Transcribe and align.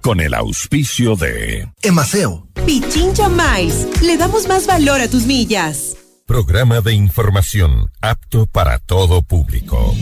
con 0.00 0.20
el 0.20 0.34
auspicio 0.34 1.16
de 1.16 1.68
Emaceo. 1.82 2.46
Pichincha 2.66 3.28
Mais. 3.28 3.86
Le 4.02 4.16
damos 4.16 4.48
más 4.48 4.66
valor 4.66 5.00
a 5.00 5.08
tus 5.08 5.26
millas. 5.26 5.96
Programa 6.26 6.80
de 6.80 6.94
información 6.94 7.90
apto 8.00 8.46
para 8.46 8.78
todo 8.78 9.22
público. 9.22 9.94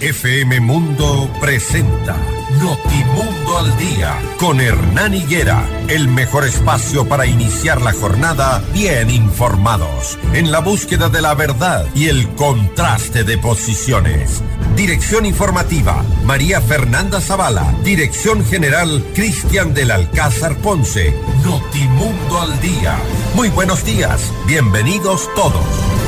FM 0.00 0.60
Mundo 0.60 1.28
presenta 1.40 2.16
Notimundo 2.60 3.58
al 3.58 3.76
Día 3.76 4.18
con 4.38 4.60
Hernán 4.60 5.14
Higuera, 5.14 5.64
el 5.88 6.08
mejor 6.08 6.44
espacio 6.44 7.08
para 7.08 7.26
iniciar 7.26 7.80
la 7.80 7.92
jornada 7.92 8.62
bien 8.72 9.10
informados, 9.10 10.18
en 10.32 10.50
la 10.50 10.58
búsqueda 10.58 11.08
de 11.08 11.22
la 11.22 11.34
verdad 11.34 11.86
y 11.94 12.08
el 12.08 12.28
contraste 12.34 13.22
de 13.22 13.38
posiciones. 13.38 14.42
Dirección 14.74 15.24
informativa, 15.24 16.04
María 16.24 16.60
Fernanda 16.60 17.20
Zavala. 17.20 17.74
Dirección 17.84 18.44
general, 18.44 19.04
Cristian 19.14 19.72
del 19.72 19.92
Alcázar 19.92 20.56
Ponce. 20.56 21.14
Notimundo 21.44 22.40
al 22.40 22.60
Día. 22.60 22.96
Muy 23.34 23.50
buenos 23.50 23.84
días, 23.84 24.32
bienvenidos 24.46 25.28
todos. 25.36 26.07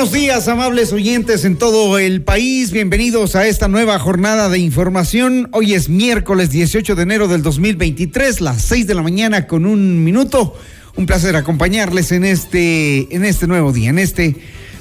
Buenos 0.00 0.14
días, 0.14 0.48
amables 0.48 0.94
oyentes 0.94 1.44
en 1.44 1.56
todo 1.56 1.98
el 1.98 2.22
país. 2.22 2.72
Bienvenidos 2.72 3.36
a 3.36 3.46
esta 3.46 3.68
nueva 3.68 3.98
jornada 3.98 4.48
de 4.48 4.58
información. 4.58 5.50
Hoy 5.52 5.74
es 5.74 5.90
miércoles 5.90 6.48
18 6.48 6.94
de 6.94 7.02
enero 7.02 7.28
del 7.28 7.42
2023, 7.42 8.40
las 8.40 8.62
6 8.62 8.86
de 8.86 8.94
la 8.94 9.02
mañana 9.02 9.46
con 9.46 9.66
un 9.66 10.02
minuto. 10.02 10.56
Un 10.96 11.04
placer 11.04 11.36
acompañarles 11.36 12.12
en 12.12 12.24
este, 12.24 13.14
en 13.14 13.26
este 13.26 13.46
nuevo 13.46 13.74
día, 13.74 13.90
en 13.90 13.98
este 13.98 14.36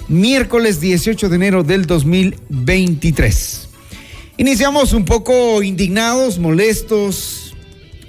miércoles 0.07 0.79
18 0.79 1.27
de 1.27 1.35
enero 1.35 1.63
del 1.63 1.85
2023. 1.85 3.67
Iniciamos 4.37 4.93
un 4.93 5.03
poco 5.03 5.61
indignados, 5.61 6.39
molestos, 6.39 7.57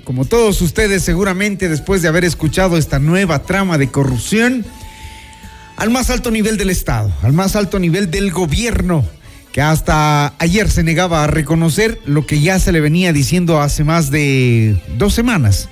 como 0.04 0.26
todos 0.26 0.62
ustedes 0.62 1.02
seguramente 1.02 1.68
después 1.68 2.02
de 2.02 2.08
haber 2.08 2.24
escuchado 2.24 2.76
esta 2.76 3.00
nueva 3.00 3.42
trama 3.42 3.78
de 3.78 3.88
corrupción 3.88 4.64
al 5.80 5.88
más 5.88 6.10
alto 6.10 6.30
nivel 6.30 6.58
del 6.58 6.68
Estado, 6.68 7.10
al 7.22 7.32
más 7.32 7.56
alto 7.56 7.78
nivel 7.78 8.10
del 8.10 8.30
gobierno, 8.32 9.02
que 9.50 9.62
hasta 9.62 10.34
ayer 10.38 10.70
se 10.70 10.82
negaba 10.82 11.24
a 11.24 11.26
reconocer 11.26 11.98
lo 12.04 12.26
que 12.26 12.38
ya 12.42 12.58
se 12.58 12.70
le 12.70 12.80
venía 12.80 13.14
diciendo 13.14 13.62
hace 13.62 13.82
más 13.82 14.10
de 14.10 14.78
dos 14.98 15.14
semanas 15.14 15.70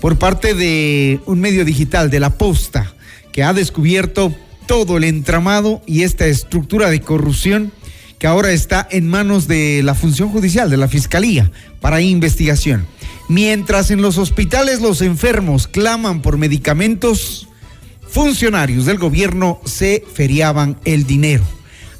por 0.00 0.16
parte 0.16 0.54
de 0.54 1.18
un 1.26 1.40
medio 1.40 1.64
digital, 1.64 2.08
de 2.08 2.20
la 2.20 2.38
Posta, 2.38 2.94
que 3.32 3.42
ha 3.42 3.52
descubierto 3.52 4.32
todo 4.66 4.96
el 4.96 5.02
entramado 5.02 5.82
y 5.86 6.04
esta 6.04 6.26
estructura 6.26 6.88
de 6.88 7.00
corrupción 7.00 7.72
que 8.20 8.28
ahora 8.28 8.52
está 8.52 8.86
en 8.92 9.08
manos 9.08 9.48
de 9.48 9.82
la 9.82 9.96
función 9.96 10.28
judicial, 10.28 10.70
de 10.70 10.76
la 10.76 10.86
Fiscalía, 10.86 11.50
para 11.80 12.00
investigación. 12.00 12.86
Mientras 13.28 13.90
en 13.90 14.02
los 14.02 14.18
hospitales 14.18 14.80
los 14.80 15.02
enfermos 15.02 15.66
claman 15.66 16.22
por 16.22 16.36
medicamentos, 16.36 17.47
funcionarios 18.08 18.86
del 18.86 18.98
gobierno 18.98 19.60
se 19.64 20.04
feriaban 20.14 20.78
el 20.84 21.06
dinero. 21.06 21.44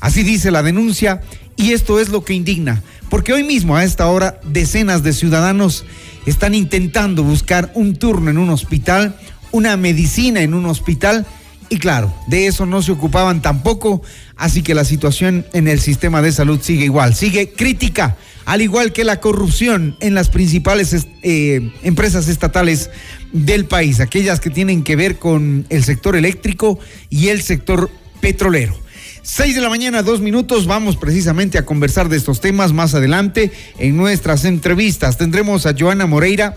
Así 0.00 0.22
dice 0.22 0.50
la 0.50 0.62
denuncia 0.62 1.22
y 1.56 1.72
esto 1.72 2.00
es 2.00 2.08
lo 2.08 2.24
que 2.24 2.34
indigna, 2.34 2.82
porque 3.10 3.32
hoy 3.32 3.44
mismo 3.44 3.76
a 3.76 3.84
esta 3.84 4.06
hora 4.06 4.40
decenas 4.44 5.02
de 5.02 5.12
ciudadanos 5.12 5.84
están 6.26 6.54
intentando 6.54 7.22
buscar 7.22 7.72
un 7.74 7.96
turno 7.96 8.30
en 8.30 8.38
un 8.38 8.50
hospital, 8.50 9.16
una 9.50 9.76
medicina 9.76 10.40
en 10.40 10.54
un 10.54 10.66
hospital 10.66 11.26
y 11.70 11.78
claro, 11.78 12.14
de 12.28 12.46
eso 12.46 12.64
no 12.64 12.80
se 12.80 12.92
ocupaban 12.92 13.42
tampoco, 13.42 14.02
así 14.36 14.62
que 14.62 14.74
la 14.74 14.84
situación 14.84 15.46
en 15.52 15.68
el 15.68 15.80
sistema 15.80 16.22
de 16.22 16.32
salud 16.32 16.60
sigue 16.62 16.84
igual, 16.84 17.14
sigue 17.14 17.52
crítica, 17.52 18.16
al 18.46 18.62
igual 18.62 18.92
que 18.92 19.04
la 19.04 19.20
corrupción 19.20 19.96
en 20.00 20.14
las 20.14 20.30
principales 20.30 20.96
eh, 21.22 21.70
empresas 21.82 22.28
estatales 22.28 22.88
del 23.32 23.66
país, 23.66 24.00
aquellas 24.00 24.40
que 24.40 24.50
tienen 24.50 24.82
que 24.82 24.96
ver 24.96 25.18
con 25.18 25.66
el 25.68 25.84
sector 25.84 26.16
eléctrico 26.16 26.78
y 27.10 27.28
el 27.28 27.42
sector 27.42 27.90
petrolero. 28.20 28.74
Seis 29.22 29.54
de 29.54 29.60
la 29.60 29.68
mañana, 29.68 30.02
dos 30.02 30.20
minutos, 30.20 30.66
vamos 30.66 30.96
precisamente 30.96 31.58
a 31.58 31.66
conversar 31.66 32.08
de 32.08 32.16
estos 32.16 32.40
temas 32.40 32.72
más 32.72 32.94
adelante 32.94 33.52
en 33.78 33.96
nuestras 33.96 34.46
entrevistas. 34.46 35.18
Tendremos 35.18 35.66
a 35.66 35.74
Joana 35.78 36.06
Moreira, 36.06 36.56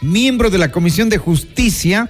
miembro 0.00 0.50
de 0.50 0.58
la 0.58 0.70
Comisión 0.70 1.08
de 1.08 1.18
Justicia, 1.18 2.08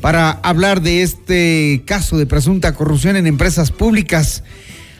para 0.00 0.30
hablar 0.30 0.80
de 0.80 1.02
este 1.02 1.82
caso 1.86 2.18
de 2.18 2.26
presunta 2.26 2.74
corrupción 2.74 3.16
en 3.16 3.26
empresas 3.26 3.72
públicas. 3.72 4.44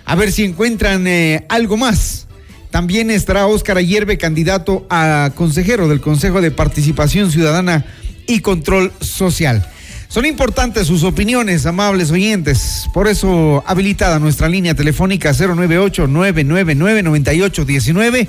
A 0.05 0.17
ver 0.17 0.33
si 0.33 0.43
encuentran 0.43 1.07
eh, 1.07 1.47
algo 1.49 1.77
más. 1.77 2.27
También 2.71 3.11
estará 3.11 3.47
Óscar 3.47 3.77
Ayerbe, 3.77 4.19
candidato 4.19 4.87
a 4.91 5.31
consejero 5.37 5.89
del 5.89 6.01
Consejo 6.01 6.41
de 6.41 6.51
Participación 6.51 7.31
Ciudadana 7.31 7.85
y 8.27 8.41
Control 8.41 8.93
Social. 9.01 9.67
Son 10.09 10.27
importantes 10.27 10.89
sus 10.89 11.05
opiniones, 11.05 11.65
amables 11.65 12.11
oyentes. 12.11 12.87
Por 12.93 13.09
eso, 13.09 13.65
habilitada 13.67 14.19
nuestra 14.19 14.47
línea 14.47 14.75
telefónica 14.75 15.31
098-999-9819. 15.31 18.29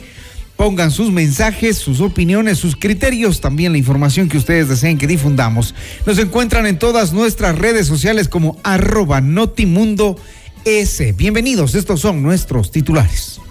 Pongan 0.56 0.92
sus 0.92 1.12
mensajes, 1.12 1.78
sus 1.78 2.00
opiniones, 2.00 2.58
sus 2.58 2.78
criterios, 2.78 3.42
también 3.42 3.74
la 3.74 3.80
información 3.80 4.30
que 4.30 4.38
ustedes 4.38 4.70
deseen 4.70 4.98
que 4.98 5.08
difundamos. 5.08 5.76
Nos 6.06 6.18
encuentran 6.20 6.66
en 6.68 6.80
todas 6.80 7.12
nuestras 7.12 7.58
redes 7.58 7.86
sociales 7.86 8.30
como 8.30 8.58
arroba 8.64 9.20
Notimundo 9.20 10.16
S. 10.64 11.12
Bienvenidos, 11.12 11.75
estos 11.75 12.00
son 12.00 12.24
nuestros 12.24 12.72
titulares. 12.72 13.42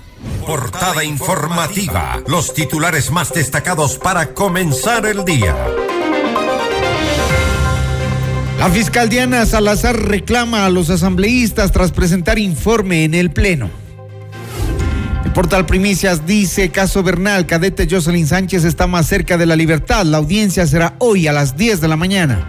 Portada 0.46 1.04
informativa. 1.04 2.22
Los 2.26 2.54
titulares 2.54 3.10
más 3.10 3.34
destacados 3.34 3.98
para 3.98 4.32
comenzar 4.32 5.04
el 5.04 5.26
día. 5.26 5.54
La 8.62 8.70
fiscal 8.70 9.08
Diana 9.08 9.44
Salazar 9.44 10.00
reclama 10.00 10.64
a 10.64 10.70
los 10.70 10.88
asambleístas 10.88 11.72
tras 11.72 11.90
presentar 11.90 12.38
informe 12.38 13.02
en 13.02 13.12
el 13.12 13.32
Pleno. 13.32 13.68
El 15.24 15.32
portal 15.32 15.66
Primicias 15.66 16.26
dice, 16.28 16.68
caso 16.68 17.02
Bernal, 17.02 17.44
cadete 17.44 17.88
Jocelyn 17.90 18.28
Sánchez 18.28 18.62
está 18.62 18.86
más 18.86 19.08
cerca 19.08 19.36
de 19.36 19.46
la 19.46 19.56
libertad. 19.56 20.04
La 20.04 20.18
audiencia 20.18 20.64
será 20.64 20.94
hoy 21.00 21.26
a 21.26 21.32
las 21.32 21.56
10 21.56 21.80
de 21.80 21.88
la 21.88 21.96
mañana. 21.96 22.46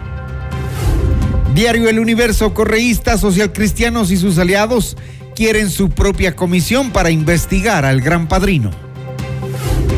Diario 1.52 1.88
El 1.88 1.98
Universo, 1.98 2.54
correístas, 2.54 3.20
socialcristianos 3.20 4.12
y 4.12 4.16
sus 4.16 4.38
aliados 4.38 4.96
quieren 5.34 5.68
su 5.68 5.90
propia 5.90 6.36
comisión 6.36 6.92
para 6.92 7.10
investigar 7.10 7.84
al 7.84 8.00
gran 8.00 8.28
padrino. 8.28 8.70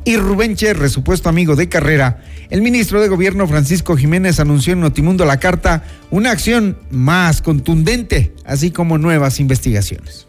y 0.06 0.18
Rubén 0.18 0.56
Cherre, 0.56 0.90
supuesto 0.90 1.30
amigo 1.30 1.56
de 1.56 1.70
Carrera, 1.70 2.24
el 2.50 2.62
ministro 2.62 3.02
de 3.02 3.10
Gobierno 3.10 3.48
Francisco 3.48 3.98
Jiménez 3.98 4.40
anunció 4.40 4.74
en 4.74 4.80
Notimundo 4.80 5.26
la 5.26 5.40
carta 5.40 5.84
una 6.10 6.32
acción 6.32 6.78
más 6.90 7.42
contundente, 7.42 8.34
así 8.46 8.72
como 8.72 8.98
nuevas 8.98 9.40
investigaciones. 9.40 10.28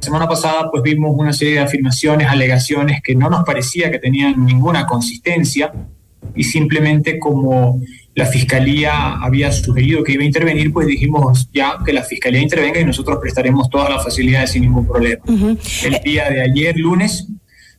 Semana 0.00 0.28
pasada 0.28 0.70
pues 0.70 0.82
vimos 0.82 1.14
una 1.16 1.32
serie 1.32 1.54
de 1.54 1.60
afirmaciones, 1.60 2.28
alegaciones 2.28 3.00
que 3.02 3.14
no 3.14 3.30
nos 3.30 3.44
parecía 3.44 3.90
que 3.90 3.98
tenían 3.98 4.44
ninguna 4.44 4.86
consistencia 4.86 5.72
y 6.34 6.44
simplemente 6.44 7.18
como 7.18 7.80
la 8.16 8.24
fiscalía 8.24 9.16
había 9.16 9.52
sugerido 9.52 10.02
que 10.02 10.12
iba 10.14 10.22
a 10.22 10.26
intervenir, 10.26 10.72
pues 10.72 10.86
dijimos 10.86 11.50
ya 11.52 11.76
que 11.84 11.92
la 11.92 12.02
fiscalía 12.02 12.40
intervenga 12.40 12.80
y 12.80 12.84
nosotros 12.86 13.18
prestaremos 13.20 13.68
todas 13.68 13.90
las 13.90 14.02
facilidades 14.02 14.52
sin 14.52 14.62
ningún 14.62 14.86
problema. 14.86 15.22
El 15.28 16.00
día 16.02 16.30
de 16.30 16.40
ayer, 16.40 16.78
lunes, 16.78 17.28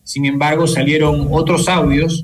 sin 0.04 0.26
embargo, 0.26 0.68
salieron 0.68 1.28
otros 1.32 1.68
audios 1.68 2.24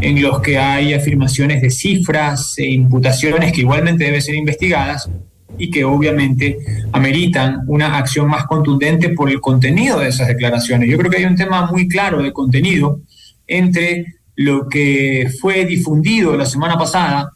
en 0.00 0.20
los 0.20 0.40
que 0.40 0.58
hay 0.58 0.92
afirmaciones 0.92 1.62
de 1.62 1.70
cifras 1.70 2.58
e 2.58 2.68
imputaciones 2.68 3.52
que 3.52 3.60
igualmente 3.60 4.06
deben 4.06 4.20
ser 4.20 4.34
investigadas 4.34 5.08
y 5.56 5.70
que 5.70 5.84
obviamente 5.84 6.58
ameritan 6.90 7.60
una 7.68 7.96
acción 7.96 8.28
más 8.28 8.46
contundente 8.46 9.10
por 9.10 9.30
el 9.30 9.40
contenido 9.40 10.00
de 10.00 10.08
esas 10.08 10.26
declaraciones. 10.26 10.90
Yo 10.90 10.98
creo 10.98 11.12
que 11.12 11.18
hay 11.18 11.26
un 11.26 11.36
tema 11.36 11.70
muy 11.70 11.86
claro 11.86 12.24
de 12.24 12.32
contenido 12.32 13.02
entre 13.46 14.04
lo 14.34 14.68
que 14.68 15.30
fue 15.40 15.64
difundido 15.64 16.36
la 16.36 16.46
semana 16.46 16.76
pasada 16.76 17.30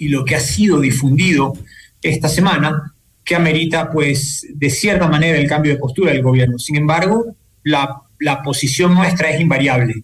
y 0.00 0.08
lo 0.08 0.24
que 0.24 0.34
ha 0.34 0.40
sido 0.40 0.80
difundido 0.80 1.52
esta 2.00 2.28
semana, 2.28 2.94
que 3.22 3.36
amerita, 3.36 3.90
pues, 3.90 4.46
de 4.54 4.70
cierta 4.70 5.06
manera 5.06 5.38
el 5.38 5.46
cambio 5.46 5.72
de 5.72 5.78
postura 5.78 6.10
del 6.10 6.22
gobierno. 6.22 6.58
Sin 6.58 6.76
embargo, 6.76 7.36
la, 7.62 8.00
la 8.18 8.42
posición 8.42 8.94
nuestra 8.94 9.30
es 9.30 9.40
invariable. 9.40 10.02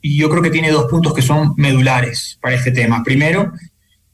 Y 0.00 0.16
yo 0.16 0.30
creo 0.30 0.42
que 0.42 0.50
tiene 0.50 0.70
dos 0.70 0.90
puntos 0.90 1.12
que 1.12 1.20
son 1.20 1.52
medulares 1.58 2.38
para 2.40 2.54
este 2.54 2.72
tema. 2.72 3.04
Primero, 3.04 3.52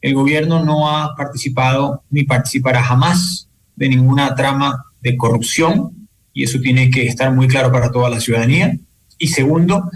el 0.01 0.13
gobierno 0.13 0.65
no 0.65 0.89
ha 0.89 1.15
participado 1.15 2.03
ni 2.09 2.23
participará 2.23 2.83
jamás 2.83 3.47
de 3.77 3.87
ninguna 3.87 4.35
trama 4.35 4.83
de 5.01 5.15
corrupción 5.15 6.09
y 6.33 6.43
eso 6.43 6.59
tiene 6.59 6.89
que 6.89 7.07
estar 7.07 7.31
muy 7.33 7.47
claro 7.47 7.71
para 7.71 7.89
toda 7.89 8.09
la 8.09 8.19
ciudadanía. 8.19 8.77
Y 9.17 9.27
segundo, 9.27 9.89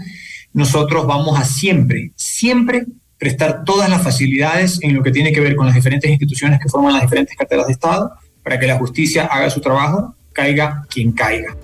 nosotros 0.54 1.06
vamos 1.06 1.38
a 1.38 1.44
siempre, 1.44 2.12
siempre 2.16 2.86
prestar 3.20 3.64
todas 3.64 3.90
las 3.90 4.02
facilidades 4.02 4.78
en 4.82 4.94
lo 4.94 5.02
que 5.02 5.12
tiene 5.12 5.30
que 5.30 5.40
ver 5.40 5.54
con 5.54 5.66
las 5.66 5.74
diferentes 5.74 6.10
instituciones 6.10 6.58
que 6.58 6.70
forman 6.70 6.94
las 6.94 7.02
diferentes 7.02 7.36
carteras 7.36 7.66
de 7.66 7.74
Estado 7.74 8.12
para 8.42 8.58
que 8.58 8.66
la 8.66 8.78
justicia 8.78 9.26
haga 9.26 9.50
su 9.50 9.60
trabajo, 9.60 10.14
caiga 10.32 10.86
quien 10.88 11.12
caiga. 11.12 11.54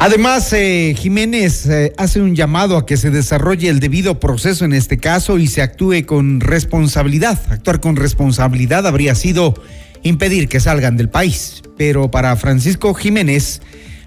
Además, 0.00 0.52
eh, 0.52 0.94
Jiménez 0.96 1.66
eh, 1.66 1.92
hace 1.96 2.20
un 2.20 2.36
llamado 2.36 2.76
a 2.76 2.86
que 2.86 2.98
se 2.98 3.10
desarrolle 3.10 3.68
el 3.68 3.80
debido 3.80 4.20
proceso 4.20 4.66
en 4.66 4.74
este 4.74 4.98
caso 4.98 5.38
y 5.38 5.48
se 5.48 5.62
actúe 5.62 6.04
con 6.06 6.40
responsabilidad. 6.40 7.40
Actuar 7.50 7.80
con 7.80 7.96
responsabilidad 7.96 8.86
habría 8.86 9.14
sido 9.14 9.54
impedir 10.02 10.48
que 10.48 10.60
salgan 10.60 10.96
del 10.98 11.08
país. 11.08 11.62
Pero 11.76 12.10
para 12.10 12.36
Francisco 12.36 12.92
Jiménez, 12.94 13.60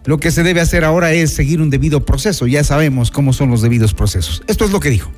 lo 0.06 0.18
que 0.18 0.32
se 0.32 0.44
debe 0.44 0.62
hacer 0.62 0.84
ahora 0.84 1.14
es 1.14 1.34
seguir 1.34 1.62
un 1.62 1.70
debido 1.70 2.06
proceso. 2.06 2.48
Ya 2.48 2.64
sabemos 2.64 3.12
cómo 3.12 3.34
son 3.34 3.50
los 3.52 3.62
debidos 3.62 3.94
procesos. 3.94 4.44
Esto 4.48 4.66
es 4.66 4.72
lo 4.72 4.80
que 4.80 4.90
dijo. 4.90 5.12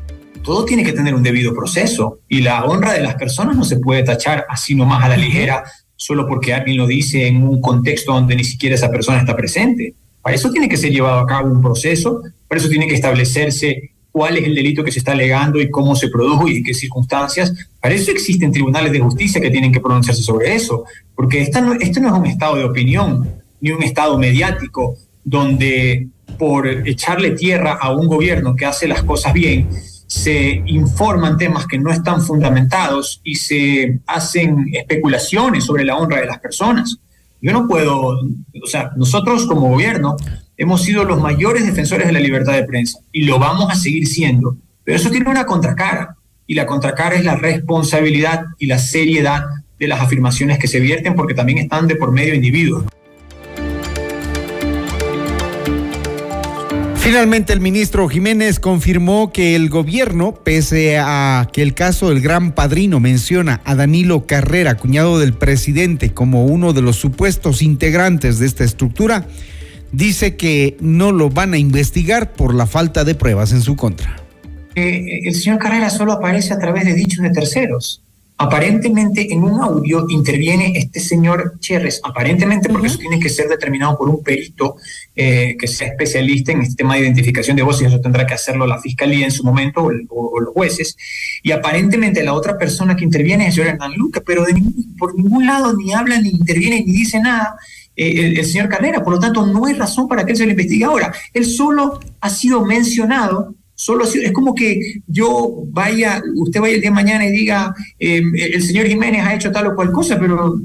Todo 0.43 0.65
tiene 0.65 0.83
que 0.83 0.91
tener 0.91 1.15
un 1.15 1.23
debido 1.23 1.53
proceso 1.53 2.19
y 2.27 2.41
la 2.41 2.65
honra 2.65 2.93
de 2.93 3.01
las 3.01 3.15
personas 3.15 3.55
no 3.55 3.63
se 3.63 3.77
puede 3.77 4.03
tachar 4.03 4.45
así 4.49 4.75
nomás 4.75 5.03
a 5.03 5.09
la 5.09 5.17
ligera 5.17 5.63
solo 5.95 6.27
porque 6.27 6.53
alguien 6.53 6.77
lo 6.77 6.85
dice 6.85 7.27
en 7.27 7.43
un 7.43 7.61
contexto 7.61 8.13
donde 8.13 8.35
ni 8.35 8.43
siquiera 8.43 8.75
esa 8.75 8.91
persona 8.91 9.19
está 9.19 9.37
presente 9.37 9.95
para 10.23 10.37
eso 10.37 10.49
tiene 10.49 10.69
que 10.69 10.77
ser 10.77 10.91
llevado 10.91 11.19
a 11.19 11.27
cabo 11.27 11.51
un 11.51 11.61
proceso, 11.61 12.21
para 12.47 12.59
eso 12.59 12.69
tiene 12.69 12.87
que 12.87 12.95
establecerse 12.95 13.91
cuál 14.09 14.37
es 14.37 14.45
el 14.45 14.55
delito 14.55 14.81
que 14.83 14.91
se 14.91 14.99
está 14.99 15.11
alegando 15.11 15.59
y 15.59 15.69
cómo 15.69 15.97
se 15.97 16.07
produjo 16.07 16.47
y 16.47 16.57
en 16.57 16.63
qué 16.63 16.73
circunstancias. 16.73 17.53
Para 17.81 17.93
eso 17.93 18.09
existen 18.09 18.53
tribunales 18.53 18.93
de 18.93 19.01
justicia 19.01 19.41
que 19.41 19.51
tienen 19.51 19.73
que 19.73 19.81
pronunciarse 19.81 20.23
sobre 20.23 20.55
eso, 20.55 20.85
porque 21.13 21.41
esta 21.41 21.59
no, 21.59 21.73
esto 21.73 21.99
no 21.99 22.07
es 22.07 22.13
un 22.13 22.25
estado 22.25 22.55
de 22.55 22.63
opinión 22.63 23.42
ni 23.63 23.71
un 23.71 23.81
estado 23.81 24.17
mediático 24.17 24.97
donde 25.23 26.09
por 26.37 26.67
echarle 26.67 27.31
tierra 27.31 27.77
a 27.79 27.95
un 27.95 28.07
gobierno 28.07 28.57
que 28.57 28.65
hace 28.65 28.89
las 28.89 29.03
cosas 29.03 29.31
bien, 29.31 29.69
se 30.05 30.61
informan 30.65 31.37
temas 31.37 31.65
que 31.65 31.79
no 31.79 31.89
están 31.89 32.21
fundamentados 32.21 33.21
y 33.23 33.35
se 33.35 34.01
hacen 34.05 34.69
especulaciones 34.73 35.63
sobre 35.63 35.85
la 35.85 35.95
honra 35.95 36.19
de 36.19 36.25
las 36.25 36.39
personas. 36.39 36.97
Yo 37.41 37.53
no 37.53 37.65
puedo, 37.65 38.09
o 38.09 38.67
sea, 38.67 38.91
nosotros 38.97 39.45
como 39.45 39.69
gobierno 39.69 40.17
hemos 40.57 40.83
sido 40.83 41.05
los 41.05 41.21
mayores 41.21 41.65
defensores 41.65 42.07
de 42.07 42.13
la 42.13 42.19
libertad 42.19 42.53
de 42.53 42.65
prensa 42.65 42.99
y 43.13 43.23
lo 43.23 43.39
vamos 43.39 43.71
a 43.71 43.75
seguir 43.75 44.07
siendo, 44.07 44.57
pero 44.83 44.97
eso 44.97 45.09
tiene 45.09 45.29
una 45.29 45.45
contracara 45.45 46.17
y 46.45 46.55
la 46.55 46.65
contracara 46.65 47.15
es 47.15 47.23
la 47.23 47.37
responsabilidad 47.37 48.43
y 48.59 48.65
la 48.65 48.77
seriedad 48.77 49.45
de 49.79 49.87
las 49.87 50.01
afirmaciones 50.01 50.59
que 50.59 50.67
se 50.67 50.81
vierten 50.81 51.15
porque 51.15 51.33
también 51.33 51.59
están 51.59 51.87
de 51.87 51.95
por 51.95 52.11
medio 52.11 52.35
individuos. 52.35 52.83
Finalmente, 57.03 57.51
el 57.51 57.59
ministro 57.59 58.07
Jiménez 58.07 58.61
confirmó 58.61 59.33
que 59.33 59.57
el 59.57 59.67
gobierno, 59.67 60.35
pese 60.35 60.97
a 60.99 61.49
que 61.51 61.61
el 61.61 61.73
caso 61.73 62.07
del 62.07 62.21
gran 62.21 62.53
padrino 62.53 63.01
menciona 63.01 63.59
a 63.65 63.75
Danilo 63.75 64.25
Carrera, 64.25 64.77
cuñado 64.77 65.19
del 65.19 65.33
presidente, 65.33 66.13
como 66.13 66.45
uno 66.45 66.71
de 66.71 66.81
los 66.81 66.95
supuestos 66.95 67.61
integrantes 67.61 68.39
de 68.39 68.45
esta 68.45 68.63
estructura, 68.63 69.27
dice 69.91 70.37
que 70.37 70.77
no 70.79 71.11
lo 71.11 71.29
van 71.29 71.53
a 71.53 71.57
investigar 71.57 72.31
por 72.31 72.55
la 72.55 72.67
falta 72.67 73.03
de 73.03 73.15
pruebas 73.15 73.51
en 73.51 73.59
su 73.59 73.75
contra. 73.75 74.15
Eh, 74.75 75.19
el 75.25 75.35
señor 75.35 75.59
Carrera 75.59 75.89
solo 75.89 76.13
aparece 76.13 76.53
a 76.53 76.57
través 76.57 76.85
de 76.85 76.93
dichos 76.93 77.21
de 77.21 77.31
terceros. 77.31 78.01
Aparentemente 78.37 79.31
en 79.31 79.43
un 79.43 79.61
audio 79.61 80.05
interviene 80.09 80.73
este 80.75 80.99
señor 80.99 81.59
Cherres, 81.59 82.01
aparentemente 82.03 82.67
porque 82.67 82.87
eso 82.87 82.97
tiene 82.97 83.19
que 83.19 83.29
ser 83.29 83.47
determinado 83.47 83.95
por 83.95 84.09
un 84.09 84.23
perito 84.23 84.75
eh, 85.15 85.55
que 85.57 85.67
sea 85.67 85.89
especialista 85.89 86.51
en 86.51 86.63
este 86.63 86.75
tema 86.75 86.95
de 86.95 87.01
identificación 87.01 87.55
de 87.55 87.61
voces, 87.61 87.83
y 87.83 87.85
eso 87.85 88.01
tendrá 88.01 88.25
que 88.25 88.33
hacerlo 88.33 88.65
la 88.65 88.81
fiscalía 88.81 89.25
en 89.25 89.31
su 89.31 89.43
momento 89.43 89.87
o, 90.09 90.39
los 90.39 90.53
jueces. 90.53 90.97
Y 91.43 91.51
aparentemente 91.51 92.23
la 92.23 92.33
otra 92.33 92.57
persona 92.57 92.95
que 92.95 93.05
interviene 93.05 93.43
es 93.43 93.49
el 93.49 93.53
señor 93.53 93.75
Hernán 93.75 93.93
Luca, 93.95 94.21
pero 94.25 94.43
de 94.45 94.61
por 94.97 95.15
ningún 95.15 95.45
lado 95.45 95.75
ni 95.77 95.93
habla, 95.93 96.19
ni 96.19 96.29
interviene, 96.29 96.83
ni 96.85 96.91
dice 96.91 97.19
nada. 97.19 97.55
Eh, 97.95 98.25
el, 98.25 98.39
el, 98.39 98.45
señor 98.45 98.67
Carrera, 98.67 99.03
por 99.03 99.13
lo 99.13 99.19
tanto 99.19 99.45
no 99.45 99.67
hay 99.67 99.73
razón 99.75 100.07
para 100.07 100.25
que 100.25 100.31
él 100.31 100.37
se 100.37 100.45
lo 100.45 100.51
investigue 100.51 100.85
ahora. 100.85 101.13
Él 101.33 101.45
solo 101.45 101.99
ha 102.19 102.29
sido 102.31 102.65
mencionado 102.65 103.53
Solo 103.83 104.05
es 104.05 104.31
como 104.31 104.55
que 104.55 105.01
yo 105.07 105.65
vaya, 105.67 106.21
usted 106.35 106.61
vaya 106.61 106.75
el 106.75 106.79
día 106.79 106.89
de 106.89 106.95
mañana 106.95 107.25
y 107.25 107.31
diga, 107.31 107.75
em, 107.99 108.31
el 108.33 108.63
señor 108.63 108.87
Jiménez 108.87 109.25
ha 109.25 109.35
hecho 109.35 109.51
tal 109.51 109.67
o 109.67 109.75
cual 109.75 109.91
cosa, 109.91 110.17
pero 110.17 110.57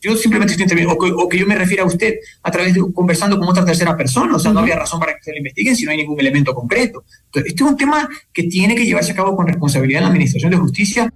yo 0.00 0.16
simplemente 0.16 0.52
estoy 0.52 0.62
interviniendo, 0.62 0.96
o 0.96 1.28
que, 1.28 1.36
yo 1.36 1.48
me 1.48 1.56
refiera 1.56 1.82
a 1.82 1.86
usted 1.86 2.14
a 2.44 2.52
través 2.52 2.74
de 2.74 2.80
conversando 2.94 3.40
con 3.40 3.48
otra 3.48 3.64
tercera 3.64 3.96
persona, 3.96 4.36
o 4.36 4.38
sea, 4.38 4.52
no 4.52 4.60
había 4.60 4.76
razón 4.76 5.00
para 5.00 5.14
que 5.14 5.24
se 5.24 5.32
lo 5.32 5.38
investiguen 5.38 5.74
si 5.74 5.84
no 5.84 5.90
hay 5.90 5.96
ningún 5.96 6.20
elemento 6.20 6.54
concreto. 6.54 7.02
Entonces, 7.24 7.50
este 7.50 7.64
es 7.64 7.70
un 7.70 7.76
tema 7.76 8.08
que 8.32 8.44
tiene 8.44 8.76
que 8.76 8.84
llevarse 8.84 9.10
a 9.10 9.16
cabo 9.16 9.34
con 9.34 9.48
responsabilidad 9.48 9.98
en 9.98 10.04
la 10.04 10.10
Administración 10.10 10.52
de 10.52 10.56
Justicia. 10.56 11.12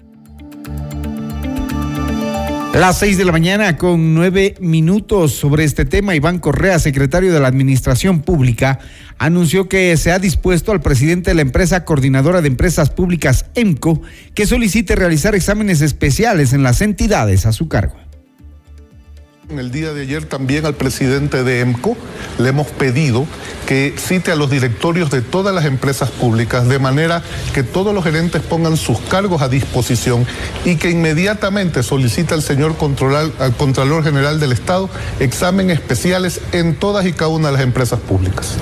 Las 2.75 2.99
seis 2.99 3.18
de 3.18 3.25
la 3.25 3.33
mañana 3.33 3.76
con 3.76 4.14
nueve 4.14 4.54
minutos 4.61 5.33
sobre 5.33 5.64
este 5.64 5.85
tema, 5.85 6.14
Iván 6.14 6.38
Correa, 6.38 6.78
secretario 6.78 7.33
de 7.33 7.40
la 7.40 7.49
Administración 7.49 8.21
Pública, 8.23 8.78
anunció 9.18 9.68
que 9.68 9.96
se 9.96 10.12
ha 10.12 10.18
dispuesto 10.18 10.72
al 10.72 10.80
presidente 10.80 11.30
de 11.30 11.34
la 11.34 11.42
empresa 11.42 11.84
coordinadora 11.84 12.40
de 12.40 12.48
empresas 12.48 12.90
públicas, 12.90 13.46
EMCO, 13.54 14.00
que 14.34 14.46
solicite 14.46 14.96
realizar 14.96 15.34
exámenes 15.34 15.80
especiales 15.80 16.52
en 16.52 16.62
las 16.62 16.80
entidades 16.80 17.46
a 17.46 17.52
su 17.52 17.68
cargo. 17.68 17.96
En 19.50 19.58
el 19.58 19.70
día 19.70 19.94
de 19.94 20.02
ayer 20.02 20.26
también 20.26 20.66
al 20.66 20.75
presidente 20.75 21.42
de 21.42 21.60
EMCO 21.60 21.96
le 22.37 22.50
hemos 22.50 22.66
pedido 22.66 23.26
que 23.66 23.94
cite 23.96 24.30
a 24.30 24.37
los 24.37 24.50
directorios 24.50 25.10
de 25.10 25.22
todas 25.22 25.54
las 25.54 25.64
empresas 25.64 26.10
públicas 26.10 26.68
de 26.68 26.78
manera 26.78 27.22
que 27.54 27.62
todos 27.62 27.94
los 27.94 28.04
gerentes 28.04 28.42
pongan 28.42 28.76
sus 28.76 29.00
cargos 29.00 29.40
a 29.40 29.48
disposición 29.48 30.26
y 30.66 30.76
que 30.76 30.90
inmediatamente 30.90 31.82
solicite 31.82 32.34
al 32.34 32.42
señor 32.42 32.76
al 33.38 33.56
Contralor 33.56 34.04
General 34.04 34.38
del 34.38 34.52
Estado 34.52 34.90
exámenes 35.18 35.78
especiales 35.78 36.42
en 36.52 36.75
todas 36.75 37.06
y 37.06 37.14
cada 37.14 37.30
una 37.30 37.48
de 37.48 37.54
las 37.54 37.62
empresas 37.62 38.00
públicas. 38.00 38.58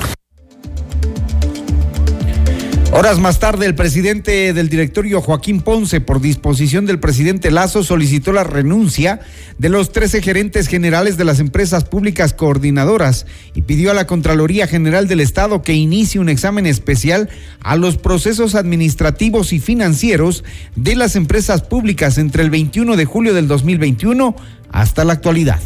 Horas 2.99 3.21
más 3.21 3.39
tarde, 3.39 3.67
el 3.67 3.75
presidente 3.75 4.55
del 4.55 4.71
directorio 4.71 5.21
Joaquín 5.21 5.61
Ponce, 5.61 6.01
por 6.01 6.23
disposición 6.23 6.87
del 6.87 6.99
presidente 6.99 7.51
Lazo, 7.51 7.83
solicitó 7.83 8.33
la 8.33 8.43
renuncia 8.43 9.21
de 9.59 9.69
los 9.69 9.93
13 9.93 10.23
gerentes 10.23 10.67
generales 10.67 11.19
de 11.19 11.27
las 11.27 11.39
empresas 11.39 11.85
públicas 11.85 12.33
coordinadoras 12.33 13.27
y 13.53 13.61
pidió 13.61 13.91
a 13.91 13.95
la 13.95 14.07
Contraloría 14.07 14.67
General 14.67 15.09
del 15.09 15.21
Estado 15.21 15.61
que 15.61 15.75
inicie 15.75 16.23
un 16.23 16.31
examen 16.31 16.65
especial 16.65 17.29
a 17.61 17.77
los 17.77 17.99
procesos 17.99 18.55
administrativos 18.55 19.53
y 19.53 19.59
financieros 19.59 20.43
de 20.75 20.97
las 20.97 21.17
empresas 21.17 21.61
públicas 21.61 22.17
entre 22.17 22.45
el 22.45 22.49
21 22.49 22.97
de 22.97 23.05
julio 23.05 23.35
del 23.35 23.47
2021 23.47 24.35
hasta 24.73 25.05
la 25.05 25.13
actualidad. 25.13 25.61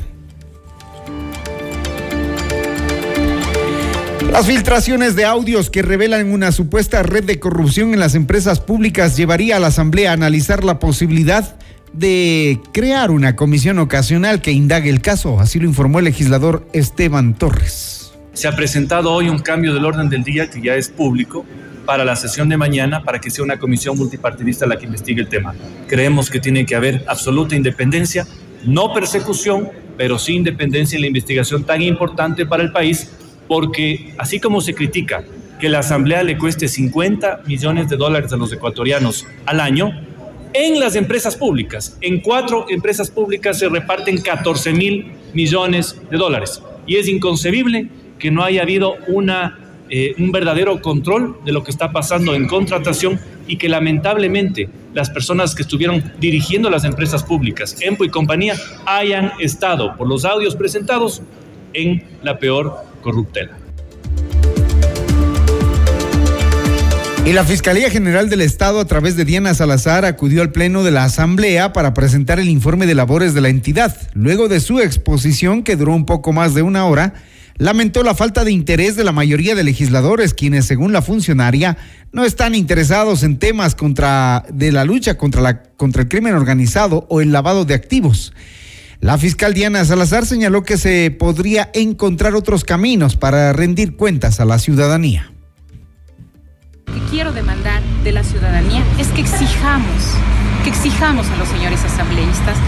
Las 4.32 4.46
filtraciones 4.46 5.16
de 5.16 5.24
audios 5.24 5.70
que 5.70 5.82
revelan 5.82 6.32
una 6.32 6.52
supuesta 6.52 7.02
red 7.02 7.24
de 7.24 7.40
corrupción 7.40 7.92
en 7.94 7.98
las 7.98 8.14
empresas 8.14 8.60
públicas 8.60 9.16
llevaría 9.16 9.56
a 9.56 9.58
la 9.58 9.66
Asamblea 9.66 10.10
a 10.10 10.14
analizar 10.14 10.62
la 10.62 10.78
posibilidad 10.78 11.58
de 11.92 12.60
crear 12.72 13.10
una 13.10 13.34
comisión 13.34 13.80
ocasional 13.80 14.40
que 14.40 14.52
indague 14.52 14.88
el 14.88 15.00
caso, 15.00 15.40
así 15.40 15.58
lo 15.58 15.66
informó 15.66 15.98
el 15.98 16.04
legislador 16.04 16.64
Esteban 16.72 17.34
Torres. 17.34 18.12
Se 18.32 18.46
ha 18.46 18.54
presentado 18.54 19.12
hoy 19.12 19.28
un 19.28 19.40
cambio 19.40 19.74
del 19.74 19.84
orden 19.84 20.08
del 20.08 20.22
día 20.22 20.48
que 20.48 20.62
ya 20.62 20.76
es 20.76 20.88
público 20.88 21.44
para 21.84 22.04
la 22.04 22.14
sesión 22.14 22.48
de 22.48 22.56
mañana 22.56 23.02
para 23.02 23.20
que 23.20 23.30
sea 23.30 23.42
una 23.42 23.58
comisión 23.58 23.98
multipartidista 23.98 24.64
la 24.64 24.78
que 24.78 24.86
investigue 24.86 25.22
el 25.22 25.28
tema. 25.28 25.56
Creemos 25.88 26.30
que 26.30 26.38
tiene 26.38 26.64
que 26.64 26.76
haber 26.76 27.04
absoluta 27.08 27.56
independencia, 27.56 28.28
no 28.64 28.94
persecución, 28.94 29.70
pero 29.98 30.20
sí 30.20 30.34
independencia 30.36 30.96
en 30.96 31.02
la 31.02 31.08
investigación 31.08 31.64
tan 31.64 31.82
importante 31.82 32.46
para 32.46 32.62
el 32.62 32.70
país 32.70 33.10
porque 33.50 34.14
así 34.16 34.38
como 34.38 34.60
se 34.60 34.76
critica 34.76 35.24
que 35.58 35.68
la 35.68 35.80
Asamblea 35.80 36.22
le 36.22 36.38
cueste 36.38 36.68
50 36.68 37.40
millones 37.48 37.88
de 37.88 37.96
dólares 37.96 38.32
a 38.32 38.36
los 38.36 38.52
ecuatorianos 38.52 39.26
al 39.44 39.58
año, 39.58 39.90
en 40.52 40.78
las 40.78 40.94
empresas 40.94 41.34
públicas, 41.34 41.98
en 42.00 42.20
cuatro 42.20 42.66
empresas 42.68 43.10
públicas 43.10 43.58
se 43.58 43.68
reparten 43.68 44.22
14 44.22 44.72
mil 44.72 45.14
millones 45.34 46.00
de 46.08 46.16
dólares. 46.16 46.62
Y 46.86 46.94
es 46.94 47.08
inconcebible 47.08 47.88
que 48.20 48.30
no 48.30 48.44
haya 48.44 48.62
habido 48.62 48.94
una, 49.08 49.58
eh, 49.88 50.14
un 50.16 50.30
verdadero 50.30 50.80
control 50.80 51.38
de 51.44 51.50
lo 51.50 51.64
que 51.64 51.72
está 51.72 51.90
pasando 51.90 52.36
en 52.36 52.46
contratación 52.46 53.18
y 53.48 53.56
que 53.56 53.68
lamentablemente 53.68 54.68
las 54.94 55.10
personas 55.10 55.56
que 55.56 55.62
estuvieron 55.62 56.12
dirigiendo 56.20 56.70
las 56.70 56.84
empresas 56.84 57.24
públicas, 57.24 57.76
EMPO 57.80 58.04
y 58.04 58.10
compañía, 58.10 58.54
hayan 58.86 59.32
estado, 59.40 59.96
por 59.96 60.06
los 60.06 60.24
audios 60.24 60.54
presentados, 60.54 61.20
en 61.72 62.02
la 62.22 62.38
peor 62.38 62.84
corruptela. 63.02 63.60
Y 67.26 67.32
la 67.32 67.44
Fiscalía 67.44 67.90
General 67.90 68.28
del 68.28 68.40
Estado, 68.40 68.80
a 68.80 68.86
través 68.86 69.14
de 69.14 69.24
Diana 69.24 69.54
Salazar, 69.54 70.04
acudió 70.04 70.42
al 70.42 70.52
Pleno 70.52 70.82
de 70.82 70.90
la 70.90 71.04
Asamblea 71.04 71.72
para 71.72 71.94
presentar 71.94 72.40
el 72.40 72.48
informe 72.48 72.86
de 72.86 72.94
labores 72.94 73.34
de 73.34 73.40
la 73.40 73.50
entidad. 73.50 73.94
Luego 74.14 74.48
de 74.48 74.58
su 74.58 74.80
exposición, 74.80 75.62
que 75.62 75.76
duró 75.76 75.94
un 75.94 76.06
poco 76.06 76.32
más 76.32 76.54
de 76.54 76.62
una 76.62 76.86
hora, 76.86 77.14
lamentó 77.56 78.02
la 78.02 78.14
falta 78.14 78.42
de 78.42 78.52
interés 78.52 78.96
de 78.96 79.04
la 79.04 79.12
mayoría 79.12 79.54
de 79.54 79.62
legisladores, 79.62 80.32
quienes, 80.32 80.64
según 80.64 80.92
la 80.92 81.02
funcionaria, 81.02 81.76
no 82.10 82.24
están 82.24 82.54
interesados 82.54 83.22
en 83.22 83.38
temas 83.38 83.74
contra, 83.74 84.44
de 84.50 84.72
la 84.72 84.84
lucha 84.84 85.18
contra, 85.18 85.42
la, 85.42 85.62
contra 85.62 86.02
el 86.02 86.08
crimen 86.08 86.34
organizado 86.34 87.06
o 87.10 87.20
el 87.20 87.32
lavado 87.32 87.66
de 87.66 87.74
activos. 87.74 88.32
La 89.00 89.16
fiscal 89.16 89.54
Diana 89.54 89.82
Salazar 89.82 90.26
señaló 90.26 90.62
que 90.62 90.76
se 90.76 91.10
podría 91.10 91.70
encontrar 91.72 92.34
otros 92.34 92.64
caminos 92.64 93.16
para 93.16 93.50
rendir 93.54 93.96
cuentas 93.96 94.40
a 94.40 94.44
la 94.44 94.58
ciudadanía. 94.58 95.32
Lo 96.86 96.92
que 96.92 97.00
quiero 97.10 97.32
demandar 97.32 97.82
de 98.04 98.12
la 98.12 98.22
ciudadanía 98.22 98.84
es 98.98 99.08
que 99.08 99.22
exijamos, 99.22 99.94
que 100.64 100.68
exijamos 100.68 101.26
a 101.28 101.36
los 101.38 101.48
señores 101.48 101.82
asambleístas 101.82 102.58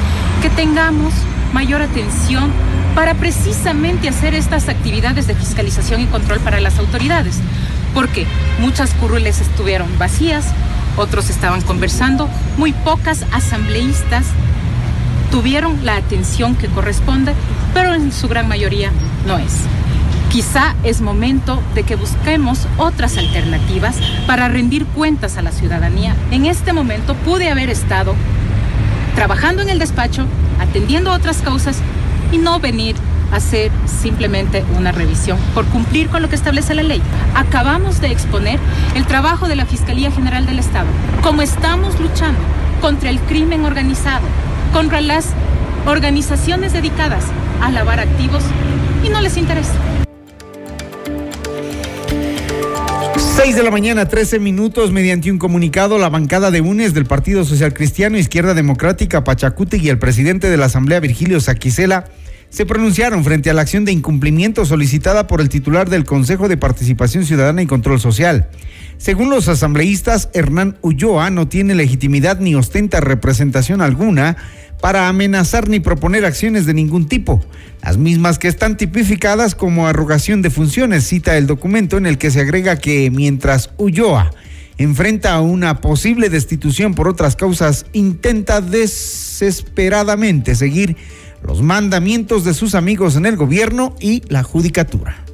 que 0.41 0.49
tengamos 0.49 1.12
mayor 1.53 1.83
atención 1.83 2.51
para 2.95 3.12
precisamente 3.12 4.09
hacer 4.09 4.35
estas 4.35 4.71
actividades 4.71 5.27
de 5.27 5.35
fiscalización 5.35 6.01
y 6.01 6.07
control 6.07 6.41
para 6.41 6.61
las 6.61 6.79
autoridades, 6.79 7.41
porque 7.93 8.27
muchas 8.59 8.95
curules 8.95 9.43
estuvieron 9.43 9.99
vacías, 9.99 10.47
otros 10.97 11.29
estaban 11.29 11.61
conversando, 11.61 12.27
muy 12.57 12.73
pocas 12.73 13.27
asambleístas 13.33 14.25
tuvieron 15.33 15.85
la 15.85 15.97
atención 15.97 16.55
que 16.55 16.69
corresponde, 16.69 17.33
pero 17.73 17.95
en 17.95 18.12
su 18.12 18.29
gran 18.29 18.47
mayoría 18.47 18.93
no 19.27 19.39
es. 19.39 19.62
Quizá 20.31 20.77
es 20.85 21.01
momento 21.01 21.61
de 21.75 21.83
que 21.85 21.97
busquemos 21.97 22.69
otras 22.77 23.17
alternativas 23.17 23.97
para 24.27 24.49
rendir 24.49 24.85
cuentas 24.85 25.39
a 25.39 25.43
la 25.43 25.51
ciudadanía. 25.51 26.15
En 26.31 26.45
este 26.45 26.75
momento 26.75 27.15
pude 27.15 27.51
haber 27.51 27.71
estado 27.71 28.15
trabajando 29.15 29.62
en 29.62 29.71
el 29.71 29.79
despacho, 29.79 30.27
atendiendo 30.61 31.11
otras 31.11 31.39
causas 31.39 31.79
y 32.31 32.37
no 32.37 32.61
venir 32.61 32.95
a 33.33 33.37
hacer 33.37 33.73
simplemente 33.87 34.62
una 34.77 34.93
revisión 34.93 35.39
por 35.55 35.65
cumplir 35.67 36.09
con 36.09 36.21
lo 36.21 36.29
que 36.29 36.37
establece 36.37 36.75
la 36.75 36.83
ley. 36.83 37.01
Acabamos 37.35 38.03
de 38.03 38.09
exponer 38.09 38.59
el 38.95 39.07
trabajo 39.07 39.49
de 39.49 39.57
la 39.57 39.65
Fiscalía 39.65 40.11
General 40.11 40.45
del 40.45 40.59
Estado, 40.59 40.89
como 41.23 41.41
estamos 41.41 41.99
luchando 42.01 42.41
contra 42.83 43.09
el 43.09 43.19
crimen 43.21 43.65
organizado, 43.65 44.27
contra 44.73 45.00
las 45.00 45.26
organizaciones 45.87 46.73
dedicadas 46.73 47.25
a 47.61 47.71
lavar 47.71 48.00
activos 48.00 48.43
y 49.05 49.11
no 49.11 49.21
les 49.21 49.37
interesa. 49.37 49.75
6 53.37 53.57
de 53.57 53.62
la 53.62 53.71
mañana, 53.71 54.09
13 54.09 54.38
minutos, 54.38 54.93
mediante 54.93 55.31
un 55.31 55.38
comunicado, 55.38 55.99
la 55.99 56.09
bancada 56.09 56.50
de 56.50 56.61
UNES 56.61 56.95
del 56.95 57.07
Partido 57.07 57.45
Social 57.45 57.75
Cristiano 57.75 58.17
Izquierda 58.17 58.55
Democrática 58.55 59.25
Pachacute 59.25 59.79
y 59.79 59.88
el 59.88 59.99
presidente 59.99 60.49
de 60.49 60.57
la 60.57 60.67
Asamblea, 60.67 61.00
Virgilio 61.00 61.41
Saquicela, 61.41 62.05
se 62.50 62.67
pronunciaron 62.67 63.25
frente 63.25 63.49
a 63.49 63.55
la 63.55 63.62
acción 63.62 63.87
de 63.87 63.93
incumplimiento 63.93 64.67
solicitada 64.67 65.26
por 65.26 65.41
el 65.41 65.49
titular 65.49 65.88
del 65.88 66.05
Consejo 66.05 66.49
de 66.49 66.59
Participación 66.59 67.25
Ciudadana 67.25 67.62
y 67.62 67.67
Control 67.67 67.99
Social. 67.99 68.49
Según 68.99 69.31
los 69.31 69.49
asambleístas, 69.49 70.29
Hernán 70.35 70.76
Ulloa 70.83 71.31
no 71.31 71.49
tiene 71.49 71.75
legitimidad 71.75 72.38
ni 72.41 72.55
ostenta 72.55 73.00
representación 73.00 73.81
alguna 73.81 74.37
para 74.83 75.09
amenazar 75.09 75.69
ni 75.69 75.79
proponer 75.79 76.25
acciones 76.25 76.67
de 76.67 76.75
ningún 76.75 77.07
tipo, 77.07 77.41
las 77.85 77.99
mismas 77.99 78.41
que 78.41 78.49
están 78.49 78.77
tipificadas 78.77 79.55
como 79.55 79.87
arrogación 79.87 80.43
de 80.43 80.51
funciones, 80.51 81.07
cita 81.07 81.39
el 81.39 81.47
documento 81.47 81.97
en 81.99 82.05
el 82.05 82.19
que 82.19 82.33
se 82.33 82.41
agrega 82.41 82.81
que 82.81 83.09
mientras 83.12 83.71
Ulloa 83.79 84.33
enfrenta 84.79 85.35
a 85.35 85.41
una 85.41 85.81
posible 85.81 86.31
destitución 86.31 86.95
por 86.95 87.07
otras 87.07 87.37
causas, 87.37 87.87
intenta 87.93 88.61
desesperadamente 88.61 90.57
seguir 90.57 90.97
los 91.47 91.62
mandamientos 91.62 92.43
de 92.45 92.53
sus 92.53 92.75
amigos 92.75 93.15
en 93.15 93.27
el 93.27 93.37
gobierno 93.37 93.95
y 94.01 94.25
la 94.27 94.43
judicatura. 94.43 95.25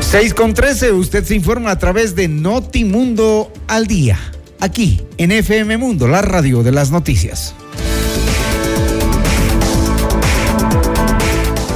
6 0.00 0.34
con 0.34 0.54
13, 0.54 0.90
usted 0.90 1.22
se 1.22 1.36
informa 1.36 1.70
a 1.70 1.78
través 1.78 2.16
de 2.16 2.26
Notimundo 2.26 3.52
al 3.68 3.86
día 3.86 4.18
aquí 4.64 4.98
en 5.18 5.30
FM 5.30 5.76
Mundo, 5.76 6.08
la 6.08 6.22
radio 6.22 6.62
de 6.62 6.72
las 6.72 6.90
noticias. 6.90 7.54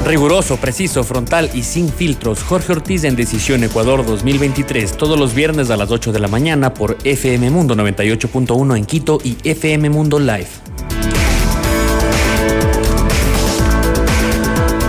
Riguroso, 0.06 0.56
preciso, 0.56 1.04
frontal 1.04 1.50
y 1.52 1.64
sin 1.64 1.90
filtros. 1.92 2.42
Jorge 2.42 2.72
Ortiz 2.72 3.04
en 3.04 3.14
Decisión 3.14 3.62
Ecuador 3.62 4.06
2023, 4.06 4.96
todos 4.96 5.18
los 5.18 5.34
viernes 5.34 5.68
a 5.68 5.76
las 5.76 5.90
8 5.90 6.12
de 6.12 6.18
la 6.18 6.28
mañana 6.28 6.72
por 6.72 6.96
FM 7.04 7.50
Mundo 7.50 7.74
98.1 7.76 8.78
en 8.78 8.86
Quito 8.86 9.18
y 9.22 9.36
FM 9.44 9.90
Mundo 9.90 10.18
Live. 10.18 10.48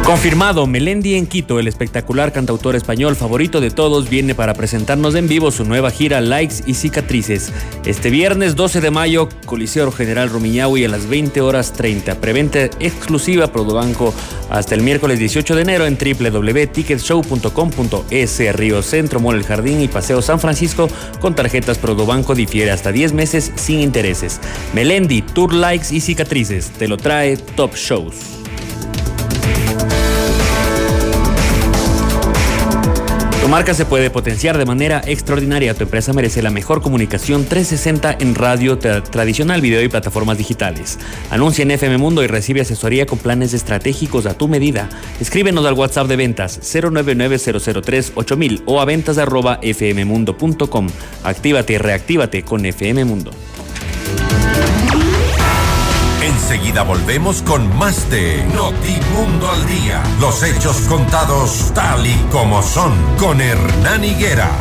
Confirmado, 0.10 0.66
Melendi 0.66 1.14
en 1.14 1.28
Quito, 1.28 1.60
el 1.60 1.68
espectacular 1.68 2.34
cantautor 2.34 2.76
español 2.76 3.16
favorito 3.16 3.62
de 3.62 3.70
todos, 3.70 4.10
viene 4.10 4.34
para 4.34 4.56
presentarnos 4.56 5.14
en 5.14 5.28
vivo 5.28 5.52
su 5.52 5.66
nueva 5.66 5.92
gira 5.92 6.20
Likes 6.20 6.64
y 6.66 6.74
Cicatrices. 6.74 7.54
Este 7.86 8.10
viernes 8.10 8.56
12 8.56 8.82
de 8.82 8.90
mayo, 8.90 9.30
Coliseo 9.46 9.92
General 9.92 10.28
Rumiñahui 10.28 10.84
a 10.84 10.90
las 10.90 11.08
20 11.08 11.42
horas 11.42 11.74
30. 11.74 12.16
Preventa 12.16 12.64
exclusiva 12.80 13.52
Banco 13.54 14.12
hasta 14.50 14.74
el 14.74 14.82
miércoles 14.82 15.20
18 15.20 15.56
de 15.56 15.62
enero 15.62 15.86
en 15.86 15.96
www.ticketshow.com.es. 15.96 18.56
Río 18.56 18.82
Centro, 18.82 19.20
Mall 19.20 19.44
Jardín 19.44 19.80
y 19.80 19.90
Paseo 19.90 20.24
San 20.24 20.40
Francisco 20.40 20.90
con 21.22 21.36
tarjetas 21.36 21.80
Banco 21.80 22.34
difiere 22.34 22.72
hasta 22.72 22.92
10 22.92 23.14
meses 23.14 23.52
sin 23.54 23.80
intereses. 23.80 24.42
Melendi, 24.74 25.22
Tour 25.22 25.54
Likes 25.54 25.94
y 25.94 26.02
Cicatrices. 26.02 26.72
Te 26.72 26.88
lo 26.88 26.98
trae 26.98 27.38
Top 27.38 27.76
Shows. 27.76 28.39
Marca 33.50 33.74
se 33.74 33.86
puede 33.86 34.12
potenciar 34.12 34.60
de 34.60 34.66
manera 34.66 35.02
extraordinaria. 35.06 35.74
Tu 35.74 35.84
empresa 35.84 36.14
merece 36.14 36.42
la 36.44 36.52
mejor 36.52 36.82
comunicación 36.82 37.46
360 37.46 38.18
en 38.20 38.36
radio 38.36 38.78
tradicional, 38.78 39.60
video 39.60 39.82
y 39.82 39.90
plataformas 39.90 40.38
digitales. 40.38 41.00
Anuncia 41.32 41.64
en 41.64 41.72
FM 41.72 41.98
Mundo 41.98 42.24
y 42.24 42.28
recibe 42.28 42.62
asesoría 42.62 43.08
con 43.08 43.18
planes 43.18 43.56
estratégicos 43.56 44.28
a 44.28 44.36
tu 44.36 44.48
medida. 44.48 44.88
Escríbenos 45.20 45.66
al 45.66 45.74
WhatsApp 45.74 46.08
de 46.08 46.16
ventas 46.16 46.62
099-003-8000 46.62 48.62
o 48.66 48.82
a 48.82 48.86
ventas 48.86 49.18
arroba 49.18 49.60
fmmundo.com. 49.62 50.88
Actívate 51.24 51.74
y 51.74 51.80
reactívate 51.80 52.44
con 52.44 52.66
FM 52.66 53.04
Mundo. 53.06 53.32
Enseguida 56.30 56.84
volvemos 56.84 57.42
con 57.42 57.76
más 57.78 58.10
de 58.12 58.46
Notimundo 58.54 59.50
al 59.50 59.66
Día. 59.66 60.04
Los 60.20 60.44
hechos 60.44 60.82
contados 60.82 61.72
tal 61.74 62.06
y 62.06 62.14
como 62.32 62.62
son 62.62 62.94
con 63.18 63.42
Hernán 63.42 64.04
Higuera. 64.04 64.52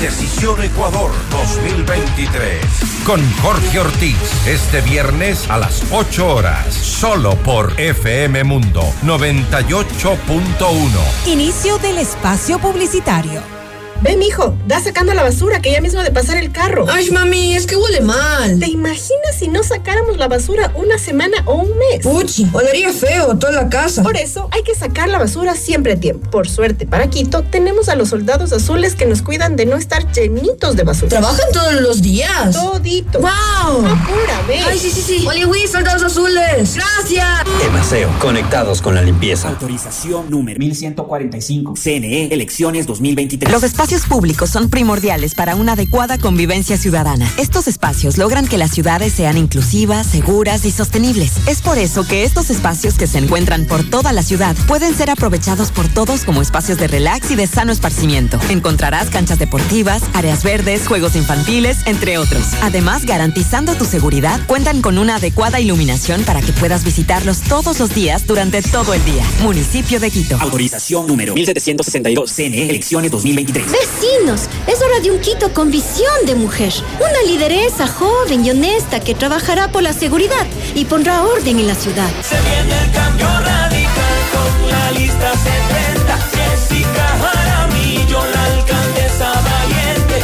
Decisión 0.00 0.62
Ecuador 0.62 1.10
2023. 1.32 2.64
Con 3.04 3.20
Jorge 3.42 3.80
Ortiz. 3.80 4.46
Este 4.46 4.80
viernes 4.80 5.50
a 5.50 5.58
las 5.58 5.82
8 5.90 6.36
horas. 6.36 6.72
Solo 6.72 7.34
por 7.42 7.80
FM 7.80 8.44
Mundo 8.44 8.82
98.1. 9.02 11.26
Inicio 11.26 11.78
del 11.78 11.98
espacio 11.98 12.60
publicitario. 12.60 13.57
Ve, 14.00 14.16
mijo, 14.16 14.54
da 14.68 14.80
sacando 14.80 15.12
la 15.12 15.24
basura 15.24 15.60
que 15.60 15.72
ya 15.72 15.80
mismo 15.80 16.02
de 16.04 16.12
pasar 16.12 16.36
el 16.36 16.52
carro. 16.52 16.86
Ay, 16.88 17.10
mami, 17.10 17.54
es 17.54 17.66
que 17.66 17.74
huele 17.74 18.00
mal. 18.00 18.60
¿Te 18.60 18.68
imaginas 18.68 19.34
si 19.36 19.48
no 19.48 19.64
sacáramos 19.64 20.18
la 20.18 20.28
basura 20.28 20.70
una 20.76 20.98
semana 20.98 21.42
o 21.46 21.54
un 21.56 21.70
mes? 21.76 22.04
Puchi, 22.04 22.46
olería 22.52 22.92
feo 22.92 23.36
toda 23.38 23.52
la 23.52 23.68
casa. 23.68 24.04
Por 24.04 24.16
eso 24.16 24.48
hay 24.52 24.62
que 24.62 24.76
sacar 24.76 25.08
la 25.08 25.18
basura 25.18 25.56
siempre 25.56 25.94
a 25.94 26.00
tiempo. 26.00 26.30
Por 26.30 26.48
suerte, 26.48 26.86
para 26.86 27.10
Quito 27.10 27.42
tenemos 27.42 27.88
a 27.88 27.96
los 27.96 28.10
soldados 28.10 28.52
azules 28.52 28.94
que 28.94 29.04
nos 29.04 29.22
cuidan 29.22 29.56
de 29.56 29.66
no 29.66 29.76
estar 29.76 30.12
llenitos 30.12 30.76
de 30.76 30.84
basura. 30.84 31.08
¿Trabajan 31.08 31.46
todos 31.52 31.80
los 31.80 32.00
días? 32.00 32.52
Todito. 32.52 33.18
¡Wow! 33.18 33.84
Apúrame. 33.84 34.62
Ay, 34.64 34.78
sí, 34.78 34.90
sí, 34.90 35.02
sí. 35.02 35.26
Oli, 35.26 35.66
soldados 35.66 36.04
azules. 36.04 36.76
Gracias. 36.76 37.26
Emaseo, 37.66 38.10
conectados 38.20 38.80
con 38.80 38.94
la 38.94 39.02
limpieza. 39.02 39.48
Autorización 39.48 40.30
número 40.30 40.60
1145. 40.60 41.74
CNE, 41.74 42.28
elecciones 42.32 42.86
2023. 42.86 43.50
Los 43.50 43.64
espacios 43.64 43.87
espacios 43.88 44.18
públicos 44.18 44.50
son 44.50 44.68
primordiales 44.68 45.34
para 45.34 45.56
una 45.56 45.72
adecuada 45.72 46.18
convivencia 46.18 46.76
ciudadana. 46.76 47.26
Estos 47.38 47.68
espacios 47.68 48.18
logran 48.18 48.46
que 48.46 48.58
las 48.58 48.70
ciudades 48.70 49.14
sean 49.14 49.38
inclusivas, 49.38 50.06
seguras 50.06 50.66
y 50.66 50.70
sostenibles. 50.70 51.32
Es 51.46 51.62
por 51.62 51.78
eso 51.78 52.06
que 52.06 52.24
estos 52.24 52.50
espacios 52.50 52.98
que 52.98 53.06
se 53.06 53.16
encuentran 53.16 53.64
por 53.64 53.88
toda 53.88 54.12
la 54.12 54.22
ciudad 54.22 54.54
pueden 54.66 54.94
ser 54.94 55.08
aprovechados 55.08 55.70
por 55.70 55.88
todos 55.88 56.24
como 56.24 56.42
espacios 56.42 56.76
de 56.76 56.86
relax 56.86 57.30
y 57.30 57.36
de 57.36 57.46
sano 57.46 57.72
esparcimiento. 57.72 58.38
Encontrarás 58.50 59.08
canchas 59.08 59.38
deportivas, 59.38 60.02
áreas 60.12 60.42
verdes, 60.42 60.86
juegos 60.86 61.16
infantiles, 61.16 61.78
entre 61.86 62.18
otros. 62.18 62.44
Además, 62.60 63.06
garantizando 63.06 63.74
tu 63.74 63.86
seguridad, 63.86 64.38
cuentan 64.46 64.82
con 64.82 64.98
una 64.98 65.16
adecuada 65.16 65.60
iluminación 65.60 66.24
para 66.24 66.42
que 66.42 66.52
puedas 66.52 66.84
visitarlos 66.84 67.40
todos 67.40 67.80
los 67.80 67.94
días 67.94 68.26
durante 68.26 68.60
todo 68.60 68.92
el 68.92 69.02
día. 69.06 69.24
Municipio 69.40 69.98
de 69.98 70.10
Quito. 70.10 70.36
Autorización 70.38 71.06
número 71.06 71.32
1762. 71.32 72.30
CNE 72.30 72.68
Elecciones 72.68 73.10
2023. 73.12 73.77
Vecinos, 73.80 74.48
es 74.66 74.82
hora 74.82 74.98
de 75.00 75.10
un 75.12 75.20
Quito 75.20 75.52
con 75.54 75.70
visión 75.70 76.26
de 76.26 76.34
mujer. 76.34 76.72
Una 76.98 77.22
lideresa 77.26 77.86
joven 77.86 78.44
y 78.44 78.50
honesta 78.50 78.98
que 78.98 79.14
trabajará 79.14 79.68
por 79.70 79.82
la 79.82 79.92
seguridad 79.92 80.46
y 80.74 80.84
pondrá 80.84 81.22
orden 81.22 81.60
en 81.60 81.66
la 81.68 81.74
ciudad. 81.76 82.10
Se 82.22 82.36
viene 82.40 82.74
el 82.84 82.90
cambio 82.90 83.26
radical 83.26 84.18
con 84.34 84.70
la 84.70 84.90
lista 84.92 85.32
70. 85.32 86.18
Jessica 86.34 87.06
Jaramillo, 87.22 88.20
la 88.34 88.44
alcaldesa 88.56 89.32
valiente. 89.50 90.16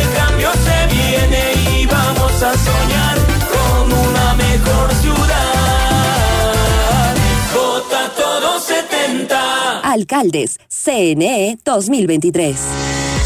El 0.00 0.06
cambio 0.16 0.50
se 0.66 0.94
viene 0.94 1.40
y 1.78 1.86
vamos 1.86 2.32
a 2.42 2.52
soñar 2.52 3.16
con 3.52 3.92
una 3.92 4.17
Alcaldes, 9.88 10.60
CNE 10.68 11.58
2023. 11.64 13.17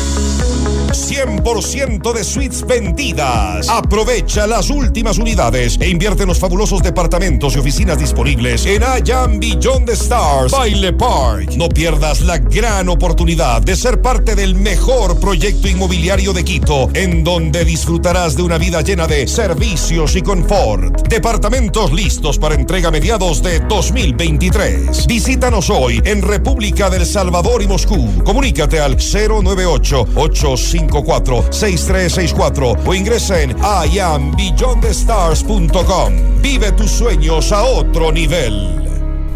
100% 1.12 2.14
de 2.14 2.24
suites 2.24 2.66
vendidas. 2.66 3.68
Aprovecha 3.68 4.46
las 4.46 4.70
últimas 4.70 5.18
unidades 5.18 5.76
e 5.78 5.90
invierte 5.90 6.22
en 6.22 6.28
los 6.28 6.38
fabulosos 6.38 6.82
departamentos 6.82 7.54
y 7.54 7.58
oficinas 7.58 7.98
disponibles 7.98 8.64
en 8.64 8.82
Ayan 8.82 9.38
Beyond 9.38 9.84
the 9.84 9.92
Stars, 9.92 10.52
Baile 10.52 10.94
Park. 10.94 11.50
No 11.54 11.68
pierdas 11.68 12.22
la 12.22 12.38
gran 12.38 12.88
oportunidad 12.88 13.60
de 13.60 13.76
ser 13.76 14.00
parte 14.00 14.34
del 14.34 14.54
mejor 14.54 15.20
proyecto 15.20 15.68
inmobiliario 15.68 16.32
de 16.32 16.44
Quito, 16.44 16.88
en 16.94 17.22
donde 17.22 17.66
disfrutarás 17.66 18.34
de 18.34 18.44
una 18.44 18.56
vida 18.56 18.80
llena 18.80 19.06
de 19.06 19.28
servicios 19.28 20.16
y 20.16 20.22
confort. 20.22 21.08
Departamentos 21.08 21.92
listos 21.92 22.38
para 22.38 22.54
entrega 22.54 22.88
a 22.88 22.90
mediados 22.90 23.42
de 23.42 23.60
2023. 23.60 25.06
Visítanos 25.06 25.68
hoy 25.68 26.00
en 26.06 26.22
República 26.22 26.88
del 26.88 27.04
Salvador 27.04 27.60
y 27.60 27.68
Moscú. 27.68 28.24
Comunícate 28.24 28.80
al 28.80 28.96
098 28.96 30.06
85 30.14 31.01
6364 31.02 32.76
o 32.84 32.94
ingresa 32.94 33.42
en 33.42 33.54
iambeyondthestars.com. 33.92 36.12
Vive 36.40 36.72
tus 36.72 36.90
sueños 36.90 37.52
a 37.52 37.62
otro 37.62 38.10
nivel. 38.12 38.82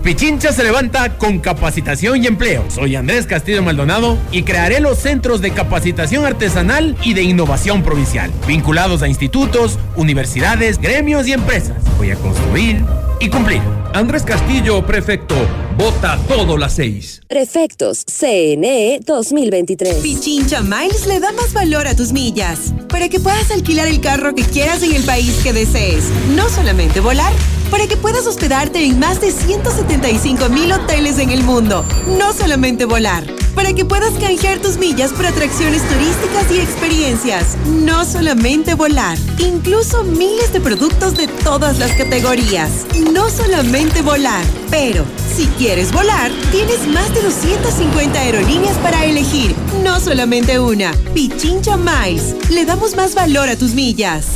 Pichincha 0.06 0.52
se 0.52 0.62
levanta 0.62 1.18
con 1.18 1.40
capacitación 1.40 2.22
y 2.22 2.28
empleo. 2.28 2.64
Soy 2.68 2.94
Andrés 2.94 3.26
Castillo 3.26 3.64
Maldonado 3.64 4.16
y 4.30 4.44
crearé 4.44 4.78
los 4.78 4.98
centros 4.98 5.40
de 5.40 5.50
capacitación 5.50 6.24
artesanal 6.24 6.96
y 7.02 7.14
de 7.14 7.22
innovación 7.22 7.82
provincial, 7.82 8.30
vinculados 8.46 9.02
a 9.02 9.08
institutos, 9.08 9.80
universidades, 9.96 10.78
gremios 10.78 11.26
y 11.26 11.32
empresas. 11.32 11.82
Voy 11.98 12.12
a 12.12 12.16
construir 12.16 12.84
y 13.18 13.30
cumplir. 13.30 13.60
Andrés 13.94 14.22
Castillo, 14.22 14.86
prefecto. 14.86 15.34
Vota 15.76 16.18
todo 16.26 16.56
las 16.56 16.72
seis. 16.76 17.20
Prefectos 17.28 18.06
CNE 18.06 19.00
2023. 19.04 19.96
Pichincha 19.96 20.62
Miles 20.62 21.06
le 21.06 21.20
da 21.20 21.32
más 21.32 21.52
valor 21.52 21.86
a 21.86 21.94
tus 21.94 22.12
millas 22.12 22.72
para 22.88 23.10
que 23.10 23.20
puedas 23.20 23.50
alquilar 23.50 23.86
el 23.86 24.00
carro 24.00 24.34
que 24.34 24.42
quieras 24.42 24.82
en 24.82 24.94
el 24.94 25.02
país 25.02 25.38
que 25.42 25.52
desees. 25.52 26.04
No 26.34 26.48
solamente 26.48 27.00
volar, 27.00 27.30
para 27.70 27.86
que 27.86 27.96
puedas 27.96 28.26
hospedarte 28.26 28.84
en 28.84 28.98
más 28.98 29.20
de 29.20 29.32
175 29.32 30.48
mil 30.48 30.72
hoteles 30.72 31.18
en 31.18 31.30
el 31.30 31.42
mundo. 31.42 31.84
No 32.18 32.32
solamente 32.32 32.84
volar 32.84 33.24
para 33.56 33.72
que 33.72 33.86
puedas 33.86 34.12
canjear 34.20 34.60
tus 34.60 34.76
millas 34.76 35.12
por 35.12 35.26
atracciones 35.26 35.82
turísticas 35.88 36.52
y 36.52 36.60
experiencias. 36.60 37.56
No 37.66 38.04
solamente 38.04 38.74
volar, 38.74 39.18
incluso 39.38 40.04
miles 40.04 40.52
de 40.52 40.60
productos 40.60 41.16
de 41.16 41.26
todas 41.26 41.78
las 41.78 41.90
categorías. 41.92 42.86
No 43.12 43.30
solamente 43.30 44.02
volar, 44.02 44.44
pero 44.70 45.04
si 45.34 45.46
quieres 45.58 45.90
volar, 45.90 46.30
tienes 46.52 46.86
más 46.86 47.12
de 47.14 47.22
250 47.22 48.20
aerolíneas 48.20 48.76
para 48.78 49.04
elegir. 49.06 49.56
No 49.82 49.98
solamente 50.00 50.60
una. 50.60 50.92
Pichincha 51.14 51.78
Miles. 51.78 52.36
Le 52.50 52.66
damos 52.66 52.94
más 52.94 53.14
valor 53.14 53.48
a 53.48 53.56
tus 53.56 53.72
millas. 53.72 54.26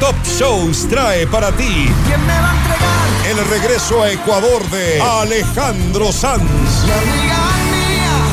Top 0.00 0.16
Shows 0.24 0.88
trae 0.88 1.26
para 1.26 1.52
ti. 1.52 1.90
¿Quién 2.06 2.26
me 2.26 2.32
va 2.32 2.50
a 2.50 2.56
entregar? 2.56 2.88
El 3.30 3.48
regreso 3.50 4.02
a 4.02 4.10
Ecuador 4.10 4.62
de 4.70 5.00
Alejandro 5.00 6.12
Sanz 6.12 6.84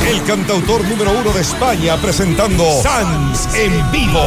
el 0.08 0.22
cantautor 0.22 0.84
número 0.84 1.10
uno 1.10 1.32
de 1.32 1.40
España 1.40 1.96
presentando 1.96 2.64
Sans 2.80 3.52
en 3.54 3.90
vivo. 3.90 4.22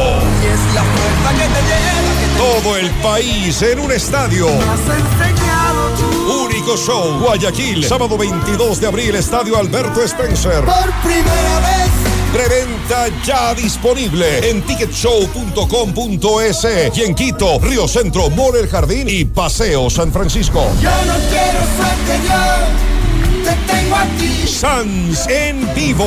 Todo 2.36 2.76
el 2.76 2.90
país 3.02 3.62
en 3.62 3.80
un 3.80 3.90
estadio. 3.90 4.46
Único 6.44 6.76
show, 6.76 7.18
Guayaquil, 7.20 7.84
sábado 7.84 8.18
22 8.18 8.80
de 8.80 8.86
abril, 8.86 9.14
Estadio 9.14 9.56
Alberto 9.56 10.02
Spencer. 10.02 10.64
Por 10.64 10.92
primera 11.02 11.60
vez. 11.60 12.19
Preventa 12.32 13.08
ya 13.24 13.54
disponible 13.54 14.48
en 14.48 14.62
ticketshow.com.es 14.62 16.66
y 16.96 17.02
en 17.02 17.14
Quito, 17.14 17.58
Río 17.58 17.86
Centro, 17.88 18.30
Mall 18.30 18.56
El 18.56 18.68
Jardín 18.68 19.08
y 19.08 19.24
Paseo 19.24 19.90
San 19.90 20.12
Francisco. 20.12 20.64
Yo 20.80 20.90
no 20.90 21.14
quiero 21.28 21.58
suerte 21.76 22.20
yo 22.28 23.00
te 23.44 23.52
tengo 23.72 23.96
aquí. 23.96 24.46
Sans 24.46 25.26
en 25.28 25.74
vivo. 25.74 26.06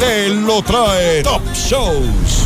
Te 0.00 0.30
lo 0.30 0.60
trae 0.62 1.22
Top 1.22 1.42
Shows. 1.54 2.45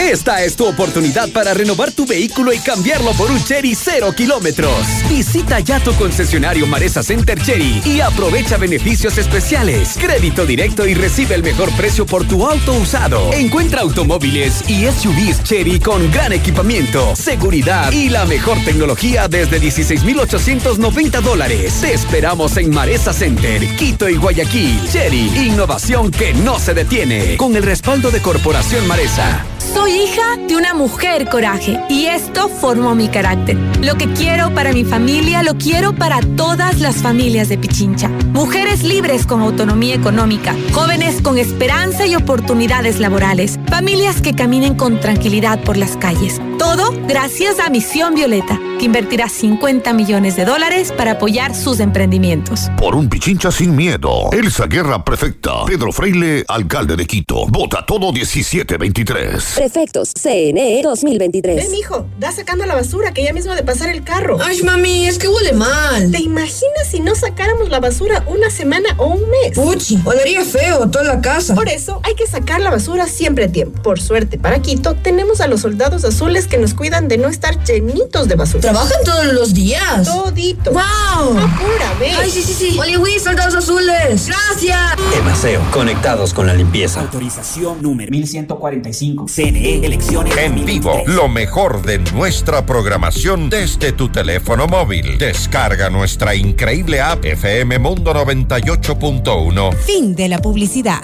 Esta 0.00 0.42
es 0.42 0.56
tu 0.56 0.66
oportunidad 0.66 1.28
para 1.28 1.52
renovar 1.52 1.92
tu 1.92 2.06
vehículo 2.06 2.54
y 2.54 2.58
cambiarlo 2.58 3.12
por 3.12 3.30
un 3.30 3.44
Cherry 3.44 3.74
cero 3.74 4.14
kilómetros. 4.16 4.72
Visita 5.10 5.60
ya 5.60 5.78
tu 5.78 5.94
concesionario 5.94 6.66
Maresa 6.66 7.02
Center 7.02 7.38
Cherry 7.40 7.82
y 7.84 8.00
aprovecha 8.00 8.56
beneficios 8.56 9.18
especiales, 9.18 9.98
crédito 10.00 10.46
directo 10.46 10.86
y 10.86 10.94
recibe 10.94 11.34
el 11.34 11.42
mejor 11.42 11.70
precio 11.76 12.06
por 12.06 12.26
tu 12.26 12.46
auto 12.46 12.72
usado. 12.72 13.30
Encuentra 13.34 13.82
automóviles 13.82 14.64
y 14.70 14.86
SUVs 14.86 15.44
Cherry 15.44 15.78
con 15.78 16.10
gran 16.10 16.32
equipamiento, 16.32 17.14
seguridad 17.14 17.92
y 17.92 18.08
la 18.08 18.24
mejor 18.24 18.56
tecnología 18.64 19.28
desde 19.28 19.60
16,890 19.60 21.20
dólares. 21.20 21.74
Te 21.82 21.92
esperamos 21.92 22.56
en 22.56 22.70
Maresa 22.70 23.12
Center, 23.12 23.76
Quito 23.76 24.08
y 24.08 24.16
Guayaquil. 24.16 24.80
Cherry, 24.90 25.46
innovación 25.46 26.10
que 26.10 26.32
no 26.32 26.58
se 26.58 26.72
detiene. 26.72 27.36
Con 27.36 27.54
el 27.54 27.62
respaldo 27.62 28.10
de 28.10 28.22
Corporación 28.22 28.88
Maresa. 28.88 29.44
Hija 29.90 30.36
de 30.48 30.56
una 30.56 30.74
mujer 30.74 31.28
coraje 31.28 31.78
y 31.88 32.06
esto 32.06 32.48
formó 32.48 32.94
mi 32.94 33.08
carácter. 33.08 33.56
Lo 33.82 33.96
que 33.96 34.12
quiero 34.12 34.54
para 34.54 34.72
mi 34.72 34.84
familia 34.84 35.42
lo 35.42 35.56
quiero 35.56 35.94
para 35.94 36.20
todas 36.36 36.80
las 36.80 36.96
familias 36.96 37.48
de 37.48 37.58
Pichincha. 37.58 38.08
Mujeres 38.32 38.82
libres 38.82 39.26
con 39.26 39.42
autonomía 39.42 39.94
económica, 39.94 40.54
jóvenes 40.72 41.20
con 41.22 41.38
esperanza 41.38 42.06
y 42.06 42.14
oportunidades 42.14 43.00
laborales, 43.00 43.58
familias 43.68 44.20
que 44.20 44.34
caminen 44.34 44.74
con 44.74 45.00
tranquilidad 45.00 45.62
por 45.62 45.76
las 45.76 45.96
calles. 45.96 46.40
Todo 46.58 46.92
gracias 47.06 47.58
a 47.58 47.70
Misión 47.70 48.14
Violeta, 48.14 48.58
que 48.80 48.86
invertirá 48.86 49.28
50 49.28 49.92
millones 49.92 50.36
de 50.36 50.46
dólares 50.46 50.90
para 50.96 51.12
apoyar 51.12 51.54
sus 51.54 51.80
emprendimientos. 51.80 52.70
Por 52.78 52.94
un 52.96 53.10
Pichincha 53.10 53.52
sin 53.52 53.76
miedo. 53.76 54.30
Elsa 54.32 54.66
Guerra 54.66 55.04
Prefecta. 55.04 55.66
Pedro 55.66 55.92
Freile, 55.92 56.46
alcalde 56.48 56.96
de 56.96 57.06
Quito. 57.06 57.46
Vota 57.48 57.84
todo 57.84 58.10
1723. 58.10 59.52
Prefectos 59.54 60.12
CNE 60.14 60.80
2023. 60.82 61.56
Ven, 61.56 61.74
hijo, 61.74 62.06
da 62.18 62.32
sacando 62.32 62.64
la 62.64 62.74
basura 62.74 63.12
que 63.12 63.22
ya 63.22 63.34
mismo 63.34 63.52
ha 63.52 63.54
de 63.54 63.64
pasar 63.64 63.90
el 63.90 64.02
carro. 64.02 64.38
Ay, 64.42 64.62
mami, 64.62 65.06
es 65.06 65.18
que 65.18 65.28
huele 65.28 65.52
mal. 65.52 66.10
¿Te 66.10 66.22
imaginas 66.22 66.86
si 66.90 67.00
no 67.00 67.14
sacáramos 67.14 67.68
la 67.68 67.80
basura 67.80 68.24
una 68.28 68.48
semana 68.48 68.88
o 68.96 69.08
un 69.08 69.20
mes? 69.28 69.52
Puchi, 69.54 69.98
olería 70.06 70.42
feo 70.42 70.88
toda 70.88 71.04
la 71.04 71.20
casa. 71.20 71.54
Por 71.54 71.68
eso 71.68 72.00
hay 72.02 72.14
que 72.14 72.26
sacar 72.26 72.62
la 72.62 72.70
basura 72.70 73.06
siempre 73.06 73.44
a 73.44 73.52
tiempo. 73.52 73.82
Por 73.82 74.00
suerte, 74.00 74.38
para 74.38 74.62
Quito 74.62 74.94
tenemos 74.94 75.42
a 75.42 75.48
los 75.48 75.60
soldados 75.60 76.02
azules 76.06 76.46
que 76.46 76.56
nos 76.56 76.72
cuidan 76.72 77.08
de 77.08 77.18
no 77.18 77.28
estar 77.28 77.62
llenitos 77.62 78.26
de 78.26 78.36
basura. 78.36 78.69
¿Trabajan 78.70 79.02
todos 79.04 79.32
los 79.32 79.52
días? 79.52 80.04
Todito. 80.04 80.70
¡Wow! 80.70 81.36
Apúrame. 81.36 82.14
Ay, 82.16 82.30
sí, 82.30 82.40
sí, 82.40 82.54
sí. 82.54 82.80
Luis, 82.94 83.20
soldados 83.20 83.56
azules. 83.56 84.28
Gracias. 84.28 84.78
Emaseo, 85.18 85.60
conectados 85.72 86.32
con 86.32 86.46
la 86.46 86.54
limpieza. 86.54 87.00
Autorización 87.00 87.82
número 87.82 88.12
1145. 88.12 89.26
CNE, 89.26 89.84
elecciones. 89.84 90.36
En 90.36 90.64
vivo, 90.64 91.02
lo 91.06 91.28
mejor 91.28 91.82
de 91.82 91.98
nuestra 91.98 92.64
programación 92.64 93.50
desde 93.50 93.90
tu 93.90 94.08
teléfono 94.08 94.68
móvil. 94.68 95.18
Descarga 95.18 95.90
nuestra 95.90 96.36
increíble 96.36 97.00
app 97.00 97.24
FM 97.24 97.80
Mundo 97.80 98.14
98.1. 98.14 99.74
Fin 99.78 100.14
de 100.14 100.28
la 100.28 100.38
publicidad. 100.38 101.02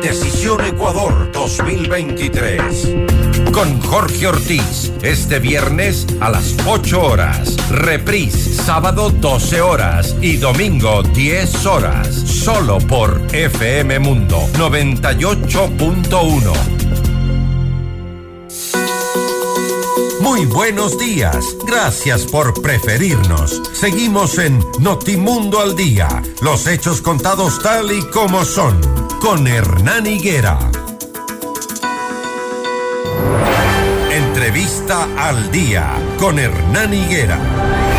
Decisión 0.00 0.64
Ecuador 0.64 1.30
2023. 1.30 3.21
Con 3.52 3.80
Jorge 3.82 4.26
Ortiz, 4.26 4.92
este 5.02 5.38
viernes 5.38 6.06
a 6.20 6.30
las 6.30 6.56
8 6.66 7.02
horas. 7.02 7.54
Reprise, 7.68 8.54
sábado 8.54 9.10
12 9.10 9.60
horas 9.60 10.16
y 10.22 10.38
domingo 10.38 11.02
10 11.02 11.66
horas. 11.66 12.08
Solo 12.08 12.78
por 12.78 13.20
FM 13.32 13.98
Mundo 13.98 14.38
98.1. 14.54 16.52
Muy 20.20 20.46
buenos 20.46 20.98
días. 20.98 21.44
Gracias 21.66 22.24
por 22.24 22.62
preferirnos. 22.62 23.60
Seguimos 23.74 24.38
en 24.38 24.64
Notimundo 24.80 25.60
al 25.60 25.76
Día. 25.76 26.08
Los 26.40 26.66
hechos 26.66 27.02
contados 27.02 27.60
tal 27.62 27.92
y 27.92 28.00
como 28.10 28.46
son. 28.46 28.80
Con 29.20 29.46
Hernán 29.46 30.06
Higuera. 30.06 30.58
Entrevista 34.54 35.08
al 35.16 35.50
Día. 35.50 35.94
Con 36.18 36.38
Hernán 36.38 36.92
Higuera. 36.92 37.91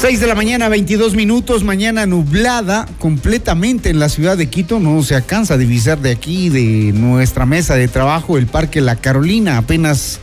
Seis 0.00 0.20
de 0.20 0.28
la 0.28 0.36
mañana, 0.36 0.68
22 0.68 1.16
minutos, 1.16 1.64
mañana 1.64 2.06
nublada 2.06 2.86
completamente 3.00 3.90
en 3.90 3.98
la 3.98 4.08
ciudad 4.08 4.38
de 4.38 4.48
Quito. 4.48 4.78
No 4.78 5.02
se 5.02 5.16
alcanza 5.16 5.54
a 5.54 5.58
divisar 5.58 5.98
de 5.98 6.12
aquí, 6.12 6.50
de 6.50 6.92
nuestra 6.92 7.46
mesa 7.46 7.74
de 7.74 7.88
trabajo, 7.88 8.38
el 8.38 8.46
Parque 8.46 8.80
La 8.80 8.94
Carolina, 8.94 9.58
apenas 9.58 10.20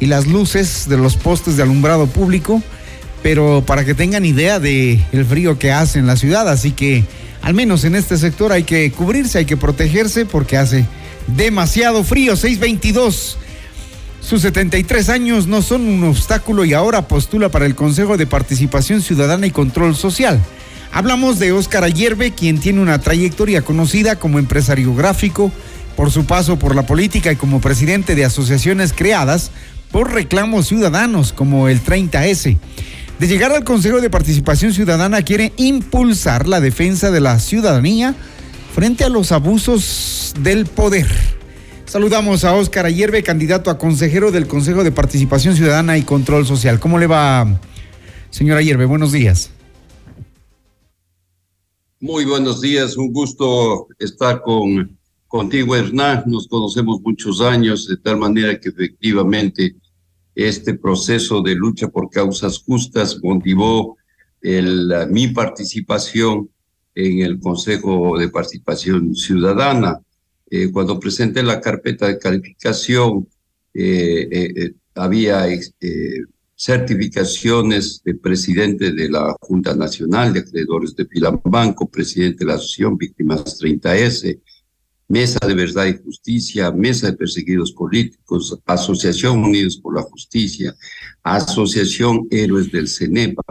y 0.00 0.06
las 0.06 0.26
luces 0.26 0.88
de 0.88 0.96
los 0.96 1.16
postes 1.16 1.56
de 1.56 1.62
alumbrado 1.62 2.08
público, 2.08 2.64
pero 3.22 3.62
para 3.64 3.84
que 3.84 3.94
tengan 3.94 4.24
idea 4.24 4.58
de 4.58 5.00
el 5.12 5.24
frío 5.24 5.56
que 5.56 5.70
hace 5.70 6.00
en 6.00 6.08
la 6.08 6.16
ciudad, 6.16 6.48
así 6.48 6.72
que 6.72 7.04
al 7.42 7.54
menos 7.54 7.84
en 7.84 7.94
este 7.94 8.18
sector 8.18 8.50
hay 8.50 8.64
que 8.64 8.90
cubrirse, 8.90 9.38
hay 9.38 9.46
que 9.46 9.56
protegerse 9.56 10.26
porque 10.26 10.56
hace 10.56 10.84
demasiado 11.28 12.02
frío. 12.02 12.34
622. 12.34 13.38
Sus 14.22 14.42
73 14.42 15.08
años 15.08 15.46
no 15.46 15.62
son 15.62 15.82
un 15.82 16.04
obstáculo 16.04 16.64
y 16.64 16.72
ahora 16.72 17.08
postula 17.08 17.48
para 17.50 17.66
el 17.66 17.74
Consejo 17.74 18.16
de 18.16 18.26
Participación 18.26 19.02
Ciudadana 19.02 19.46
y 19.46 19.50
Control 19.50 19.96
Social. 19.96 20.40
Hablamos 20.92 21.38
de 21.38 21.52
Óscar 21.52 21.84
Ayerbe, 21.84 22.30
quien 22.30 22.58
tiene 22.58 22.80
una 22.80 23.00
trayectoria 23.00 23.62
conocida 23.62 24.16
como 24.16 24.38
empresario 24.38 24.94
gráfico, 24.94 25.50
por 25.96 26.10
su 26.10 26.24
paso 26.24 26.58
por 26.58 26.74
la 26.74 26.86
política 26.86 27.32
y 27.32 27.36
como 27.36 27.60
presidente 27.60 28.14
de 28.14 28.24
asociaciones 28.24 28.92
creadas 28.92 29.50
por 29.90 30.12
reclamos 30.12 30.68
ciudadanos 30.68 31.32
como 31.32 31.68
el 31.68 31.82
30S. 31.82 32.56
De 33.18 33.28
llegar 33.28 33.52
al 33.52 33.64
Consejo 33.64 34.00
de 34.00 34.08
Participación 34.08 34.72
Ciudadana 34.72 35.22
quiere 35.22 35.52
impulsar 35.56 36.48
la 36.48 36.60
defensa 36.60 37.10
de 37.10 37.20
la 37.20 37.38
ciudadanía 37.38 38.14
frente 38.74 39.04
a 39.04 39.10
los 39.10 39.32
abusos 39.32 40.34
del 40.40 40.64
poder. 40.66 41.08
Saludamos 41.92 42.42
a 42.44 42.54
Óscar 42.54 42.86
Ayerbe, 42.86 43.22
candidato 43.22 43.68
a 43.68 43.76
consejero 43.76 44.32
del 44.32 44.46
Consejo 44.46 44.82
de 44.82 44.92
Participación 44.92 45.54
Ciudadana 45.54 45.98
y 45.98 46.04
Control 46.04 46.46
Social. 46.46 46.80
¿Cómo 46.80 46.98
le 46.98 47.06
va, 47.06 47.60
señor 48.30 48.56
Ayerbe? 48.56 48.86
Buenos 48.86 49.12
días. 49.12 49.50
Muy 52.00 52.24
buenos 52.24 52.62
días, 52.62 52.96
un 52.96 53.12
gusto 53.12 53.88
estar 53.98 54.40
con 54.40 54.98
contigo, 55.28 55.76
Hernán. 55.76 56.24
Nos 56.28 56.48
conocemos 56.48 57.02
muchos 57.02 57.42
años, 57.42 57.86
de 57.86 57.98
tal 57.98 58.16
manera 58.16 58.58
que 58.58 58.70
efectivamente 58.70 59.76
este 60.34 60.72
proceso 60.72 61.42
de 61.42 61.54
lucha 61.54 61.88
por 61.88 62.08
causas 62.08 62.62
justas 62.64 63.18
motivó 63.22 63.98
mi 65.10 65.28
participación 65.28 66.48
en 66.94 67.18
el 67.18 67.38
Consejo 67.38 68.16
de 68.16 68.30
Participación 68.30 69.14
Ciudadana. 69.14 70.00
Eh, 70.54 70.70
cuando 70.70 71.00
presenté 71.00 71.42
la 71.42 71.62
carpeta 71.62 72.06
de 72.06 72.18
calificación, 72.18 73.26
eh, 73.72 74.28
eh, 74.30 74.74
había 74.94 75.46
certificaciones 76.54 78.02
de 78.04 78.16
presidente 78.16 78.92
de 78.92 79.08
la 79.08 79.34
Junta 79.40 79.74
Nacional 79.74 80.34
de 80.34 80.40
Acreedores 80.40 80.94
de 80.94 81.06
Filambanco, 81.06 81.88
presidente 81.88 82.40
de 82.40 82.50
la 82.50 82.56
Asociación 82.56 82.98
Víctimas 82.98 83.58
30S, 83.58 84.42
Mesa 85.08 85.38
de 85.46 85.54
Verdad 85.54 85.86
y 85.86 85.96
Justicia, 85.96 86.70
Mesa 86.70 87.06
de 87.06 87.16
Perseguidos 87.16 87.72
Políticos, 87.72 88.54
Asociación 88.66 89.38
Unidos 89.38 89.78
por 89.78 89.96
la 89.96 90.02
Justicia, 90.02 90.76
Asociación 91.22 92.28
Héroes 92.30 92.70
del 92.70 92.88
CENEPA, 92.88 93.42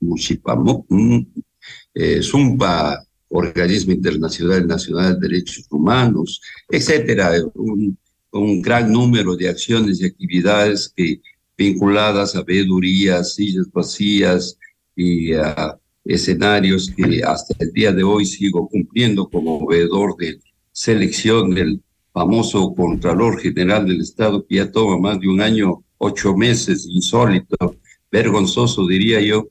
Mushipamo, 0.00 0.86
eh, 1.92 2.22
Zumba, 2.22 3.05
Organismo 3.28 3.92
Internacional 3.92 4.66
Nacional 4.66 5.18
de 5.18 5.28
Derechos 5.28 5.66
Humanos, 5.70 6.40
etcétera, 6.70 7.32
un, 7.54 7.98
un 8.32 8.62
gran 8.62 8.92
número 8.92 9.36
de 9.36 9.48
acciones 9.48 10.00
y 10.00 10.06
actividades 10.06 10.92
que 10.94 11.20
vinculadas 11.56 12.36
a 12.36 12.42
veedurías, 12.42 13.34
sillas 13.34 13.70
vacías 13.72 14.58
y 14.94 15.32
a 15.32 15.78
escenarios 16.04 16.90
que 16.90 17.22
hasta 17.24 17.54
el 17.58 17.72
día 17.72 17.92
de 17.92 18.04
hoy 18.04 18.24
sigo 18.24 18.68
cumpliendo 18.68 19.28
como 19.28 19.66
veedor 19.66 20.16
de 20.16 20.38
selección 20.70 21.54
del 21.54 21.80
famoso 22.12 22.74
Contralor 22.74 23.40
General 23.40 23.86
del 23.86 24.00
Estado 24.00 24.46
que 24.46 24.56
ya 24.56 24.70
toma 24.70 24.98
más 24.98 25.20
de 25.20 25.28
un 25.28 25.40
año, 25.40 25.82
ocho 25.98 26.36
meses, 26.36 26.86
insólito, 26.86 27.76
vergonzoso 28.10 28.86
diría 28.86 29.20
yo, 29.20 29.48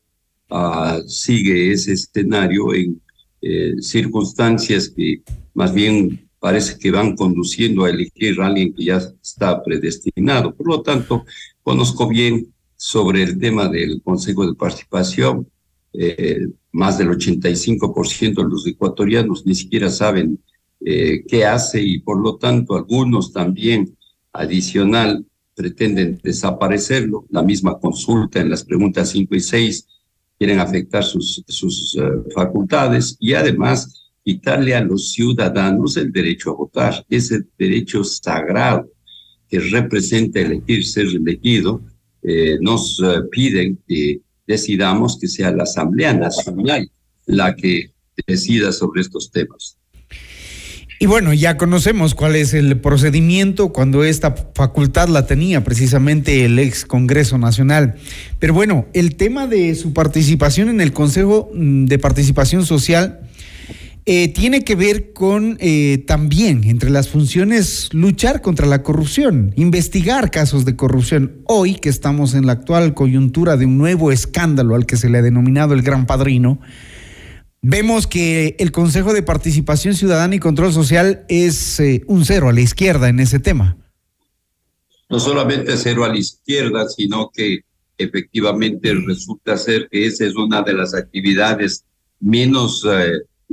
uh, 0.49 1.07
sigue 1.07 1.71
ese 1.71 1.93
escenario 1.93 2.73
en 2.73 3.01
eh, 3.47 3.75
circunstancias 3.79 4.89
que 4.89 5.21
más 5.53 5.71
bien 5.71 6.27
parece 6.39 6.79
que 6.79 6.89
van 6.89 7.15
conduciendo 7.15 7.85
a 7.85 7.91
elegir 7.91 8.41
a 8.41 8.47
alguien 8.47 8.73
que 8.73 8.85
ya 8.85 8.97
está 9.21 9.61
predestinado. 9.61 10.55
Por 10.55 10.67
lo 10.67 10.81
tanto, 10.81 11.25
conozco 11.61 12.07
bien 12.07 12.51
sobre 12.75 13.21
el 13.21 13.37
tema 13.37 13.69
del 13.69 14.01
Consejo 14.01 14.47
de 14.47 14.55
Participación. 14.55 15.47
Eh, 15.93 16.47
más 16.71 16.97
del 16.97 17.09
85% 17.09 18.43
de 18.43 18.49
los 18.49 18.65
ecuatorianos 18.65 19.45
ni 19.45 19.53
siquiera 19.53 19.91
saben 19.91 20.39
eh, 20.83 21.23
qué 21.27 21.45
hace 21.45 21.83
y 21.83 21.99
por 21.99 22.19
lo 22.19 22.37
tanto 22.37 22.75
algunos 22.75 23.31
también 23.31 23.95
adicional 24.33 25.23
pretenden 25.53 26.19
desaparecerlo. 26.23 27.27
La 27.29 27.43
misma 27.43 27.77
consulta 27.77 28.41
en 28.41 28.49
las 28.49 28.63
preguntas 28.63 29.09
5 29.09 29.35
y 29.35 29.39
6 29.39 29.87
quieren 30.37 30.59
afectar 30.59 31.03
sus, 31.03 31.43
sus 31.47 31.95
eh, 31.95 32.01
facultades 32.33 33.17
y 33.19 33.33
además 33.33 34.11
quitarle 34.23 34.75
a 34.75 34.81
los 34.81 35.11
ciudadanos 35.11 35.97
el 35.97 36.11
derecho 36.11 36.51
a 36.51 36.55
votar, 36.55 37.05
ese 37.09 37.41
derecho 37.57 38.03
sagrado 38.03 38.89
que 39.47 39.59
representa 39.59 40.39
elegir, 40.39 40.83
ser 40.85 41.05
elegido, 41.05 41.81
eh, 42.23 42.57
nos 42.59 42.99
eh, 43.03 43.21
piden 43.29 43.77
que 43.87 44.21
decidamos 44.47 45.19
que 45.19 45.27
sea 45.27 45.51
la 45.51 45.63
Asamblea 45.63 46.13
Nacional 46.13 46.89
la 47.27 47.55
que 47.55 47.91
decida 48.25 48.71
sobre 48.71 49.01
estos 49.01 49.31
temas. 49.31 49.77
Y 50.97 51.07
bueno, 51.07 51.33
ya 51.33 51.57
conocemos 51.57 52.15
cuál 52.15 52.37
es 52.37 52.53
el 52.53 52.79
procedimiento 52.79 53.73
cuando 53.73 54.05
esta 54.05 54.33
facultad 54.55 55.09
la 55.09 55.27
tenía 55.27 55.61
precisamente 55.61 56.45
el 56.45 56.57
ex 56.57 56.85
Congreso 56.85 57.37
Nacional. 57.37 57.95
Pero 58.39 58.53
bueno, 58.53 58.85
el 58.93 59.15
tema 59.15 59.45
de 59.45 59.75
su 59.75 59.91
participación 59.91 60.69
en 60.69 60.79
el 60.79 60.93
Consejo 60.93 61.49
mm, 61.53 61.85
de 61.85 61.99
Participación 61.99 62.65
Social 62.65 63.19
eh, 64.05 64.29
tiene 64.29 64.63
que 64.63 64.75
ver 64.75 65.11
con 65.11 65.57
eh, 65.59 66.03
también, 66.07 66.63
entre 66.63 66.91
las 66.91 67.09
funciones, 67.09 67.89
luchar 67.91 68.41
contra 68.41 68.65
la 68.65 68.81
corrupción, 68.81 69.51
investigar 69.57 70.31
casos 70.31 70.63
de 70.63 70.77
corrupción. 70.77 71.41
Hoy 71.45 71.75
que 71.75 71.89
estamos 71.89 72.35
en 72.35 72.45
la 72.45 72.53
actual 72.53 72.93
coyuntura 72.93 73.57
de 73.57 73.65
un 73.65 73.77
nuevo 73.77 74.13
escándalo 74.13 74.75
al 74.75 74.85
que 74.85 74.95
se 74.95 75.09
le 75.09 75.17
ha 75.17 75.21
denominado 75.23 75.73
el 75.73 75.81
Gran 75.81 76.05
Padrino, 76.05 76.61
vemos 77.61 78.07
que 78.07 78.55
el 78.59 78.71
Consejo 78.71 79.13
de 79.13 79.23
Participación 79.23 79.95
Ciudadana 79.95 80.35
y 80.35 80.39
Control 80.39 80.71
Social 80.71 81.25
es 81.29 81.79
eh, 81.79 82.03
un 82.07 82.25
cero 82.25 82.49
a 82.49 82.53
la 82.53 82.61
izquierda 82.61 83.09
en 83.09 83.19
ese 83.19 83.39
tema. 83.39 83.77
No 85.09 85.19
solamente 85.19 85.77
cero 85.77 86.03
a 86.03 86.09
la 86.09 86.17
izquierda, 86.17 86.87
sino 86.89 87.31
que 87.33 87.59
efectivamente 87.97 88.93
resulta 88.93 89.57
ser 89.57 89.87
que 89.89 90.05
esa 90.05 90.25
es 90.25 90.35
una 90.35 90.61
de 90.61 90.73
las 90.73 90.93
actividades 90.93 91.85
menos 92.19 92.85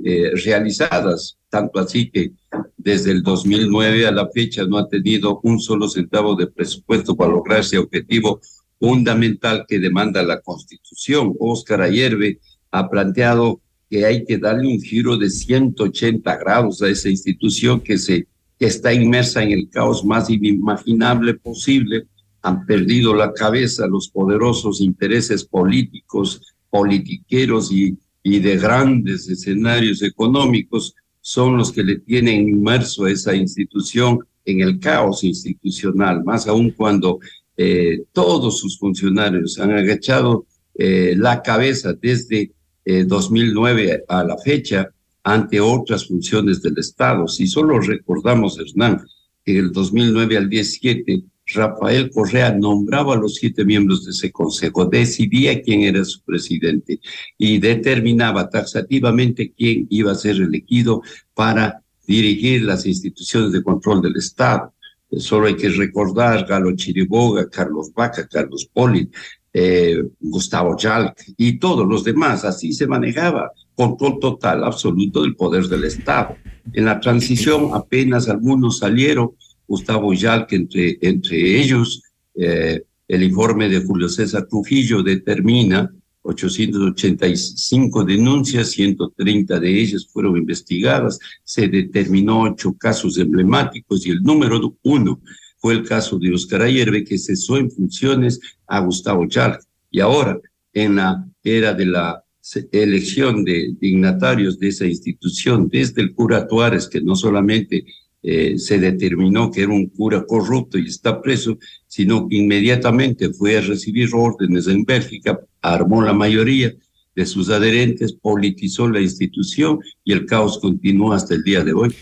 eh, 0.04 0.30
realizadas, 0.44 1.38
tanto 1.48 1.78
así 1.78 2.10
que 2.10 2.32
desde 2.76 3.12
el 3.12 3.22
2009 3.22 4.06
a 4.06 4.10
la 4.10 4.28
fecha 4.30 4.64
no 4.64 4.78
ha 4.78 4.88
tenido 4.88 5.40
un 5.42 5.60
solo 5.60 5.88
centavo 5.88 6.34
de 6.34 6.46
presupuesto 6.46 7.14
para 7.14 7.30
lograr 7.30 7.60
ese 7.60 7.78
objetivo 7.78 8.40
fundamental 8.80 9.64
que 9.68 9.78
demanda 9.78 10.22
la 10.22 10.40
Constitución. 10.40 11.34
Óscar 11.38 11.82
Ayerbe 11.82 12.40
ha 12.72 12.88
planteado 12.88 13.60
que 13.92 14.06
hay 14.06 14.24
que 14.24 14.38
darle 14.38 14.68
un 14.68 14.80
giro 14.80 15.18
de 15.18 15.28
180 15.28 16.36
grados 16.38 16.80
a 16.80 16.88
esa 16.88 17.10
institución 17.10 17.78
que, 17.78 17.98
se, 17.98 18.26
que 18.58 18.64
está 18.64 18.94
inmersa 18.94 19.42
en 19.42 19.50
el 19.50 19.68
caos 19.68 20.02
más 20.02 20.30
inimaginable 20.30 21.34
posible. 21.34 22.06
Han 22.40 22.64
perdido 22.64 23.14
la 23.14 23.34
cabeza 23.34 23.86
los 23.86 24.08
poderosos 24.08 24.80
intereses 24.80 25.44
políticos, 25.44 26.40
politiqueros 26.70 27.70
y 27.70 27.98
y 28.22 28.38
de 28.38 28.56
grandes 28.56 29.28
escenarios 29.28 30.02
económicos 30.02 30.94
son 31.20 31.56
los 31.56 31.72
que 31.72 31.82
le 31.82 31.98
tienen 31.98 32.48
inmerso 32.48 33.04
a 33.04 33.10
esa 33.10 33.34
institución 33.34 34.20
en 34.44 34.60
el 34.60 34.78
caos 34.78 35.22
institucional, 35.24 36.24
más 36.24 36.48
aún 36.48 36.70
cuando 36.70 37.20
eh, 37.56 38.04
todos 38.12 38.58
sus 38.58 38.78
funcionarios 38.78 39.58
han 39.58 39.72
agachado 39.72 40.46
eh, 40.74 41.14
la 41.16 41.42
cabeza 41.42 41.92
desde 41.92 42.52
2009 42.84 43.90
eh, 43.90 44.04
a 44.08 44.24
la 44.24 44.36
fecha 44.38 44.88
ante 45.24 45.60
otras 45.60 46.06
funciones 46.06 46.62
del 46.62 46.78
Estado. 46.78 47.28
Si 47.28 47.46
solo 47.46 47.78
recordamos, 47.80 48.58
Hernán, 48.58 49.04
que 49.44 49.58
el 49.58 49.72
2009 49.72 50.36
al 50.36 50.48
17 50.48 51.24
Rafael 51.46 52.10
Correa 52.10 52.52
nombraba 52.52 53.14
a 53.14 53.18
los 53.18 53.34
siete 53.34 53.64
miembros 53.64 54.04
de 54.04 54.12
ese 54.12 54.30
consejo, 54.30 54.86
decidía 54.86 55.60
quién 55.60 55.82
era 55.82 56.04
su 56.04 56.22
presidente 56.22 57.00
y 57.36 57.58
determinaba 57.58 58.48
taxativamente 58.48 59.52
quién 59.56 59.86
iba 59.90 60.12
a 60.12 60.16
ser 60.16 60.36
elegido 60.36 61.02
para 61.34 61.82
dirigir 62.06 62.62
las 62.62 62.86
instituciones 62.86 63.52
de 63.52 63.62
control 63.62 64.02
del 64.02 64.16
Estado. 64.16 64.72
Solo 65.18 65.46
hay 65.46 65.56
que 65.56 65.68
recordar 65.68 66.46
Galo 66.46 66.74
Chiriboga, 66.74 67.48
Carlos 67.50 67.92
Vaca, 67.92 68.26
Carlos 68.26 68.68
Poli, 68.72 69.10
eh, 69.52 70.02
Gustavo 70.20 70.76
Jalk 70.78 71.16
y 71.36 71.58
todos 71.58 71.86
los 71.86 72.04
demás. 72.04 72.44
Así 72.44 72.72
se 72.72 72.86
manejaba 72.86 73.50
control 73.74 74.18
total, 74.20 74.64
absoluto 74.64 75.22
del 75.22 75.36
poder 75.36 75.66
del 75.66 75.84
Estado. 75.84 76.36
En 76.72 76.84
la 76.84 77.00
transición 77.00 77.70
apenas 77.74 78.28
algunos 78.28 78.78
salieron 78.78 79.32
Gustavo 79.66 80.12
Yalc, 80.12 80.52
entre, 80.52 80.98
entre 81.00 81.60
ellos, 81.60 82.02
eh, 82.34 82.82
el 83.08 83.22
informe 83.22 83.68
de 83.68 83.80
Julio 83.84 84.08
César 84.08 84.46
Trujillo 84.48 85.02
determina 85.02 85.90
885 86.22 88.04
denuncias, 88.04 88.70
130 88.70 89.58
de 89.58 89.80
ellas 89.80 90.06
fueron 90.10 90.36
investigadas, 90.36 91.18
se 91.42 91.68
determinó 91.68 92.42
ocho 92.42 92.74
casos 92.74 93.18
emblemáticos 93.18 94.06
y 94.06 94.10
el 94.10 94.22
número 94.22 94.76
uno 94.82 95.20
fue 95.62 95.74
el 95.74 95.84
caso 95.84 96.18
de 96.18 96.34
Oscar 96.34 96.62
Ayerbe, 96.62 97.04
que 97.04 97.16
cesó 97.16 97.56
en 97.56 97.70
funciones 97.70 98.40
a 98.66 98.80
Gustavo 98.80 99.28
Yalc. 99.28 99.60
Y 99.92 100.00
ahora, 100.00 100.36
en 100.74 100.96
la 100.96 101.24
era 101.44 101.72
de 101.72 101.86
la 101.86 102.24
elección 102.72 103.44
de 103.44 103.76
dignatarios 103.80 104.58
de 104.58 104.68
esa 104.68 104.86
institución, 104.86 105.68
desde 105.68 106.02
el 106.02 106.14
cura 106.14 106.48
Tuárez, 106.48 106.88
que 106.88 107.00
no 107.00 107.14
solamente 107.14 107.84
eh, 108.24 108.58
se 108.58 108.80
determinó 108.80 109.52
que 109.52 109.62
era 109.62 109.72
un 109.72 109.86
cura 109.86 110.24
corrupto 110.26 110.78
y 110.78 110.86
está 110.88 111.22
preso, 111.22 111.56
sino 111.86 112.28
que 112.28 112.36
inmediatamente 112.38 113.32
fue 113.32 113.56
a 113.56 113.60
recibir 113.60 114.10
órdenes 114.12 114.66
en 114.66 114.84
Bélgica, 114.84 115.38
armó 115.60 116.02
la 116.02 116.12
mayoría 116.12 116.74
de 117.14 117.26
sus 117.26 117.50
adherentes, 117.50 118.14
politizó 118.14 118.88
la 118.88 119.00
institución 119.00 119.78
y 120.02 120.12
el 120.12 120.26
caos 120.26 120.58
continuó 120.58 121.12
hasta 121.12 121.34
el 121.34 121.44
día 121.44 121.62
de 121.62 121.72
hoy. 121.72 121.94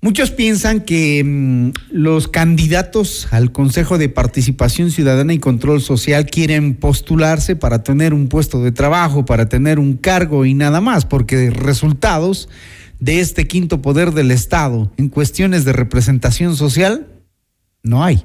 Muchos 0.00 0.30
piensan 0.30 0.82
que 0.82 1.22
mm, 1.24 1.70
los 1.90 2.28
candidatos 2.28 3.28
al 3.32 3.50
Consejo 3.50 3.98
de 3.98 4.08
Participación 4.08 4.90
Ciudadana 4.90 5.32
y 5.32 5.38
Control 5.38 5.80
Social 5.80 6.26
quieren 6.26 6.74
postularse 6.74 7.56
para 7.56 7.82
tener 7.82 8.12
un 8.12 8.28
puesto 8.28 8.62
de 8.62 8.72
trabajo, 8.72 9.24
para 9.24 9.48
tener 9.48 9.78
un 9.78 9.96
cargo 9.96 10.44
y 10.44 10.54
nada 10.54 10.80
más, 10.80 11.06
porque 11.06 11.50
resultados 11.50 12.48
de 13.00 13.20
este 13.20 13.46
quinto 13.46 13.82
poder 13.82 14.12
del 14.12 14.30
Estado 14.30 14.92
en 14.96 15.08
cuestiones 15.08 15.64
de 15.64 15.72
representación 15.72 16.56
social 16.56 17.06
no 17.82 18.04
hay. 18.04 18.24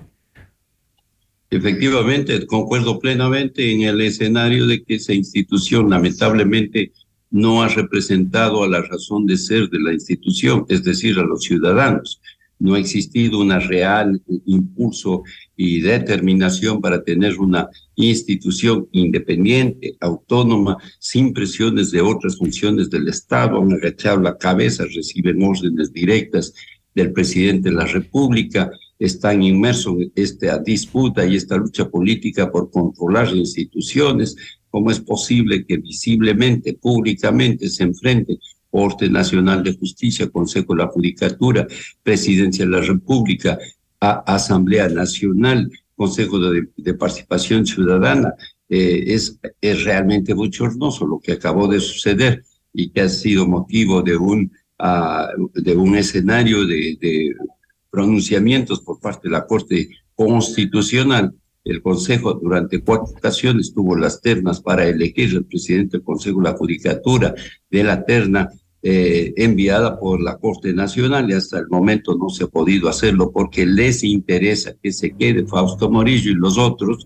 Efectivamente, 1.49 2.45
concuerdo 2.45 2.99
plenamente 2.99 3.71
en 3.71 3.81
el 3.81 3.99
escenario 4.01 4.67
de 4.67 4.83
que 4.83 4.95
esa 4.95 5.13
institución 5.13 5.89
lamentablemente 5.89 6.93
no 7.31 7.63
ha 7.63 7.69
representado 7.69 8.63
a 8.63 8.67
la 8.67 8.81
razón 8.81 9.25
de 9.25 9.37
ser 9.37 9.69
de 9.69 9.79
la 9.79 9.93
institución, 9.93 10.65
es 10.69 10.83
decir, 10.83 11.17
a 11.17 11.23
los 11.23 11.43
ciudadanos. 11.43 12.21
No 12.59 12.75
ha 12.75 12.79
existido 12.79 13.39
un 13.39 13.49
real 13.49 14.21
impulso 14.45 15.23
y 15.57 15.81
determinación 15.81 16.79
para 16.79 17.03
tener 17.03 17.39
una 17.39 17.67
institución 17.95 18.87
independiente, 18.91 19.95
autónoma, 19.99 20.77
sin 20.99 21.33
presiones 21.33 21.89
de 21.89 22.01
otras 22.01 22.37
funciones 22.37 22.89
del 22.89 23.07
Estado, 23.07 23.59
han 23.59 23.73
agachado 23.73 24.21
la 24.21 24.37
cabeza, 24.37 24.83
reciben 24.93 25.41
órdenes 25.41 25.91
directas 25.91 26.53
del 26.93 27.13
presidente 27.13 27.69
de 27.69 27.75
la 27.75 27.85
República, 27.85 28.69
están 28.99 29.41
inmersos 29.41 29.95
en 29.99 30.11
esta 30.15 30.59
disputa 30.59 31.25
y 31.25 31.35
esta 31.35 31.57
lucha 31.57 31.89
política 31.89 32.51
por 32.51 32.69
controlar 32.69 33.29
las 33.29 33.37
instituciones. 33.37 34.35
¿Cómo 34.71 34.89
es 34.89 34.99
posible 34.99 35.65
que 35.65 35.77
visiblemente, 35.77 36.73
públicamente 36.73 37.69
se 37.69 37.83
enfrenten 37.83 38.39
Corte 38.71 39.09
Nacional 39.09 39.63
de 39.63 39.75
Justicia, 39.75 40.29
Consejo 40.29 40.73
de 40.73 40.83
la 40.83 40.87
Judicatura, 40.87 41.67
Presidencia 42.01 42.65
de 42.65 42.71
la 42.71 42.81
República, 42.81 43.59
Asamblea 43.99 44.87
Nacional, 44.87 45.69
Consejo 45.95 46.39
de, 46.39 46.93
Participación 46.93 47.65
Ciudadana. 47.65 48.33
Eh, 48.69 49.03
es, 49.07 49.37
es 49.59 49.83
realmente 49.83 50.33
bochornoso 50.33 51.05
lo 51.05 51.19
que 51.19 51.33
acabó 51.33 51.67
de 51.67 51.81
suceder 51.81 52.45
y 52.73 52.89
que 52.89 53.01
ha 53.01 53.09
sido 53.09 53.45
motivo 53.45 54.01
de 54.01 54.15
un, 54.15 54.49
ah, 54.79 55.27
de 55.53 55.75
un 55.75 55.97
escenario 55.97 56.65
de 56.65 57.35
pronunciamientos 57.91 58.79
por 58.79 58.99
parte 58.99 59.27
de 59.27 59.33
la 59.33 59.45
Corte 59.45 59.89
Constitucional. 60.15 61.33
El 61.63 61.81
Consejo 61.81 62.33
durante 62.33 62.81
cuatro 62.81 63.13
ocasiones 63.15 63.73
tuvo 63.73 63.95
las 63.95 64.21
ternas 64.21 64.61
para 64.61 64.87
elegir 64.87 65.35
el 65.35 65.45
presidente 65.45 65.97
del 65.97 66.03
Consejo 66.03 66.41
la 66.41 66.53
Judicatura 66.53 67.35
de 67.69 67.83
la 67.83 68.03
terna 68.03 68.49
eh, 68.83 69.33
enviada 69.37 69.99
por 69.99 70.19
la 70.21 70.37
Corte 70.37 70.73
Nacional 70.73 71.29
y 71.29 71.33
hasta 71.33 71.59
el 71.59 71.67
momento 71.69 72.17
no 72.17 72.29
se 72.29 72.45
ha 72.45 72.47
podido 72.47 72.89
hacerlo 72.89 73.31
porque 73.31 73.65
les 73.65 74.03
interesa 74.03 74.73
que 74.81 74.91
se 74.91 75.15
quede 75.15 75.45
Fausto 75.45 75.91
Morillo 75.91 76.31
y 76.31 76.35
los 76.35 76.57
otros 76.57 77.05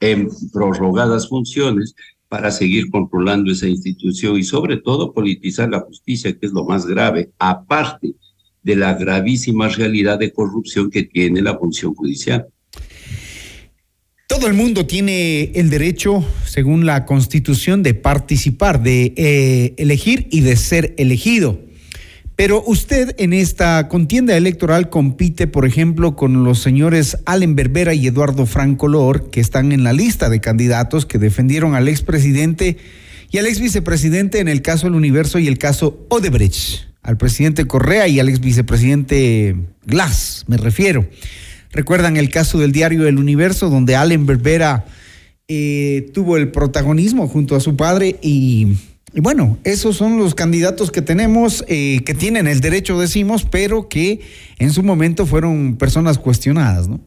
en 0.00 0.28
prorrogadas 0.52 1.28
funciones 1.28 1.94
para 2.28 2.50
seguir 2.50 2.90
controlando 2.90 3.50
esa 3.50 3.68
institución 3.68 4.36
y 4.36 4.42
sobre 4.42 4.76
todo 4.76 5.14
politizar 5.14 5.70
la 5.70 5.80
justicia, 5.80 6.36
que 6.38 6.44
es 6.44 6.52
lo 6.52 6.66
más 6.66 6.84
grave, 6.84 7.32
aparte 7.38 8.14
de 8.62 8.76
la 8.76 8.92
gravísima 8.92 9.68
realidad 9.68 10.18
de 10.18 10.30
corrupción 10.30 10.90
que 10.90 11.04
tiene 11.04 11.40
la 11.40 11.58
función 11.58 11.94
judicial. 11.94 12.48
Todo 14.38 14.46
el 14.46 14.54
mundo 14.54 14.86
tiene 14.86 15.50
el 15.56 15.68
derecho, 15.68 16.24
según 16.44 16.86
la 16.86 17.06
Constitución, 17.06 17.82
de 17.82 17.94
participar, 17.94 18.80
de 18.80 19.12
eh, 19.16 19.74
elegir 19.78 20.28
y 20.30 20.42
de 20.42 20.54
ser 20.54 20.94
elegido. 20.96 21.58
Pero 22.36 22.62
usted 22.64 23.16
en 23.18 23.32
esta 23.32 23.88
contienda 23.88 24.36
electoral 24.36 24.90
compite, 24.90 25.48
por 25.48 25.66
ejemplo, 25.66 26.14
con 26.14 26.44
los 26.44 26.60
señores 26.60 27.18
Allen 27.26 27.56
Berbera 27.56 27.94
y 27.94 28.06
Eduardo 28.06 28.46
Francolor, 28.46 29.28
que 29.30 29.40
están 29.40 29.72
en 29.72 29.82
la 29.82 29.92
lista 29.92 30.28
de 30.28 30.40
candidatos 30.40 31.04
que 31.04 31.18
defendieron 31.18 31.74
al 31.74 31.88
expresidente 31.88 32.76
y 33.32 33.38
al 33.38 33.46
ex 33.46 33.58
vicepresidente 33.58 34.38
en 34.38 34.46
el 34.46 34.62
caso 34.62 34.86
del 34.86 34.94
Universo 34.94 35.40
y 35.40 35.48
el 35.48 35.58
caso 35.58 36.06
Odebrecht, 36.10 36.86
al 37.02 37.16
presidente 37.16 37.64
Correa 37.64 38.06
y 38.06 38.20
al 38.20 38.28
ex 38.28 38.38
vicepresidente 38.38 39.56
Glass, 39.84 40.44
me 40.46 40.58
refiero. 40.58 41.08
Recuerdan 41.70 42.16
el 42.16 42.30
caso 42.30 42.58
del 42.58 42.72
diario 42.72 43.06
El 43.06 43.18
Universo, 43.18 43.68
donde 43.68 43.96
Allen 43.96 44.26
Berbera 44.26 44.86
eh, 45.48 46.10
tuvo 46.14 46.36
el 46.36 46.50
protagonismo 46.50 47.28
junto 47.28 47.56
a 47.56 47.60
su 47.60 47.76
padre 47.76 48.18
y, 48.22 48.76
bueno, 49.14 49.58
esos 49.64 49.96
son 49.96 50.18
los 50.18 50.34
candidatos 50.34 50.90
que 50.90 51.02
tenemos, 51.02 51.64
eh, 51.68 52.02
que 52.04 52.14
tienen 52.14 52.46
el 52.46 52.60
derecho, 52.60 52.98
decimos, 52.98 53.46
pero 53.50 53.88
que 53.88 54.20
en 54.58 54.72
su 54.72 54.82
momento 54.82 55.26
fueron 55.26 55.76
personas 55.76 56.18
cuestionadas, 56.18 56.88
¿no? 56.88 57.00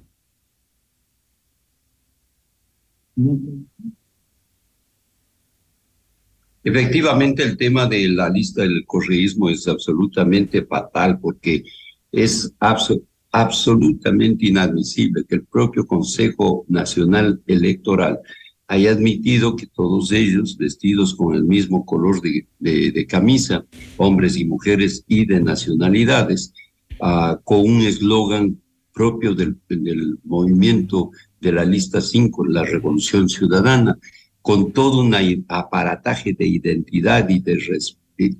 Efectivamente, 6.63 7.43
el 7.43 7.57
tema 7.57 7.87
de 7.87 8.07
la 8.09 8.29
lista 8.29 8.61
del 8.61 8.85
correísmo 8.85 9.49
es 9.49 9.67
absolutamente 9.67 10.63
fatal 10.63 11.19
porque 11.19 11.63
es 12.11 12.53
abs 12.59 12.93
absolutamente 13.31 14.47
inadmisible 14.47 15.23
que 15.27 15.35
el 15.35 15.45
propio 15.45 15.85
Consejo 15.87 16.65
Nacional 16.67 17.41
Electoral 17.47 18.19
haya 18.67 18.91
admitido 18.91 19.55
que 19.55 19.67
todos 19.67 20.11
ellos, 20.11 20.57
vestidos 20.57 21.15
con 21.15 21.35
el 21.35 21.43
mismo 21.43 21.85
color 21.85 22.21
de, 22.21 22.47
de, 22.59 22.91
de 22.91 23.05
camisa, 23.05 23.65
hombres 23.97 24.37
y 24.37 24.45
mujeres 24.45 25.03
y 25.07 25.25
de 25.25 25.41
nacionalidades, 25.41 26.53
uh, 27.01 27.35
con 27.43 27.61
un 27.61 27.81
eslogan 27.81 28.61
propio 28.93 29.33
del, 29.33 29.57
del, 29.67 30.17
movimiento 30.23 31.11
de 31.39 31.51
la 31.51 31.65
lista 31.65 31.99
5, 31.99 32.45
la 32.47 32.63
Revolución 32.63 33.27
Ciudadana, 33.27 33.97
con 34.41 34.71
todo 34.71 35.01
un 35.01 35.15
aparataje 35.47 36.33
de 36.33 36.47
identidad 36.47 37.27
y 37.29 37.39
de 37.39 37.59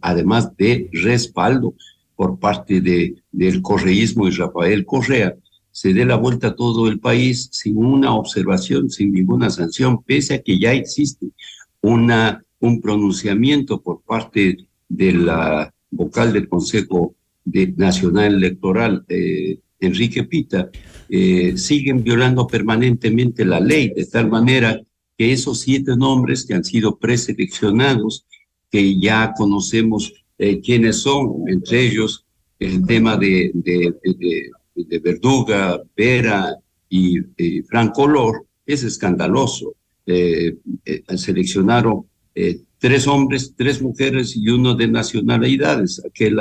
además 0.02 0.56
de 0.58 0.90
respaldo 0.94 1.76
por 2.16 2.40
parte 2.40 2.82
de, 2.82 3.16
del 3.32 3.62
correísmo 3.62 4.28
y 4.28 4.32
Rafael 4.32 4.86
Correa, 4.86 5.36
se 5.72 5.94
dé 5.94 6.06
la 6.06 6.18
vuelta 6.18 6.48
a 6.48 6.56
todo 6.56 6.88
el 6.88 7.00
país 7.00 7.50
sin 7.52 7.78
una 7.78 8.14
observación, 8.14 8.90
sin 8.90 9.14
ninguna 9.14 9.50
sanción, 9.50 10.04
pese 10.04 10.36
a 10.36 10.42
que 10.42 10.60
ya 10.60 10.74
existe 10.74 11.28
una, 11.82 12.44
un 12.60 12.82
pronunciamiento 12.82 13.82
por 13.82 14.02
parte 14.02 14.58
de 14.90 15.14
la 15.14 15.74
vocal 15.90 16.34
del 16.34 16.48
Consejo 16.50 17.16
Nacional 17.46 18.36
Electoral, 18.36 19.06
eh, 19.08 19.60
Enrique 19.80 20.24
Pita, 20.26 20.70
eh, 21.10 21.58
siguen 21.58 22.04
violando 22.04 22.46
permanentemente 22.48 23.46
la 23.46 23.60
ley, 23.60 23.92
de 23.96 24.06
tal 24.06 24.30
manera 24.30 24.80
que 25.18 25.34
esos 25.34 25.62
siete 25.62 25.96
nombres 25.98 26.46
que 26.46 26.54
han 26.54 26.64
sido 26.64 26.98
preseleccionados, 26.98 28.26
que 28.70 29.00
ya 29.00 29.34
conocemos 29.36 30.21
eh, 30.42 30.94
son, 30.94 31.44
entre 31.48 31.86
ellos 31.86 32.26
el 32.60 32.86
tema 32.86 33.18
de, 33.18 33.52
de, 33.54 33.94
de, 34.04 34.52
de 34.76 35.00
Verduga, 35.00 35.82
Vera 35.96 36.56
y, 36.90 37.20
y 37.38 37.62
Franco 37.64 38.08
Lor, 38.08 38.46
es 38.66 38.84
escandaloso. 38.84 39.76
Eh, 40.06 40.58
eh, 40.86 41.04
seleccionaron 41.16 42.06
eh, 42.34 42.60
tres 42.80 43.08
hombres, 43.08 43.54
tres 43.56 43.82
mujeres 43.82 44.36
y 44.36 44.50
uno 44.50 44.74
de 44.74 44.88
nacionalidades, 44.88 46.02
aquel 46.06 46.40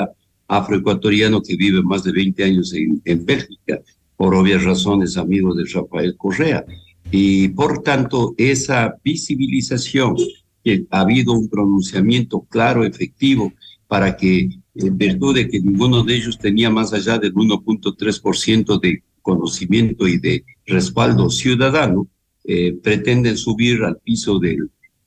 afroecuatoriano 0.49 1.43
que 1.43 1.57
vive 1.57 1.83
más 1.83 2.03
de 2.03 2.13
20 2.13 2.43
años 2.45 2.73
en, 2.73 3.01
en 3.05 3.25
Bélgica, 3.25 3.81
por 4.17 4.35
obvias 4.35 4.65
razones 4.65 5.17
amigo 5.17 5.55
de 5.55 5.65
Rafael 5.73 6.17
Correa. 6.17 6.65
Y 7.11 7.49
por 7.49 7.83
tanto, 7.83 8.35
esa 8.39 8.95
visibilización, 9.05 10.17
que 10.63 10.85
ha 10.91 11.01
habido 11.01 11.33
un 11.33 11.49
pronunciamiento 11.49 12.41
claro, 12.49 12.85
efectivo, 12.85 13.53
para 13.91 14.17
que, 14.17 14.49
en 14.77 14.97
virtud 14.97 15.35
de 15.35 15.49
que 15.49 15.59
ninguno 15.59 16.05
de 16.05 16.15
ellos 16.15 16.39
tenía 16.39 16.71
más 16.71 16.93
allá 16.93 17.19
del 17.19 17.35
1.3% 17.35 18.81
de 18.81 19.03
conocimiento 19.21 20.07
y 20.07 20.17
de 20.19 20.45
respaldo 20.65 21.29
ciudadano, 21.29 22.07
eh, 22.45 22.73
pretenden 22.81 23.37
subir 23.37 23.83
al 23.83 23.97
piso 23.99 24.39
de, 24.39 24.57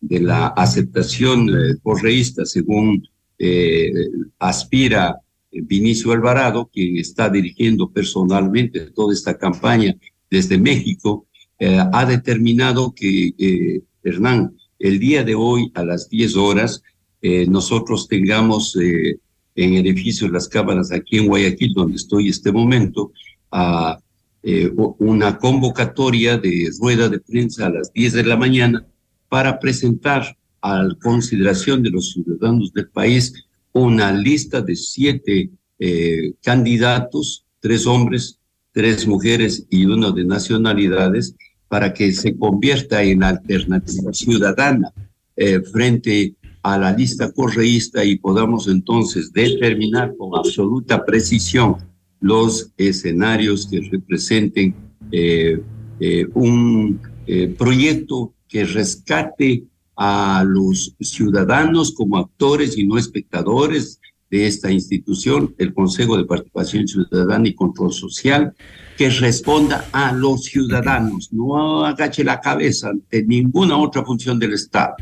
de 0.02 0.20
la 0.20 0.48
aceptación 0.48 1.50
eh, 1.50 1.78
correísta, 1.82 2.46
según 2.46 3.08
eh, 3.40 3.90
aspira 4.38 5.16
Vinicio 5.50 6.12
Alvarado, 6.12 6.70
quien 6.72 6.98
está 6.98 7.30
dirigiendo 7.30 7.90
personalmente 7.90 8.92
toda 8.92 9.14
esta 9.14 9.38
campaña 9.38 9.96
desde 10.30 10.58
México, 10.58 11.26
eh, 11.58 11.80
ha 11.94 12.06
determinado 12.06 12.94
que, 12.94 13.34
eh, 13.38 13.82
Hernán, 14.04 14.58
el 14.80 15.00
día 15.00 15.24
de 15.24 15.36
hoy 15.36 15.72
a 15.74 15.86
las 15.86 16.10
10 16.10 16.36
horas, 16.36 16.82
eh, 17.24 17.48
nosotros 17.48 18.08
tengamos 18.08 18.76
eh, 18.76 19.18
en 19.56 19.74
el 19.74 19.88
edificio 19.88 20.28
de 20.28 20.34
las 20.34 20.48
cámaras 20.48 20.92
aquí 20.92 21.18
en 21.18 21.28
Guayaquil, 21.28 21.74
donde 21.74 21.96
estoy 21.96 22.30
este 22.30 22.52
momento, 22.52 23.12
a, 23.52 23.98
eh, 24.46 24.70
una 25.00 25.38
convocatoria 25.38 26.38
de 26.38 26.70
rueda 26.78 27.08
de 27.08 27.20
prensa 27.20 27.68
a 27.68 27.70
las 27.70 27.94
10 27.94 28.12
de 28.14 28.24
la 28.24 28.36
mañana 28.36 28.86
para 29.30 29.58
presentar 29.58 30.38
a 30.60 30.84
la 30.84 30.96
consideración 30.96 31.82
de 31.82 31.92
los 31.92 32.12
ciudadanos 32.12 32.74
del 32.74 32.90
país 32.90 33.34
una 33.72 34.12
lista 34.12 34.62
de 34.62 34.76
siete 34.76 35.50
eh, 35.80 36.34
candidatos, 36.44 37.46
tres 37.62 37.88
hombres, 37.88 38.38
tres 38.74 39.08
mujeres 39.08 39.66
y 39.70 39.86
uno 39.86 40.12
de 40.12 40.26
nacionalidades, 40.26 41.36
para 41.70 41.94
que 41.94 42.12
se 42.12 42.38
convierta 42.38 43.02
en 43.02 43.24
alternativa 43.24 44.14
ciudadana 44.14 44.92
eh, 45.38 45.62
frente 45.62 46.36
a 46.64 46.78
la 46.78 46.94
lista 46.94 47.32
correísta 47.32 48.04
y 48.04 48.18
podamos 48.18 48.68
entonces 48.68 49.32
determinar 49.34 50.16
con 50.18 50.38
absoluta 50.38 51.06
precisión 51.06 51.76
los 52.22 52.72
escenarios 52.78 53.68
que 53.68 53.82
representen 53.92 54.74
eh, 55.12 55.62
eh, 56.00 56.26
un 56.34 57.02
eh, 57.28 57.54
proyecto 57.58 58.34
que 58.48 58.64
rescate 58.64 59.66
a 59.98 60.44
los 60.48 60.96
ciudadanos 61.02 61.94
como 61.94 62.18
actores 62.18 62.78
y 62.78 62.88
no 62.88 62.98
espectadores 62.98 64.00
de 64.32 64.48
esta 64.48 64.72
institución, 64.72 65.54
el 65.60 65.74
Consejo 65.74 66.18
de 66.18 66.26
Participación 66.26 66.88
Ciudadana 66.88 67.48
y 67.48 67.54
Control 67.54 67.94
Social, 67.94 68.54
que 68.98 69.10
responda 69.10 69.88
a 69.92 70.12
los 70.12 70.46
ciudadanos, 70.46 71.32
no 71.32 71.86
agache 71.86 72.24
la 72.24 72.40
cabeza 72.40 72.90
ante 72.90 73.24
ninguna 73.24 73.78
otra 73.78 74.04
función 74.04 74.40
del 74.40 74.54
Estado. 74.54 74.96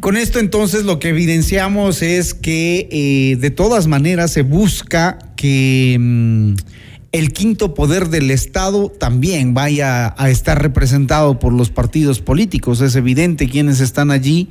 Con 0.00 0.16
esto 0.16 0.38
entonces 0.38 0.84
lo 0.84 0.98
que 0.98 1.08
evidenciamos 1.08 2.02
es 2.02 2.34
que 2.34 2.88
eh, 2.90 3.36
de 3.36 3.50
todas 3.50 3.86
maneras 3.86 4.32
se 4.32 4.42
busca 4.42 5.18
que 5.36 5.96
mmm, 5.98 6.54
el 7.12 7.32
quinto 7.32 7.74
poder 7.74 8.08
del 8.08 8.30
Estado 8.30 8.90
también 8.90 9.54
vaya 9.54 10.14
a 10.18 10.30
estar 10.30 10.60
representado 10.60 11.38
por 11.38 11.52
los 11.52 11.70
partidos 11.70 12.20
políticos. 12.20 12.80
Es 12.82 12.94
evidente 12.94 13.48
quienes 13.48 13.80
están 13.80 14.10
allí. 14.10 14.48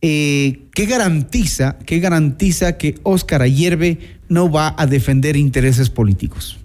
Eh, 0.00 0.62
¿Qué 0.74 0.86
garantiza, 0.86 1.78
qué 1.84 1.98
garantiza 1.98 2.78
que 2.78 2.94
Óscar 3.02 3.42
Ayerbe 3.42 3.98
no 4.28 4.50
va 4.50 4.74
a 4.78 4.86
defender 4.86 5.36
intereses 5.36 5.90
políticos? 5.90 6.56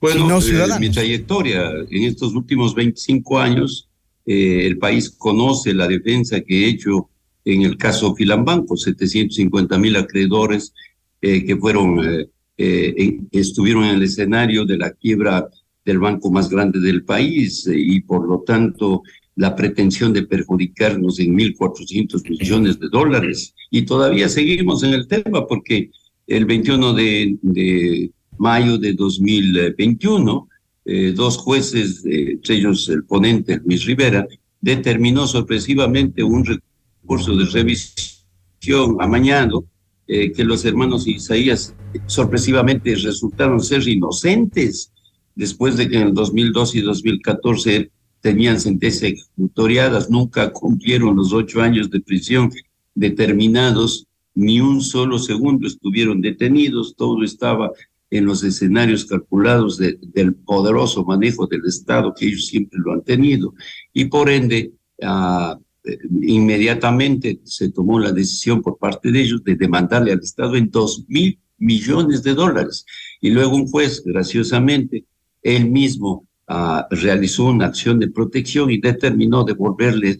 Bueno, 0.00 0.28
no 0.28 0.40
eh, 0.40 0.78
mi 0.78 0.90
trayectoria 0.90 1.70
en 1.90 2.04
estos 2.04 2.34
últimos 2.34 2.74
25 2.74 3.38
años 3.38 3.87
eh, 4.30 4.66
el 4.66 4.76
país 4.76 5.08
conoce 5.08 5.72
la 5.72 5.88
defensa 5.88 6.42
que 6.42 6.66
he 6.66 6.68
hecho 6.68 7.08
en 7.46 7.62
el 7.62 7.78
caso 7.78 8.14
Filambanco, 8.14 8.76
750 8.76 9.78
mil 9.78 9.96
acreedores 9.96 10.74
eh, 11.22 11.46
que 11.46 11.56
fueron, 11.56 12.28
eh, 12.58 13.20
estuvieron 13.32 13.84
en 13.84 13.94
el 13.94 14.02
escenario 14.02 14.66
de 14.66 14.76
la 14.76 14.90
quiebra 14.90 15.48
del 15.82 15.98
banco 15.98 16.30
más 16.30 16.50
grande 16.50 16.78
del 16.78 17.04
país 17.04 17.66
y 17.72 18.00
por 18.02 18.28
lo 18.28 18.40
tanto 18.40 19.02
la 19.36 19.56
pretensión 19.56 20.12
de 20.12 20.26
perjudicarnos 20.26 21.20
en 21.20 21.34
1.400 21.34 22.28
millones 22.28 22.78
de 22.78 22.88
dólares. 22.90 23.54
Y 23.70 23.86
todavía 23.86 24.28
seguimos 24.28 24.82
en 24.82 24.92
el 24.92 25.08
tema 25.08 25.46
porque 25.46 25.90
el 26.26 26.44
21 26.44 26.92
de, 26.92 27.38
de 27.40 28.10
mayo 28.36 28.76
de 28.76 28.92
2021, 28.92 30.47
eh, 30.90 31.12
dos 31.14 31.36
jueces, 31.36 32.02
eh, 32.06 32.30
entre 32.32 32.54
ellos 32.54 32.88
el 32.88 33.04
ponente 33.04 33.60
Luis 33.62 33.84
Rivera, 33.84 34.26
determinó 34.58 35.26
sorpresivamente 35.26 36.22
un 36.22 36.46
recurso 36.46 37.36
de 37.36 37.44
revisión 37.44 38.96
amañado 38.98 39.66
eh, 40.06 40.32
que 40.32 40.44
los 40.44 40.64
hermanos 40.64 41.06
Isaías 41.06 41.74
sorpresivamente 42.06 42.94
resultaron 42.94 43.60
ser 43.60 43.86
inocentes 43.86 44.90
después 45.34 45.76
de 45.76 45.90
que 45.90 45.96
en 45.96 46.06
el 46.06 46.14
2012 46.14 46.78
y 46.78 46.80
2014 46.80 47.90
tenían 48.22 48.58
sentencias 48.58 49.12
ejecutoriadas, 49.12 50.08
nunca 50.08 50.50
cumplieron 50.54 51.16
los 51.16 51.34
ocho 51.34 51.60
años 51.60 51.90
de 51.90 52.00
prisión 52.00 52.50
determinados, 52.94 54.06
ni 54.34 54.62
un 54.62 54.80
solo 54.80 55.18
segundo 55.18 55.66
estuvieron 55.66 56.22
detenidos, 56.22 56.96
todo 56.96 57.22
estaba 57.22 57.72
en 58.10 58.24
los 58.24 58.42
escenarios 58.42 59.04
calculados 59.04 59.78
del 59.78 60.34
poderoso 60.34 61.04
manejo 61.04 61.46
del 61.46 61.64
Estado 61.66 62.14
que 62.14 62.26
ellos 62.26 62.46
siempre 62.46 62.78
lo 62.82 62.92
han 62.92 63.02
tenido. 63.02 63.54
Y 63.92 64.06
por 64.06 64.30
ende, 64.30 64.72
ah, 65.02 65.58
inmediatamente 66.22 67.40
se 67.44 67.70
tomó 67.70 67.98
la 67.98 68.12
decisión 68.12 68.62
por 68.62 68.78
parte 68.78 69.10
de 69.10 69.20
ellos 69.20 69.44
de 69.44 69.56
demandarle 69.56 70.12
al 70.12 70.20
Estado 70.20 70.56
en 70.56 70.70
dos 70.70 71.04
mil 71.08 71.38
millones 71.58 72.22
de 72.22 72.34
dólares. 72.34 72.86
Y 73.20 73.30
luego 73.30 73.56
un 73.56 73.68
juez, 73.68 74.02
graciosamente, 74.04 75.04
él 75.42 75.70
mismo 75.70 76.26
ah, 76.46 76.86
realizó 76.90 77.44
una 77.44 77.66
acción 77.66 77.98
de 77.98 78.10
protección 78.10 78.70
y 78.70 78.78
determinó 78.78 79.44
devolverle 79.44 80.18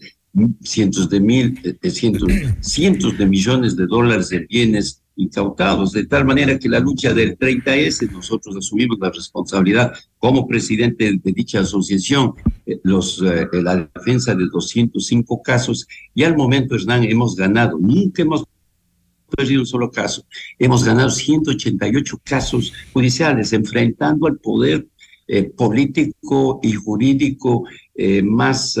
cientos 0.61 1.09
de 1.09 1.19
mil, 1.19 1.77
de 1.81 1.89
cientos, 1.89 2.31
cientos 2.61 3.17
de 3.17 3.25
millones 3.25 3.75
de 3.75 3.87
dólares 3.87 4.29
de 4.29 4.39
bienes 4.39 5.01
incautados, 5.19 5.91
de 5.91 6.05
tal 6.05 6.25
manera 6.25 6.57
que 6.57 6.69
la 6.69 6.79
lucha 6.79 7.13
del 7.13 7.37
30S, 7.37 8.09
nosotros 8.11 8.55
asumimos 8.55 8.97
la 8.99 9.11
responsabilidad 9.11 9.93
como 10.17 10.47
presidente 10.47 11.11
de, 11.21 11.31
dicha 11.31 11.59
asociación, 11.59 12.33
eh, 12.65 12.79
los, 12.83 13.21
eh, 13.21 13.47
la 13.61 13.89
defensa 13.93 14.33
de 14.33 14.45
205 14.51 15.41
casos, 15.41 15.87
y 16.15 16.23
al 16.23 16.37
momento, 16.37 16.75
Hernán, 16.75 17.03
hemos 17.03 17.35
ganado, 17.35 17.77
nunca 17.77 18.21
hemos 18.21 18.45
perdido 19.35 19.61
un 19.61 19.67
solo 19.67 19.91
caso, 19.91 20.25
hemos 20.57 20.83
ganado 20.85 21.09
188 21.09 22.21
casos 22.23 22.73
judiciales, 22.93 23.51
enfrentando 23.53 24.25
al 24.25 24.37
poder 24.37 24.87
eh, 25.27 25.43
político 25.43 26.59
y 26.63 26.73
jurídico 26.73 27.65
más... 28.23 28.79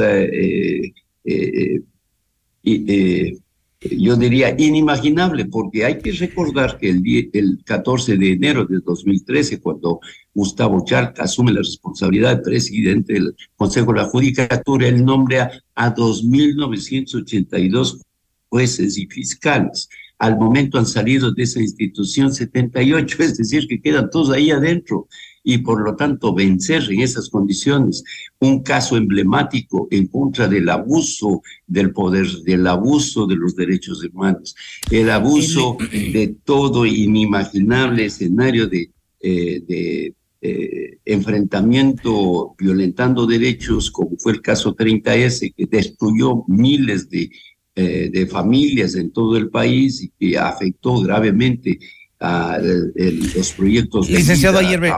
yo 3.81 4.17
diría 4.17 4.53
inimaginable, 4.57 5.45
porque 5.45 5.85
hay 5.85 5.99
que 5.99 6.11
recordar 6.11 6.77
que 6.77 6.89
el, 6.89 7.29
el 7.31 7.63
14 7.63 8.17
de 8.17 8.33
enero 8.33 8.65
de 8.65 8.79
2013, 8.79 9.61
cuando 9.61 10.01
Gustavo 10.33 10.83
Charca 10.83 11.23
asume 11.23 11.53
la 11.53 11.59
responsabilidad 11.59 12.37
de 12.37 12.43
presidente 12.43 13.13
del 13.13 13.35
Consejo 13.55 13.93
de 13.93 13.99
la 13.99 14.09
Judicatura, 14.09 14.87
él 14.87 15.05
nombra 15.05 15.51
a 15.75 15.95
2.982 15.95 18.01
jueces 18.49 18.97
y 18.97 19.07
fiscales. 19.07 19.87
Al 20.17 20.37
momento 20.37 20.77
han 20.77 20.85
salido 20.85 21.31
de 21.31 21.43
esa 21.43 21.61
institución 21.61 22.33
78, 22.33 23.23
es 23.23 23.37
decir, 23.37 23.65
que 23.67 23.81
quedan 23.81 24.09
todos 24.09 24.31
ahí 24.31 24.51
adentro 24.51 25.07
y 25.53 25.57
por 25.57 25.81
lo 25.81 25.95
tanto 25.95 26.33
vencer 26.33 26.83
en 26.91 27.01
esas 27.01 27.27
condiciones 27.27 28.03
un 28.39 28.61
caso 28.61 28.97
emblemático 28.97 29.87
en 29.89 30.05
contra 30.05 30.47
del 30.47 30.69
abuso 30.69 31.41
del 31.65 31.91
poder, 31.91 32.27
del 32.45 32.67
abuso 32.67 33.25
de 33.25 33.35
los 33.35 33.55
derechos 33.55 34.03
humanos, 34.03 34.55
el 34.91 35.09
abuso 35.09 35.77
de 35.91 36.35
todo 36.43 36.85
inimaginable 36.85 38.05
escenario 38.05 38.67
de, 38.67 38.91
eh, 39.21 39.61
de 39.67 40.13
eh, 40.41 40.99
enfrentamiento 41.03 42.55
violentando 42.57 43.25
derechos, 43.25 43.89
como 43.89 44.17
fue 44.17 44.33
el 44.33 44.41
caso 44.41 44.75
30S, 44.75 45.53
que 45.55 45.65
destruyó 45.65 46.43
miles 46.47 47.09
de, 47.09 47.31
eh, 47.75 48.09
de 48.13 48.27
familias 48.27 48.93
en 48.93 49.11
todo 49.11 49.35
el 49.35 49.49
país 49.49 50.01
y 50.03 50.09
que 50.09 50.37
afectó 50.37 51.01
gravemente 51.01 51.79
a, 52.19 52.57
los 52.59 53.53
proyectos 53.53 54.09
Licenciado 54.09 54.59
Ayerbe, 54.59 54.91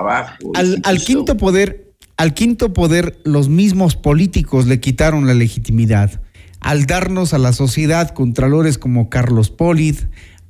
al, 0.55 0.81
al 0.83 0.99
quinto 0.99 1.37
poder, 1.37 1.93
al 2.17 2.33
quinto 2.33 2.73
poder, 2.73 3.19
los 3.23 3.49
mismos 3.49 3.95
políticos 3.95 4.67
le 4.67 4.79
quitaron 4.79 5.27
la 5.27 5.33
legitimidad. 5.33 6.21
Al 6.59 6.85
darnos 6.85 7.33
a 7.33 7.39
la 7.39 7.53
sociedad 7.53 8.11
contralores 8.11 8.77
como 8.77 9.09
Carlos 9.09 9.49
Polid, 9.49 9.95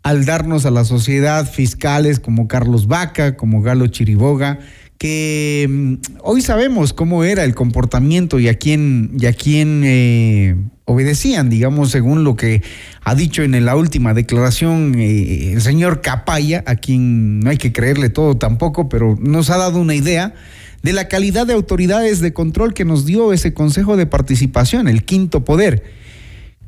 al 0.03 0.25
darnos 0.25 0.65
a 0.65 0.71
la 0.71 0.83
sociedad 0.83 1.49
fiscales 1.49 2.19
como 2.19 2.47
Carlos 2.47 2.87
Vaca, 2.87 3.37
como 3.37 3.61
Galo 3.61 3.87
Chiriboga, 3.87 4.59
que 5.01 5.65
mm, 5.67 5.93
hoy 6.21 6.43
sabemos 6.43 6.93
cómo 6.93 7.23
era 7.23 7.43
el 7.43 7.55
comportamiento 7.55 8.37
y 8.37 8.47
a 8.49 8.53
quién, 8.53 9.17
y 9.19 9.25
a 9.25 9.33
quién 9.33 9.81
eh, 9.83 10.55
obedecían, 10.85 11.49
digamos, 11.49 11.89
según 11.89 12.23
lo 12.23 12.35
que 12.35 12.61
ha 13.03 13.15
dicho 13.15 13.41
en 13.41 13.65
la 13.65 13.75
última 13.75 14.13
declaración 14.13 14.93
eh, 14.99 15.53
el 15.53 15.61
señor 15.63 16.01
Capaya, 16.01 16.63
a 16.67 16.75
quien 16.75 17.39
no 17.39 17.49
hay 17.49 17.57
que 17.57 17.73
creerle 17.73 18.09
todo 18.09 18.37
tampoco, 18.37 18.89
pero 18.89 19.17
nos 19.19 19.49
ha 19.49 19.57
dado 19.57 19.79
una 19.79 19.95
idea 19.95 20.35
de 20.83 20.93
la 20.93 21.07
calidad 21.07 21.47
de 21.47 21.53
autoridades 21.53 22.19
de 22.19 22.33
control 22.33 22.75
que 22.75 22.85
nos 22.85 23.03
dio 23.03 23.33
ese 23.33 23.55
Consejo 23.55 23.97
de 23.97 24.05
Participación, 24.05 24.87
el 24.87 25.03
quinto 25.03 25.43
poder. 25.43 25.81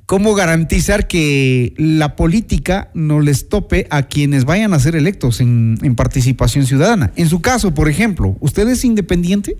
¿Cómo 0.05 0.35
garantizar 0.35 1.07
que 1.07 1.73
la 1.77 2.15
política 2.17 2.91
no 2.93 3.21
les 3.21 3.47
tope 3.47 3.87
a 3.89 4.03
quienes 4.03 4.43
vayan 4.43 4.73
a 4.73 4.79
ser 4.79 4.95
electos 4.95 5.39
en, 5.39 5.77
participación 5.95 6.65
ciudadana? 6.65 7.13
En 7.15 7.29
su 7.29 7.41
caso, 7.41 7.73
por 7.73 7.87
ejemplo, 7.87 8.35
¿usted 8.41 8.67
es 8.67 8.83
independiente? 8.83 9.57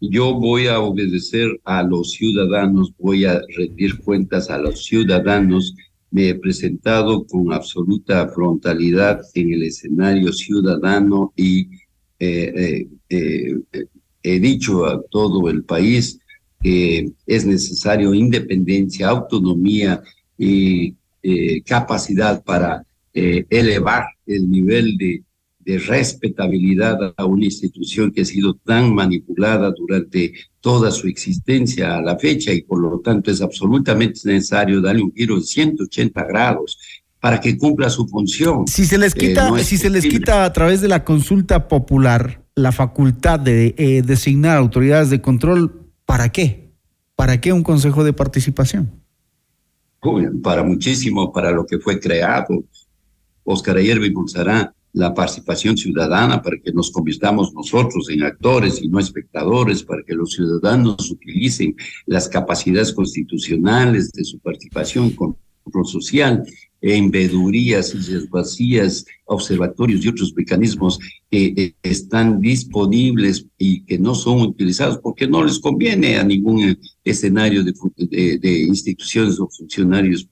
yo 0.00 0.32
voy 0.34 0.68
a 0.68 0.78
obedecer 0.78 1.60
a 1.64 1.82
los 1.82 2.12
ciudadanos, 2.12 2.92
voy 2.98 3.24
a 3.24 3.40
rendir 3.56 3.98
cuentas 3.98 4.48
a 4.48 4.56
los 4.56 4.84
ciudadanos. 4.84 5.74
Me 6.12 6.28
he 6.28 6.34
presentado 6.36 7.26
con 7.26 7.52
absoluta 7.52 8.28
frontalidad 8.28 9.20
en 9.34 9.52
el 9.52 9.64
escenario 9.64 10.32
ciudadano 10.32 11.32
y 11.36 11.68
eh, 12.20 12.86
eh, 13.10 13.56
eh, 13.72 13.86
he 14.22 14.40
dicho 14.40 14.86
a 14.86 15.02
todo 15.10 15.50
el 15.50 15.64
país 15.64 16.20
que 16.60 17.10
es 17.26 17.46
necesario 17.46 18.14
independencia, 18.14 19.08
autonomía 19.08 20.02
y 20.36 20.94
capacidad 21.64 22.42
para 22.42 22.84
elevar 23.12 24.04
el 24.26 24.50
nivel 24.50 24.96
de 24.96 25.22
de 25.68 25.78
respetabilidad 25.80 27.12
a 27.14 27.26
una 27.26 27.44
institución 27.44 28.10
que 28.10 28.22
ha 28.22 28.24
sido 28.24 28.54
tan 28.54 28.94
manipulada 28.94 29.70
durante 29.70 30.32
toda 30.62 30.90
su 30.90 31.08
existencia 31.08 31.94
a 31.94 32.00
la 32.00 32.16
fecha 32.16 32.54
y 32.54 32.62
por 32.62 32.80
lo 32.80 33.00
tanto 33.00 33.30
es 33.30 33.42
absolutamente 33.42 34.20
necesario 34.24 34.80
darle 34.80 35.02
un 35.02 35.12
giro 35.12 35.36
de 35.36 35.42
180 35.42 36.24
grados 36.24 36.78
para 37.20 37.38
que 37.38 37.58
cumpla 37.58 37.90
su 37.90 38.08
función. 38.08 38.66
Si 38.66 38.86
se 38.86 38.96
les 38.96 39.14
eh, 39.14 39.18
quita, 39.18 39.58
si 39.58 39.76
se 39.76 39.90
les 39.90 40.06
quita 40.06 40.46
a 40.46 40.52
través 40.54 40.80
de 40.80 40.88
la 40.88 41.04
consulta 41.04 41.68
popular 41.68 42.46
la 42.54 42.72
facultad 42.72 43.38
de 43.38 43.74
eh, 43.76 44.00
designar 44.00 44.56
autoridades 44.56 45.10
de 45.10 45.20
control, 45.20 45.87
¿para 46.08 46.30
qué? 46.30 46.72
¿Para 47.14 47.38
qué 47.38 47.52
un 47.52 47.62
consejo 47.62 48.02
de 48.02 48.14
participación? 48.14 48.90
para 50.42 50.62
muchísimo, 50.62 51.30
para 51.30 51.50
lo 51.50 51.66
que 51.66 51.78
fue 51.78 52.00
creado. 52.00 52.64
Oscar 53.44 53.76
Ayer 53.76 53.98
impulsará 53.98 54.72
la 54.94 55.12
participación 55.12 55.76
ciudadana 55.76 56.40
para 56.40 56.56
que 56.64 56.72
nos 56.72 56.90
convirtamos 56.90 57.52
nosotros 57.52 58.08
en 58.08 58.22
actores 58.22 58.80
y 58.80 58.88
no 58.88 58.98
espectadores, 58.98 59.82
para 59.82 60.02
que 60.02 60.14
los 60.14 60.32
ciudadanos 60.32 61.10
utilicen 61.10 61.76
las 62.06 62.26
capacidades 62.26 62.92
constitucionales 62.92 64.10
de 64.12 64.24
su 64.24 64.38
participación 64.38 65.10
con 65.10 65.36
social, 65.84 66.42
en 66.80 67.10
vedurías, 67.10 67.88
sillas 67.88 68.28
vacías, 68.30 69.04
observatorios 69.24 70.04
y 70.04 70.08
otros 70.08 70.32
mecanismos 70.34 70.98
que 71.30 71.54
eh, 71.56 71.74
están 71.82 72.40
disponibles 72.40 73.46
y 73.58 73.82
que 73.84 73.98
no 73.98 74.14
son 74.14 74.40
utilizados 74.40 74.98
porque 74.98 75.26
no 75.26 75.44
les 75.44 75.58
conviene 75.58 76.18
a 76.18 76.24
ningún 76.24 76.78
escenario 77.04 77.64
de, 77.64 78.38
de 78.38 78.58
instituciones 78.60 79.40
o 79.40 79.48
funcionarios 79.48 80.28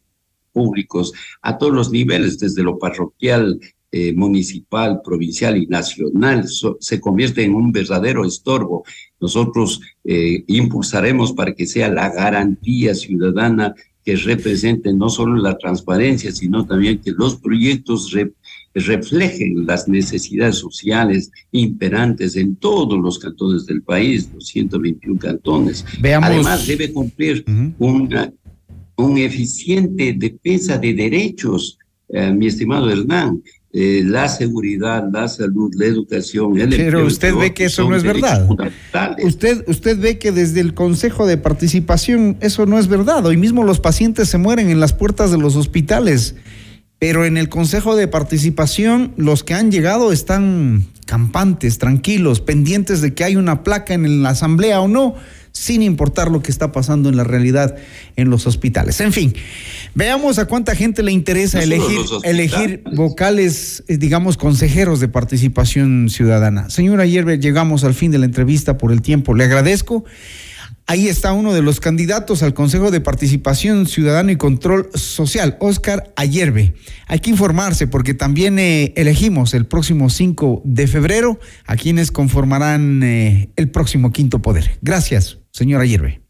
públicos 0.52 1.12
a 1.42 1.58
todos 1.58 1.72
los 1.72 1.90
niveles, 1.90 2.38
desde 2.38 2.62
lo 2.62 2.78
parroquial 2.78 3.60
eh, 3.92 4.12
municipal, 4.12 5.00
provincial 5.02 5.56
y 5.56 5.66
nacional 5.68 6.44
se 6.80 7.00
convierte 7.00 7.44
en 7.44 7.54
un 7.54 7.72
verdadero 7.72 8.24
estorbo. 8.24 8.84
Nosotros 9.20 9.80
eh, 10.04 10.44
impulsaremos 10.48 11.32
para 11.32 11.54
que 11.54 11.66
sea 11.66 11.88
la 11.88 12.10
garantía 12.10 12.94
ciudadana 12.94 13.74
que 14.06 14.14
represente 14.14 14.92
no 14.94 15.08
solo 15.08 15.34
la 15.34 15.58
transparencia, 15.58 16.30
sino 16.30 16.64
también 16.64 17.00
que 17.00 17.10
los 17.10 17.38
proyectos 17.38 18.16
reflejen 18.72 19.66
las 19.66 19.88
necesidades 19.88 20.58
sociales 20.58 21.32
imperantes 21.50 22.36
en 22.36 22.54
todos 22.54 23.00
los 23.00 23.18
cantones 23.18 23.66
del 23.66 23.82
país, 23.82 24.30
los 24.32 24.46
121 24.46 25.18
cantones. 25.18 25.84
Veamos. 26.00 26.30
Además, 26.30 26.64
debe 26.68 26.92
cumplir 26.92 27.44
una, 27.80 28.32
un 28.94 29.18
eficiente 29.18 30.14
defensa 30.16 30.78
de 30.78 30.94
derechos, 30.94 31.76
eh, 32.08 32.30
mi 32.30 32.46
estimado 32.46 32.88
Hernán. 32.88 33.42
Eh, 33.78 34.02
la 34.06 34.26
seguridad, 34.26 35.04
la 35.12 35.28
salud, 35.28 35.70
la 35.76 35.84
educación, 35.84 36.58
el 36.58 36.70
Pero 36.70 37.04
usted 37.04 37.34
ve 37.34 37.52
que 37.52 37.66
eso 37.66 37.86
no 37.86 37.94
es 37.94 38.04
verdad. 38.04 38.48
Usted, 39.22 39.64
usted 39.68 40.00
ve 40.00 40.16
que 40.16 40.32
desde 40.32 40.60
el 40.60 40.72
Consejo 40.72 41.26
de 41.26 41.36
Participación 41.36 42.38
eso 42.40 42.64
no 42.64 42.78
es 42.78 42.88
verdad. 42.88 43.26
Hoy 43.26 43.36
mismo 43.36 43.64
los 43.64 43.78
pacientes 43.78 44.30
se 44.30 44.38
mueren 44.38 44.70
en 44.70 44.80
las 44.80 44.94
puertas 44.94 45.30
de 45.30 45.36
los 45.36 45.56
hospitales. 45.56 46.36
Pero 46.98 47.26
en 47.26 47.36
el 47.36 47.50
Consejo 47.50 47.96
de 47.96 48.08
Participación 48.08 49.12
los 49.18 49.44
que 49.44 49.52
han 49.52 49.70
llegado 49.70 50.10
están 50.10 50.86
campantes, 51.04 51.76
tranquilos, 51.76 52.40
pendientes 52.40 53.02
de 53.02 53.12
que 53.12 53.24
hay 53.24 53.36
una 53.36 53.62
placa 53.62 53.92
en 53.92 54.22
la 54.22 54.30
asamblea 54.30 54.80
o 54.80 54.88
no, 54.88 55.16
sin 55.56 55.80
importar 55.80 56.30
lo 56.30 56.42
que 56.42 56.50
está 56.50 56.70
pasando 56.70 57.08
en 57.08 57.16
la 57.16 57.24
realidad 57.24 57.76
en 58.16 58.28
los 58.28 58.46
hospitales. 58.46 59.00
En 59.00 59.12
fin, 59.12 59.34
veamos 59.94 60.38
a 60.38 60.44
cuánta 60.44 60.74
gente 60.74 61.02
le 61.02 61.12
interesa 61.12 61.58
No 61.58 61.64
elegir, 61.64 62.00
elegir 62.24 62.82
vocales, 62.94 63.82
eh, 63.88 63.96
digamos, 63.96 64.36
consejeros 64.36 65.00
de 65.00 65.08
participación 65.08 66.10
ciudadana. 66.10 66.68
Señora 66.68 67.06
Yerbe, 67.06 67.38
llegamos 67.38 67.84
al 67.84 67.94
fin 67.94 68.10
de 68.10 68.18
la 68.18 68.26
entrevista 68.26 68.76
por 68.76 68.92
el 68.92 69.00
tiempo. 69.00 69.34
Le 69.34 69.44
agradezco. 69.44 70.04
Ahí 70.88 71.08
está 71.08 71.32
uno 71.32 71.52
de 71.52 71.62
los 71.62 71.80
candidatos 71.80 72.44
al 72.44 72.54
Consejo 72.54 72.92
de 72.92 73.00
Participación 73.00 73.86
Ciudadana 73.86 74.30
y 74.30 74.36
Control 74.36 74.88
Social, 74.94 75.56
Oscar 75.58 76.12
Ayerbe. 76.14 76.74
Hay 77.08 77.18
que 77.18 77.30
informarse 77.30 77.88
porque 77.88 78.14
también 78.14 78.60
eh, 78.60 78.92
elegimos 78.94 79.52
el 79.54 79.66
próximo 79.66 80.10
5 80.10 80.62
de 80.64 80.86
febrero 80.86 81.40
a 81.66 81.74
quienes 81.74 82.12
conformarán 82.12 83.02
eh, 83.02 83.50
el 83.56 83.68
próximo 83.68 84.12
quinto 84.12 84.42
poder. 84.42 84.78
Gracias, 84.80 85.38
señor 85.56 85.80
Ayerbe. 85.80 86.20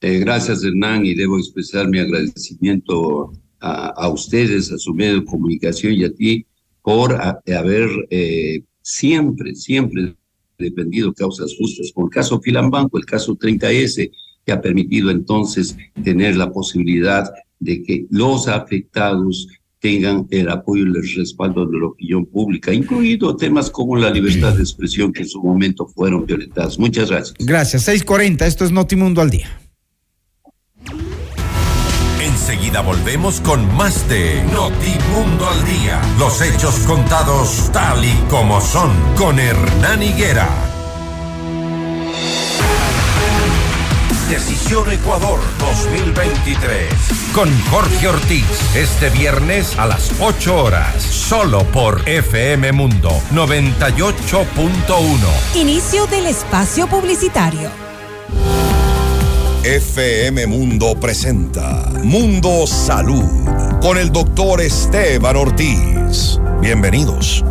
Eh, 0.00 0.18
gracias, 0.18 0.64
Hernán, 0.64 1.04
y 1.04 1.14
debo 1.14 1.38
expresar 1.38 1.88
mi 1.88 1.98
agradecimiento 1.98 3.32
a, 3.60 4.08
ustedes, 4.08 4.72
a 4.72 4.78
su 4.78 4.94
medio 4.94 5.20
de 5.20 5.24
comunicación 5.24 5.92
y 5.92 6.04
a 6.04 6.14
ti 6.14 6.46
por 6.82 7.18
haber 7.20 7.88
eh, 8.10 8.62
siempre, 8.80 9.54
siempre 9.54 10.14
defendido 10.58 11.12
causas 11.12 11.54
justas. 11.58 11.92
Por 11.92 12.04
el 12.04 12.10
caso 12.10 12.40
Filambanco, 12.40 12.96
el 12.96 13.04
caso 13.04 13.36
30S, 13.36 14.10
que 14.44 14.52
ha 14.52 14.60
permitido 14.60 15.10
entonces 15.10 15.76
tener 16.02 16.36
la 16.36 16.50
posibilidad 16.50 17.30
de 17.58 17.82
que 17.82 18.06
los 18.10 18.48
afectados 18.48 19.48
tengan 19.80 20.26
el 20.30 20.48
apoyo 20.48 20.84
y 20.84 20.86
el 20.86 21.16
respaldo 21.16 21.66
de 21.66 21.78
la 21.78 21.86
opinión 21.86 22.26
pública, 22.26 22.72
incluido 22.72 23.36
temas 23.36 23.70
como 23.70 23.96
la 23.96 24.10
libertad 24.10 24.54
de 24.54 24.62
expresión 24.62 25.12
que 25.12 25.22
en 25.22 25.28
su 25.28 25.42
momento 25.42 25.86
fueron 25.86 26.26
violentadas. 26.26 26.78
Muchas 26.78 27.10
gracias. 27.10 27.34
Gracias. 27.38 27.82
640, 27.82 28.46
esto 28.46 28.64
es 28.64 28.72
Notimundo 28.72 29.20
al 29.20 29.30
día. 29.30 29.48
Enseguida 32.20 32.80
volvemos 32.80 33.40
con 33.40 33.66
más 33.76 34.08
de 34.08 34.42
Notimundo 34.52 35.48
al 35.48 35.64
Día. 35.64 36.00
Los 36.18 36.40
hechos 36.40 36.76
contados 36.86 37.70
tal 37.72 38.04
y 38.04 38.14
como 38.30 38.60
son 38.60 38.90
con 39.16 39.38
Hernán 39.38 40.02
Higuera. 40.02 40.65
Decisión 44.28 44.90
Ecuador 44.90 45.38
2023. 45.60 46.92
Con 47.32 47.48
Jorge 47.70 48.08
Ortiz. 48.08 48.44
Este 48.74 49.08
viernes 49.10 49.78
a 49.78 49.86
las 49.86 50.10
8 50.20 50.64
horas. 50.64 51.00
Solo 51.00 51.62
por 51.70 52.02
FM 52.08 52.72
Mundo 52.72 53.10
98.1. 53.32 55.54
Inicio 55.54 56.08
del 56.08 56.26
espacio 56.26 56.88
publicitario. 56.88 57.70
FM 59.62 60.48
Mundo 60.48 60.98
presenta 60.98 61.88
Mundo 62.02 62.66
Salud 62.66 63.22
con 63.80 63.96
el 63.96 64.10
doctor 64.10 64.60
Esteban 64.60 65.36
Ortiz. 65.36 66.40
Bienvenidos. 66.60 67.44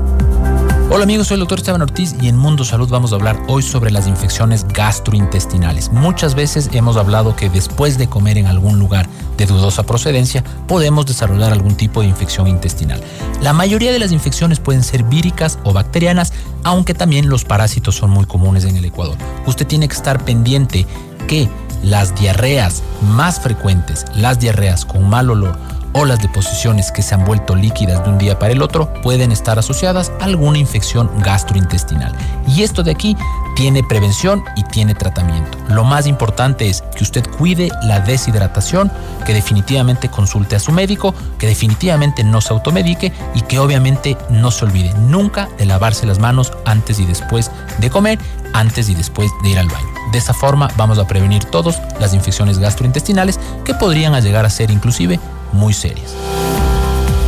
Hola 0.88 1.04
amigos, 1.04 1.28
soy 1.28 1.36
el 1.36 1.40
doctor 1.40 1.58
Esteban 1.58 1.82
Ortiz 1.82 2.16
y 2.22 2.28
en 2.28 2.38
Mundo 2.38 2.64
Salud 2.64 2.88
vamos 2.88 3.12
a 3.12 3.16
hablar 3.16 3.42
hoy 3.48 3.64
sobre 3.64 3.90
las 3.90 4.06
infecciones 4.06 4.68
gastrointestinales. 4.68 5.92
Muchas 5.92 6.36
veces 6.36 6.70
hemos 6.74 6.96
hablado 6.96 7.36
que 7.36 7.50
después 7.50 7.98
de 7.98 8.08
comer 8.08 8.38
en 8.38 8.46
algún 8.46 8.78
lugar 8.78 9.10
de 9.36 9.48
dudosa 9.48 9.82
procedencia 9.82 10.44
podemos 10.68 11.08
desarrollar 11.08 11.52
algún 11.52 11.76
tipo 11.76 12.02
de 12.02 12.08
infección 12.08 12.48
intestinal. 12.48 13.02
La 13.42 13.52
mayoría 13.52 13.92
de 13.92 13.98
las 13.98 14.12
infecciones 14.12 14.60
pueden 14.60 14.84
ser 14.84 15.04
víricas 15.04 15.58
o 15.64 15.74
bacterianas, 15.74 16.34
aunque 16.64 16.94
también 16.94 17.30
los 17.30 17.46
parásitos 17.46 17.96
son 17.96 18.12
muy 18.12 18.26
comunes 18.26 18.64
en 18.64 18.78
el 18.78 18.86
Ecuador. 18.86 19.18
Usted 19.48 19.66
tiene 19.66 19.88
que 19.88 19.96
estar 19.96 20.24
pendiente 20.24 20.86
que 21.28 21.50
las 21.84 22.14
diarreas 22.16 22.84
más 23.02 23.40
frecuentes, 23.40 24.06
las 24.16 24.40
diarreas 24.40 24.86
con 24.86 25.10
mal 25.10 25.32
olor, 25.32 25.58
o 25.96 26.06
las 26.06 26.20
deposiciones 26.20 26.92
que 26.92 27.02
se 27.02 27.16
han 27.16 27.24
vuelto 27.24 27.56
líquidas 27.56 28.04
de 28.04 28.10
un 28.10 28.18
día 28.18 28.38
para 28.38 28.52
el 28.52 28.62
otro 28.62 28.94
pueden 29.02 29.32
estar 29.32 29.58
asociadas 29.58 30.12
a 30.20 30.26
alguna 30.26 30.58
infección 30.58 31.10
gastrointestinal. 31.20 32.14
Y 32.48 32.64
esto 32.64 32.84
de 32.84 32.92
aquí 32.92 33.16
tiene 33.56 33.82
prevención 33.82 34.44
y 34.58 34.64
tiene 34.64 34.94
tratamiento. 34.94 35.58
Lo 35.70 35.86
más 35.86 36.06
importante 36.06 36.70
es 36.70 36.84
que 36.98 37.06
usted 37.06 37.26
cuide 37.38 37.70
la 37.84 38.02
deshidratación, 38.02 38.92
que 39.26 39.34
definitivamente 39.34 40.10
consulte 40.10 40.58
a 40.58 40.60
su 40.60 40.74
médico, 40.74 41.16
que 41.40 41.48
definitivamente 41.48 42.26
no 42.26 42.42
se 42.42 42.54
automedique 42.54 43.14
y 43.34 43.42
que 43.44 43.60
obviamente 43.60 44.18
no 44.30 44.52
se 44.52 44.66
olvide 44.66 44.94
nunca 45.00 45.48
de 45.58 45.66
lavarse 45.66 46.06
las 46.06 46.20
manos 46.20 46.52
antes 46.66 47.00
y 47.00 47.06
después 47.06 47.50
de 47.80 47.90
comer, 47.90 48.20
antes 48.54 48.90
y 48.90 48.96
después 48.96 49.32
de 49.44 49.50
ir 49.50 49.60
al 49.60 49.70
baño. 49.70 49.88
De 50.12 50.18
esa 50.18 50.34
forma 50.34 50.70
vamos 50.76 51.00
a 51.00 51.08
prevenir 51.08 51.46
todos 51.46 51.78
las 52.02 52.14
infecciones 52.14 52.60
gastrointestinales 52.60 53.40
que 53.64 53.74
podrían 53.74 54.14
llegar 54.22 54.46
a 54.46 54.50
ser 54.50 54.72
inclusive 54.72 55.20
muy 55.52 55.74
serias. 55.74 56.16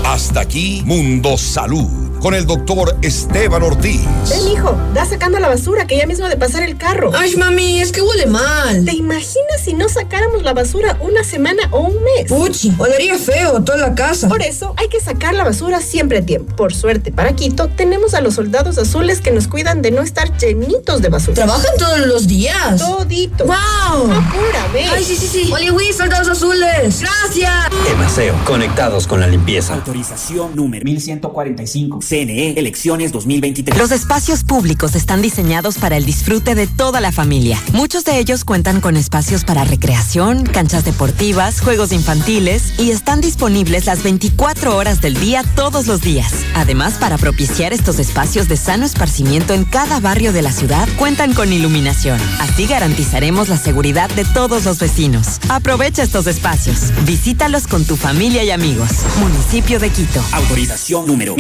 Hasta 0.05 0.41
aquí 0.41 0.81
Mundo 0.85 1.37
Salud 1.37 2.06
con 2.21 2.33
el 2.33 2.45
doctor 2.45 2.97
Esteban 3.01 3.63
Ortiz. 3.63 4.01
Ven, 4.29 4.47
hijo, 4.51 4.75
da 4.93 5.05
sacando 5.05 5.39
la 5.39 5.47
basura 5.47 5.87
que 5.87 5.97
ya 5.97 6.05
mismo 6.05 6.27
de 6.27 6.37
pasar 6.37 6.63
el 6.63 6.77
carro. 6.77 7.11
Ay, 7.15 7.35
mami, 7.35 7.79
es 7.79 7.91
que 7.91 8.01
huele 8.01 8.25
mal. 8.25 8.85
¿Te 8.85 8.93
imaginas 8.93 9.61
si 9.63 9.73
no 9.73 9.87
sacáramos 9.89 10.43
la 10.43 10.53
basura 10.53 10.97
una 11.01 11.23
semana 11.23 11.63
o 11.71 11.81
un 11.81 11.95
mes? 12.03 12.27
Puchi, 12.27 12.73
olería 12.77 13.17
feo 13.17 13.63
toda 13.63 13.77
la 13.77 13.95
casa. 13.95 14.27
Por 14.27 14.41
eso 14.41 14.73
hay 14.77 14.89
que 14.89 14.99
sacar 14.99 15.33
la 15.33 15.43
basura 15.43 15.81
siempre 15.81 16.19
a 16.19 16.25
tiempo. 16.25 16.55
Por 16.55 16.73
suerte, 16.73 17.11
para 17.11 17.35
Quito, 17.35 17.67
tenemos 17.69 18.13
a 18.13 18.21
los 18.21 18.35
soldados 18.35 18.77
azules 18.77 19.21
que 19.21 19.31
nos 19.31 19.47
cuidan 19.47 19.81
de 19.81 19.91
no 19.91 20.01
estar 20.01 20.35
llenitos 20.37 21.01
de 21.01 21.09
basura. 21.09 21.35
¿Trabajan 21.35 21.77
todos 21.77 21.99
los 22.07 22.27
días? 22.27 22.77
Todito. 22.77 23.45
¡Wow! 23.45 24.11
Apura, 24.11 24.67
ve. 24.73 24.85
Ay, 24.85 25.03
sí, 25.03 25.15
sí, 25.15 25.27
sí. 25.27 25.51
Oliwi, 25.51 25.93
soldados 25.93 26.27
azules. 26.29 27.01
Gracias. 27.01 27.51
Emaseo, 27.91 28.35
conectados 28.45 29.07
con 29.07 29.19
la 29.19 29.27
limpieza. 29.27 29.75
Autorización 29.75 30.55
número 30.55 30.83
1145. 30.83 31.99
CNE, 32.07 32.53
elecciones 32.57 33.11
2023. 33.11 33.77
Los 33.77 33.91
espacios 33.91 34.43
públicos 34.43 34.95
están 34.95 35.21
diseñados 35.21 35.77
para 35.77 35.97
el 35.97 36.05
disfrute 36.05 36.55
de 36.55 36.65
toda 36.65 37.01
la 37.01 37.11
familia. 37.11 37.61
Muchos 37.73 38.05
de 38.05 38.17
ellos 38.17 38.45
cuentan 38.45 38.79
con 38.79 38.95
espacios 38.95 39.43
para 39.43 39.65
recreación, 39.65 40.45
canchas 40.45 40.85
deportivas, 40.85 41.59
juegos 41.59 41.91
infantiles 41.91 42.79
y 42.79 42.91
están 42.91 43.19
disponibles 43.19 43.85
las 43.85 44.03
24 44.03 44.77
horas 44.77 45.01
del 45.01 45.19
día 45.19 45.43
todos 45.55 45.87
los 45.87 46.01
días. 46.01 46.33
Además, 46.55 46.93
para 46.93 47.17
propiciar 47.17 47.73
estos 47.73 47.99
espacios 47.99 48.47
de 48.47 48.55
sano 48.55 48.85
esparcimiento 48.85 49.53
en 49.53 49.65
cada 49.65 49.99
barrio 49.99 50.31
de 50.31 50.41
la 50.41 50.53
ciudad, 50.53 50.87
cuentan 50.97 51.33
con 51.33 51.51
iluminación. 51.51 52.21
Así 52.39 52.67
garantizaremos 52.67 53.49
la 53.49 53.57
seguridad 53.57 54.09
de 54.11 54.23
todos 54.23 54.63
los 54.63 54.79
vecinos. 54.79 55.39
Aprovecha 55.49 56.03
estos 56.03 56.27
espacios. 56.27 56.93
Visítalos 57.05 57.67
con 57.67 57.83
tu 57.83 57.97
familia 57.97 58.43
y 58.45 58.51
amigos. 58.51 58.89
Municipio 59.19 59.79
de 59.79 59.89
Quito. 59.89 60.23
Autorización 60.31 61.05
número 61.05 61.35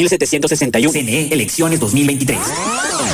1761. 0.57 0.91
CNE, 0.91 1.33
elecciones 1.33 1.79
2023. 1.79 2.39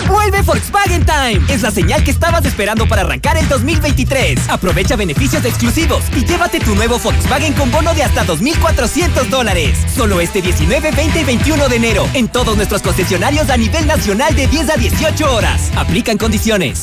Vuelve 0.07 0.41
Volkswagen 0.41 1.05
Time. 1.05 1.41
Es 1.49 1.61
la 1.61 1.71
señal 1.71 2.03
que 2.03 2.11
estabas 2.11 2.45
esperando 2.45 2.87
para 2.87 3.01
arrancar 3.01 3.37
el 3.37 3.47
2023. 3.47 4.49
Aprovecha 4.49 4.95
beneficios 4.95 5.43
exclusivos 5.45 6.03
y 6.15 6.25
llévate 6.25 6.59
tu 6.59 6.75
nuevo 6.75 6.99
Volkswagen 6.99 7.53
con 7.53 7.71
bono 7.71 7.93
de 7.93 8.03
hasta 8.03 8.25
2.400 8.25 9.29
dólares. 9.29 9.77
Solo 9.93 10.21
este 10.21 10.41
19, 10.41 10.91
20 10.91 11.21
y 11.21 11.23
21 11.23 11.69
de 11.69 11.75
enero 11.75 12.07
en 12.13 12.27
todos 12.27 12.55
nuestros 12.55 12.81
concesionarios 12.81 13.49
a 13.49 13.57
nivel 13.57 13.87
nacional 13.87 14.35
de 14.35 14.47
10 14.47 14.69
a 14.69 14.77
18 14.77 15.33
horas. 15.33 15.71
Aplican 15.75 16.17
condiciones. 16.17 16.81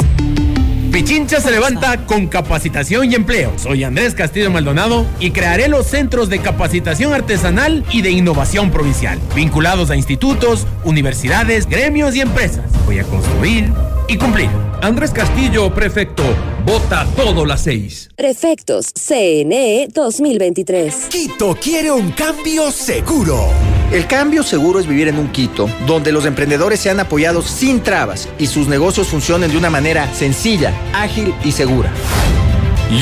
Pichincha 0.93 1.41
se 1.41 1.53
levanta 1.53 2.05
con 2.05 2.27
capacitación 2.27 3.11
y 3.11 3.15
empleo. 3.15 3.53
Soy 3.57 3.85
Andrés 3.85 4.15
Castillo 4.15 4.51
Maldonado 4.51 5.07
y 5.21 5.31
crearé 5.31 5.69
los 5.69 5.87
centros 5.87 6.29
de 6.29 6.41
capacitación 6.41 7.13
artesanal 7.13 7.85
y 7.93 8.03
de 8.03 8.11
innovación 8.11 8.73
provincial, 8.73 9.19
vinculados 9.35 9.91
a 9.91 9.97
institutos, 9.97 10.67
universidades, 10.83 11.67
gremios 11.67 12.17
y 12.17 12.21
empresas. 12.21 12.65
Voy 12.87 12.99
a 12.99 13.05
construir 13.05 13.73
y 14.09 14.17
cumplir. 14.19 14.51
Andrés 14.83 15.13
Castillo, 15.13 15.73
prefecto. 15.73 16.25
Vota 16.67 17.07
todo 17.15 17.47
las 17.47 17.63
seis. 17.63 18.11
Prefectos 18.17 18.93
CNE 18.93 19.89
2023. 19.95 21.07
Quito 21.09 21.57
quiere 21.61 21.93
un 21.93 22.11
cambio 22.11 22.73
seguro. 22.73 23.47
El 23.93 24.07
cambio 24.07 24.45
seguro 24.45 24.79
es 24.79 24.87
vivir 24.87 25.09
en 25.09 25.19
un 25.19 25.33
Quito 25.33 25.69
donde 25.85 26.13
los 26.13 26.25
emprendedores 26.25 26.79
sean 26.79 27.01
apoyados 27.01 27.47
sin 27.47 27.83
trabas 27.83 28.29
y 28.39 28.47
sus 28.47 28.69
negocios 28.69 29.09
funcionen 29.09 29.51
de 29.51 29.59
una 29.59 29.69
manera 29.69 30.13
sencilla, 30.15 30.73
ágil 30.93 31.35
y 31.45 31.51
segura. 31.51 31.93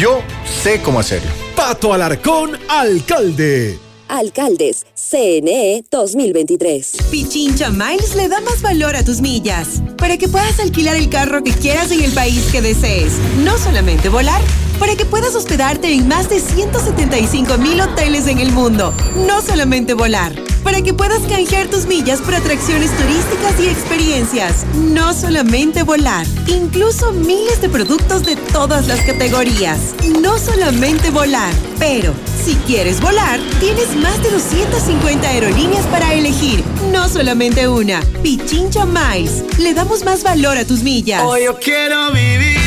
Yo 0.01 0.23
sé 0.63 0.81
cómo 0.81 0.99
hacerlo. 0.99 1.31
Pato 1.55 1.93
Alarcón, 1.93 2.59
alcalde. 2.71 3.79
Alcaldes, 4.09 4.87
CNE 4.95 5.85
2023. 5.91 6.97
Pichincha 7.11 7.69
Miles 7.69 8.15
le 8.15 8.29
da 8.29 8.41
más 8.41 8.63
valor 8.63 8.97
a 8.97 9.05
tus 9.05 9.21
millas 9.21 9.83
para 9.99 10.17
que 10.17 10.29
puedas 10.29 10.59
alquilar 10.59 10.97
el 10.97 11.11
carro 11.11 11.45
que 11.45 11.53
quieras 11.53 11.91
en 11.91 12.03
el 12.03 12.13
país 12.13 12.49
que 12.51 12.63
desees. 12.63 13.13
No 13.45 13.59
solamente 13.59 14.09
volar, 14.09 14.41
para 14.79 14.97
que 14.97 15.05
puedas 15.05 15.35
hospedarte 15.35 15.93
en 15.93 16.09
más 16.09 16.31
de 16.31 16.41
175 16.41 17.59
mil 17.59 17.79
hoteles 17.83 18.27
en 18.27 18.39
el 18.39 18.53
mundo. 18.53 18.95
No 19.27 19.43
solamente 19.43 19.93
volar, 19.93 20.33
para 20.69 20.83
que 20.83 20.93
puedas 20.93 21.23
canjear 21.23 21.69
tus 21.69 21.87
millas 21.87 22.21
por 22.21 22.35
atracciones 22.35 22.91
turísticas 22.95 23.59
y 23.59 23.69
experiencias. 23.69 24.67
No 24.75 25.15
solamente 25.15 25.83
volar, 25.83 26.27
incluso 26.47 27.11
miles 27.11 27.63
de 27.63 27.71
productos 27.71 28.25
de 28.25 28.37
todas 28.37 28.87
las 28.87 29.01
categorías. 29.01 29.79
No 30.21 30.39
solamente 30.39 31.09
volar, 31.09 31.55
pero 31.79 32.13
si 32.45 32.55
quieres 32.67 33.01
volar, 33.01 33.41
tienes 33.61 33.97
más 33.97 34.23
de 34.23 34.31
250 34.31 35.27
aerolíneas 35.27 35.87
para 35.87 36.13
elegir. 36.13 36.63
No 36.93 37.09
solamente 37.09 37.67
una. 37.67 38.03
Pichincha 38.23 38.85
Miles. 38.85 39.45
Le 39.59 39.73
damos 39.73 40.05
más 40.05 40.23
valor 40.23 40.59
a 40.59 40.67
tus 40.67 40.83
millas. 40.83 41.23
Hoy 41.25 41.45
yo 41.45 41.59
quiero 41.59 42.13
vivir, 42.13 42.59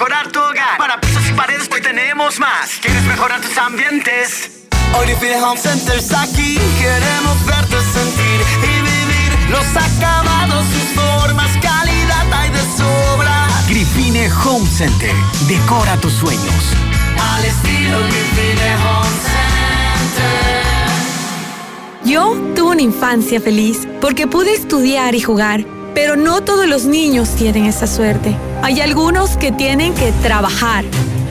mejorar 0.00 0.32
tu 0.32 0.40
hogar. 0.40 0.78
Para 0.78 0.98
pisos 0.98 1.28
y 1.28 1.32
paredes, 1.34 1.68
hoy 1.70 1.82
tenemos 1.82 2.38
más. 2.38 2.78
¿Quieres 2.80 3.02
mejorar 3.04 3.38
tus 3.42 3.56
ambientes? 3.58 4.50
Home 5.42 5.60
Center 5.60 5.98
está 5.98 6.22
aquí. 6.22 6.58
Queremos 6.78 7.44
verte 7.44 7.76
sentir 7.92 8.40
y 8.62 8.80
vivir 8.80 9.50
los 9.50 9.66
acabados, 9.76 10.64
sus 10.72 11.02
formas, 11.02 11.50
calidad 11.60 12.32
hay 12.32 12.48
de 12.48 12.62
sobra. 12.78 13.46
Grifine 13.68 14.30
Home 14.44 14.66
Center. 14.66 15.14
Decora 15.46 15.98
tus 15.98 16.14
sueños. 16.14 16.64
Al 17.34 17.44
estilo 17.44 17.98
Grifine 17.98 18.76
Home 18.76 19.16
Center. 19.28 20.64
Yo 22.04 22.32
tuve 22.56 22.70
una 22.70 22.82
infancia 22.82 23.38
feliz 23.38 23.86
porque 24.00 24.26
pude 24.26 24.54
estudiar 24.54 25.14
y 25.14 25.20
jugar, 25.20 25.66
pero 25.94 26.16
no 26.16 26.42
todos 26.42 26.66
los 26.66 26.84
niños 26.84 27.30
tienen 27.36 27.66
esa 27.66 27.86
suerte. 27.86 28.36
Hay 28.62 28.80
algunos 28.80 29.36
que 29.36 29.52
tienen 29.52 29.94
que 29.94 30.12
trabajar. 30.22 30.84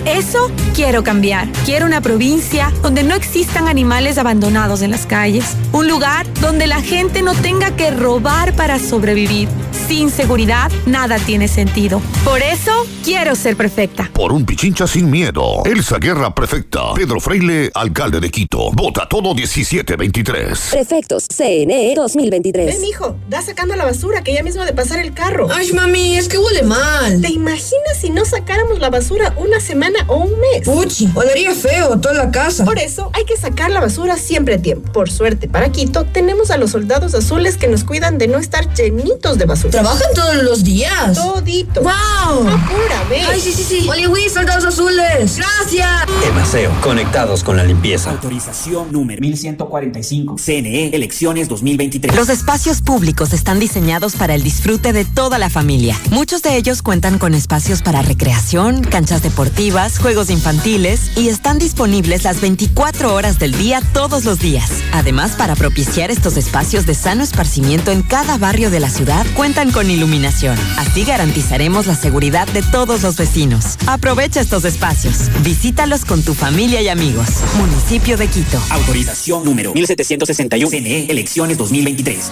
Eso 0.06 0.50
quiero 0.74 1.04
cambiar. 1.04 1.50
Quiero 1.66 1.86
una 1.86 2.02
provincia 2.02 2.72
donde 2.82 3.04
no 3.04 3.16
existan 3.16 3.68
animales 3.68 4.18
abandonados 4.18 4.82
en 4.82 4.92
las 4.92 5.06
calles. 5.06 5.56
Un 5.72 5.88
lugar 5.88 6.26
donde 6.42 6.68
la 6.68 6.82
gente 6.82 7.22
no 7.22 7.34
tenga 7.36 7.76
que 7.76 7.92
robar 7.92 8.54
para 8.54 8.80
sobrevivir. 8.80 9.50
Sin 9.90 10.12
seguridad, 10.12 10.72
nada 10.86 11.18
tiene 11.18 11.48
sentido. 11.48 12.00
Por 12.24 12.44
eso, 12.44 12.86
quiero 13.04 13.36
ser 13.36 13.58
perfecta. 13.58 14.08
Por 14.14 14.32
un 14.32 14.46
Pichincha 14.46 14.86
sin 14.86 15.10
miedo. 15.10 15.64
Elsa 15.66 15.98
Guerra 15.98 16.36
Prefecta. 16.36 16.94
Pedro 16.94 17.20
Freile, 17.20 17.72
alcalde 17.74 18.20
de 18.20 18.30
Quito. 18.30 18.70
Vota 18.72 19.08
todo 19.10 19.34
1723. 19.34 20.68
Prefectos, 20.70 21.26
CNE 21.36 21.96
2023. 21.96 22.68
Ven, 22.68 22.86
hijo, 22.86 23.16
da 23.30 23.42
sacando 23.42 23.76
la 23.76 23.84
basura 23.84 24.24
que 24.24 24.32
ya 24.32 24.44
mismo 24.44 24.62
ha 24.62 24.68
de 24.68 24.74
pasar 24.74 25.00
el 25.00 25.12
carro. 25.12 25.48
Ay, 25.52 25.74
mami, 25.74 26.18
es 26.18 26.28
que 26.28 26.38
huele 26.38 26.62
mal. 26.62 27.20
¿Te 27.20 27.32
imaginas 27.32 27.98
si 28.00 28.12
no 28.12 28.26
sacáramos 28.26 28.78
la 28.78 28.92
basura 28.92 29.34
una 29.38 29.60
semana 29.60 30.06
o 30.06 30.18
un 30.18 30.34
mes? 30.40 30.66
Puchi, 30.66 31.10
olería 31.16 31.56
feo 31.56 32.00
toda 32.00 32.14
la 32.14 32.30
casa. 32.30 32.64
Por 32.64 32.78
eso 32.78 33.10
hay 33.14 33.26
que 33.26 33.38
sacar 33.38 33.72
la 33.72 33.80
basura 33.80 34.18
siempre 34.18 34.54
a 34.54 34.62
tiempo. 34.62 34.92
Por 34.92 35.10
suerte, 35.10 35.48
para 35.48 35.72
Quito 35.72 36.06
tenemos 36.06 36.52
a 36.52 36.58
los 36.58 36.70
soldados 36.70 37.16
azules 37.16 37.58
que 37.58 37.68
nos 37.68 37.84
cuidan 37.84 38.20
de 38.20 38.28
no 38.28 38.38
estar 38.38 38.72
llenitos 38.76 39.40
de 39.40 39.46
basura. 39.46 39.79
¿Trabajan 39.80 40.14
todos 40.14 40.44
los 40.44 40.62
días? 40.66 41.14
Todito. 41.14 41.82
¡Wow! 41.82 42.50
Apúrame. 42.50 43.24
Ay, 43.30 43.40
sí, 43.40 43.54
sí, 43.54 43.64
sí. 43.64 43.88
Oliwis, 43.88 44.34
soldados 44.34 44.66
azules. 44.66 45.38
Gracias. 45.38 45.88
Emaseo, 46.28 46.70
conectados 46.82 47.46
con 47.46 47.56
la 47.56 47.64
limpieza. 47.64 48.12
Autorización 48.12 48.92
número 48.92 49.22
1145. 49.22 50.36
CNE, 50.38 50.90
elecciones 50.90 51.48
2023. 51.48 52.14
Los 52.14 52.28
espacios 52.28 52.82
públicos 52.82 53.32
están 53.32 53.58
diseñados 53.58 54.18
para 54.18 54.36
el 54.36 54.44
disfrute 54.44 54.92
de 54.92 55.06
toda 55.06 55.38
la 55.38 55.50
familia. 55.50 55.98
Muchos 56.10 56.42
de 56.42 56.58
ellos 56.58 56.82
cuentan 56.82 57.18
con 57.18 57.34
espacios 57.34 57.82
para 57.82 58.02
recreación, 58.02 58.84
canchas 58.84 59.24
deportivas, 59.24 59.98
juegos 59.98 60.30
infantiles 60.30 61.18
y 61.18 61.30
están 61.30 61.58
disponibles 61.58 62.26
las 62.26 62.42
24 62.42 63.16
horas 63.16 63.40
del 63.40 63.58
día 63.58 63.82
todos 63.94 64.26
los 64.26 64.40
días. 64.40 64.70
Además, 64.92 65.38
para 65.38 65.56
propiciar 65.56 66.12
estos 66.12 66.36
espacios 66.36 66.86
de 66.86 66.96
sano 66.96 67.24
esparcimiento 67.24 67.92
en 67.92 68.02
cada 68.02 68.38
barrio 68.38 68.70
de 68.70 68.82
la 68.82 68.90
ciudad, 68.90 69.26
cuentan 69.38 69.69
con 69.72 69.90
iluminación. 69.90 70.58
Así 70.78 71.04
garantizaremos 71.04 71.88
la 71.88 71.96
seguridad 71.96 72.48
de 72.48 72.62
todos 72.62 73.04
los 73.04 73.18
vecinos. 73.18 73.78
Aprovecha 73.88 74.42
estos 74.42 74.66
espacios. 74.66 75.30
Visítalos 75.44 76.06
con 76.06 76.24
tu 76.24 76.34
familia 76.34 76.82
y 76.82 76.88
amigos. 76.88 77.28
Municipio 77.58 78.18
de 78.18 78.28
Quito. 78.28 78.62
Autorización 78.70 79.44
número 79.44 79.74
1761. 79.74 80.70
CNE, 80.70 81.06
elecciones 81.10 81.58
2023. 81.58 82.32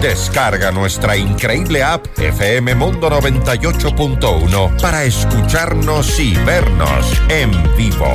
Descarga 0.00 0.70
nuestra 0.72 1.16
increíble 1.16 1.82
app 1.82 2.06
FM 2.18 2.74
Mundo 2.74 3.08
98.1 3.10 4.80
para 4.80 5.04
escucharnos 5.04 6.20
y 6.20 6.34
vernos 6.34 7.06
en 7.28 7.50
vivo. 7.76 8.14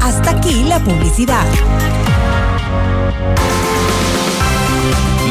Hasta 0.00 0.30
aquí 0.30 0.64
la 0.64 0.78
publicidad. 0.80 1.46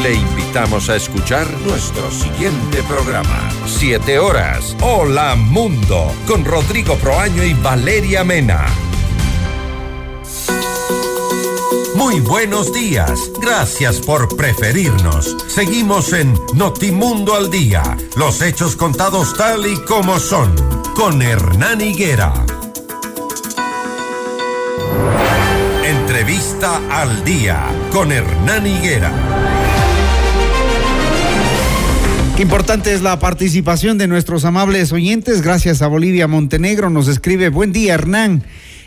Le 0.02 0.16
invitamos 0.54 0.88
a 0.88 0.94
escuchar 0.94 1.50
nuestro 1.66 2.08
siguiente 2.12 2.80
programa. 2.84 3.50
Siete 3.66 4.20
horas. 4.20 4.76
Hola 4.82 5.34
Mundo. 5.34 6.12
Con 6.28 6.44
Rodrigo 6.44 6.94
Proaño 6.98 7.42
y 7.42 7.54
Valeria 7.54 8.22
Mena. 8.22 8.64
Muy 11.96 12.20
buenos 12.20 12.72
días. 12.72 13.32
Gracias 13.42 13.98
por 13.98 14.36
preferirnos. 14.36 15.36
Seguimos 15.48 16.12
en 16.12 16.38
Notimundo 16.54 17.34
al 17.34 17.50
Día. 17.50 17.82
Los 18.14 18.40
hechos 18.40 18.76
contados 18.76 19.36
tal 19.36 19.66
y 19.66 19.76
como 19.78 20.20
son. 20.20 20.54
Con 20.94 21.20
Hernán 21.20 21.80
Higuera. 21.80 22.32
Entrevista 25.82 26.80
al 26.92 27.24
Día. 27.24 27.60
Con 27.90 28.12
Hernán 28.12 28.68
Higuera. 28.68 29.83
Qué 32.36 32.42
importante 32.42 32.92
es 32.92 33.00
la 33.00 33.20
participación 33.20 33.96
de 33.96 34.08
nuestros 34.08 34.44
amables 34.44 34.90
oyentes. 34.90 35.40
Gracias 35.40 35.82
a 35.82 35.86
Bolivia 35.86 36.26
Montenegro. 36.26 36.90
Nos 36.90 37.06
escribe, 37.06 37.48
buen 37.48 37.70
día 37.70 37.94
Hernán. 37.94 38.42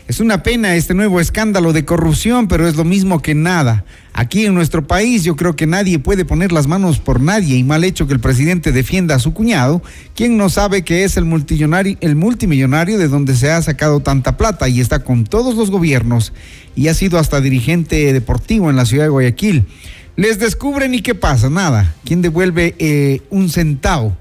Es 0.06 0.20
una 0.20 0.42
pena 0.42 0.74
este 0.74 0.92
nuevo 0.92 1.18
escándalo 1.18 1.72
de 1.72 1.86
corrupción, 1.86 2.46
pero 2.46 2.68
es 2.68 2.76
lo 2.76 2.84
mismo 2.84 3.22
que 3.22 3.34
nada. 3.34 3.86
Aquí 4.12 4.44
en 4.44 4.54
nuestro 4.54 4.86
país 4.86 5.24
yo 5.24 5.34
creo 5.34 5.56
que 5.56 5.66
nadie 5.66 5.98
puede 5.98 6.26
poner 6.26 6.52
las 6.52 6.66
manos 6.66 6.98
por 6.98 7.22
nadie 7.22 7.56
y 7.56 7.64
mal 7.64 7.84
hecho 7.84 8.06
que 8.06 8.12
el 8.12 8.20
presidente 8.20 8.70
defienda 8.70 9.14
a 9.14 9.18
su 9.18 9.32
cuñado, 9.32 9.82
quien 10.14 10.36
no 10.36 10.50
sabe 10.50 10.82
que 10.82 11.04
es 11.04 11.16
el 11.16 11.24
multimillonario, 11.24 11.96
el 12.02 12.16
multimillonario 12.16 12.98
de 12.98 13.08
donde 13.08 13.34
se 13.34 13.50
ha 13.50 13.62
sacado 13.62 14.00
tanta 14.00 14.36
plata 14.36 14.68
y 14.68 14.80
está 14.80 15.04
con 15.04 15.24
todos 15.24 15.54
los 15.54 15.70
gobiernos 15.70 16.34
y 16.76 16.88
ha 16.88 16.94
sido 16.94 17.18
hasta 17.18 17.40
dirigente 17.40 18.12
deportivo 18.12 18.68
en 18.68 18.76
la 18.76 18.84
ciudad 18.84 19.04
de 19.04 19.10
Guayaquil. 19.10 19.64
Les 20.18 20.40
descubren 20.40 20.94
y 20.94 21.00
qué 21.00 21.14
pasa, 21.14 21.48
nada. 21.48 21.94
¿Quién 22.04 22.22
devuelve 22.22 22.74
eh, 22.80 23.22
un 23.30 23.48
centavo? 23.50 24.16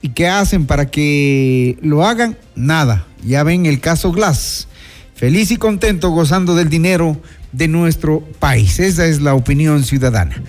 ¿Y 0.00 0.10
qué 0.10 0.28
hacen 0.28 0.64
para 0.64 0.86
que 0.92 1.76
lo 1.82 2.06
hagan? 2.06 2.38
Nada. 2.54 3.08
Ya 3.24 3.42
ven 3.42 3.66
el 3.66 3.80
caso 3.80 4.12
Glass. 4.12 4.68
Feliz 5.16 5.50
y 5.50 5.56
contento 5.56 6.10
gozando 6.10 6.54
del 6.54 6.68
dinero 6.68 7.20
de 7.50 7.66
nuestro 7.66 8.20
país. 8.38 8.78
Esa 8.78 9.06
es 9.06 9.22
la 9.22 9.34
opinión 9.34 9.82
ciudadana. 9.82 10.40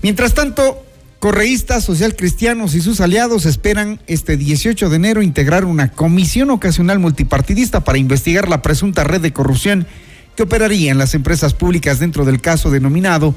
Mientras 0.00 0.32
tanto, 0.32 0.80
correístas, 1.18 1.82
socialcristianos 1.82 2.76
y 2.76 2.82
sus 2.82 3.00
aliados 3.00 3.46
esperan 3.46 4.00
este 4.06 4.36
18 4.36 4.90
de 4.90 4.96
enero 4.96 5.22
integrar 5.22 5.64
una 5.64 5.90
comisión 5.90 6.50
ocasional 6.50 7.00
multipartidista 7.00 7.82
para 7.82 7.98
investigar 7.98 8.48
la 8.48 8.62
presunta 8.62 9.02
red 9.02 9.22
de 9.22 9.32
corrupción 9.32 9.88
que 10.40 10.44
operaría 10.44 10.90
en 10.90 10.96
las 10.96 11.14
empresas 11.14 11.52
públicas 11.52 11.98
dentro 11.98 12.24
del 12.24 12.40
caso 12.40 12.70
denominado 12.70 13.34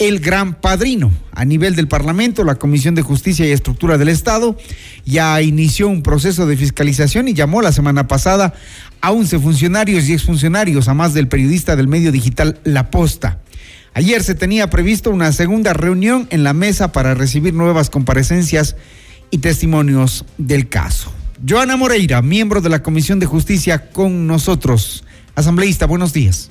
el 0.00 0.18
Gran 0.18 0.54
Padrino. 0.54 1.12
A 1.30 1.44
nivel 1.44 1.76
del 1.76 1.86
Parlamento, 1.86 2.42
la 2.42 2.56
Comisión 2.56 2.96
de 2.96 3.02
Justicia 3.02 3.46
y 3.46 3.52
Estructura 3.52 3.98
del 3.98 4.08
Estado 4.08 4.58
ya 5.04 5.40
inició 5.42 5.86
un 5.86 6.02
proceso 6.02 6.46
de 6.46 6.56
fiscalización 6.56 7.28
y 7.28 7.34
llamó 7.34 7.62
la 7.62 7.70
semana 7.70 8.08
pasada 8.08 8.52
a 9.00 9.12
11 9.12 9.38
funcionarios 9.38 10.08
y 10.08 10.12
exfuncionarios, 10.12 10.88
a 10.88 10.94
más 10.94 11.14
del 11.14 11.28
periodista 11.28 11.76
del 11.76 11.86
medio 11.86 12.10
digital 12.10 12.58
La 12.64 12.90
Posta. 12.90 13.38
Ayer 13.94 14.24
se 14.24 14.34
tenía 14.34 14.70
previsto 14.70 15.12
una 15.12 15.30
segunda 15.30 15.72
reunión 15.72 16.26
en 16.30 16.42
la 16.42 16.52
mesa 16.52 16.90
para 16.90 17.14
recibir 17.14 17.54
nuevas 17.54 17.90
comparecencias 17.90 18.74
y 19.30 19.38
testimonios 19.38 20.24
del 20.36 20.68
caso. 20.68 21.12
Joana 21.48 21.76
Moreira, 21.76 22.22
miembro 22.22 22.60
de 22.60 22.70
la 22.70 22.82
Comisión 22.82 23.20
de 23.20 23.26
Justicia 23.26 23.92
con 23.92 24.26
nosotros. 24.26 25.04
Asambleísta, 25.34 25.86
buenos 25.86 26.12
días. 26.12 26.50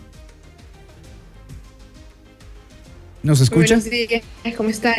¿Nos 3.21 3.41
escucha? 3.41 3.75
Buenos 3.75 3.89
días, 3.89 4.23
¿cómo 4.55 4.69
está? 4.69 4.95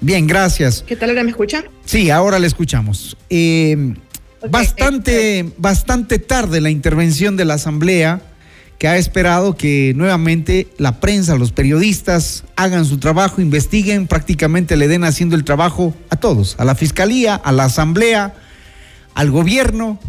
Bien, 0.00 0.26
gracias. 0.26 0.84
¿Qué 0.86 0.96
tal 0.96 1.10
ahora 1.10 1.22
me 1.22 1.30
escuchan? 1.30 1.64
Sí, 1.84 2.10
ahora 2.10 2.38
le 2.38 2.48
escuchamos. 2.48 3.16
Eh, 3.30 3.94
okay, 4.38 4.50
bastante, 4.50 5.40
este... 5.40 5.54
bastante 5.58 6.18
tarde 6.18 6.60
la 6.60 6.70
intervención 6.70 7.36
de 7.36 7.44
la 7.44 7.54
Asamblea 7.54 8.20
que 8.82 8.88
ha 8.88 8.96
esperado 8.96 9.56
que 9.56 9.92
nuevamente 9.94 10.66
la 10.76 10.98
prensa, 10.98 11.36
los 11.36 11.52
periodistas 11.52 12.42
hagan 12.56 12.84
su 12.84 12.98
trabajo, 12.98 13.40
investiguen, 13.40 14.08
prácticamente 14.08 14.76
le 14.76 14.88
den 14.88 15.04
haciendo 15.04 15.36
el 15.36 15.44
trabajo 15.44 15.94
a 16.10 16.16
todos, 16.16 16.56
a 16.58 16.64
la 16.64 16.74
Fiscalía, 16.74 17.36
a 17.36 17.52
la 17.52 17.66
Asamblea, 17.66 18.34
al 19.14 19.30
gobierno. 19.30 20.00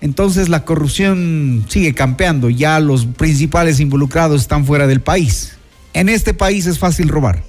Entonces 0.00 0.48
la 0.48 0.64
corrupción 0.64 1.64
sigue 1.68 1.94
campeando, 1.94 2.50
ya 2.50 2.80
los 2.80 3.06
principales 3.06 3.80
involucrados 3.80 4.42
están 4.42 4.64
fuera 4.64 4.86
del 4.86 5.00
país. 5.00 5.56
En 5.94 6.08
este 6.08 6.34
país 6.34 6.66
es 6.66 6.78
fácil 6.78 7.08
robar. 7.08 7.42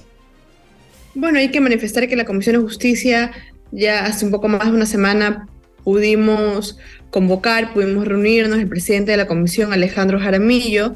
Bueno, 1.14 1.38
hay 1.38 1.50
que 1.50 1.60
manifestar 1.60 2.08
que 2.08 2.16
la 2.16 2.24
Comisión 2.24 2.56
de 2.56 2.62
Justicia 2.62 3.32
ya 3.70 4.06
hace 4.06 4.24
un 4.24 4.30
poco 4.30 4.48
más 4.48 4.64
de 4.64 4.70
una 4.70 4.86
semana 4.86 5.46
pudimos 5.84 6.78
convocar, 7.10 7.72
pudimos 7.72 8.06
reunirnos, 8.06 8.58
el 8.58 8.68
presidente 8.68 9.10
de 9.10 9.16
la 9.16 9.26
comisión, 9.26 9.72
Alejandro 9.72 10.20
Jaramillo, 10.20 10.94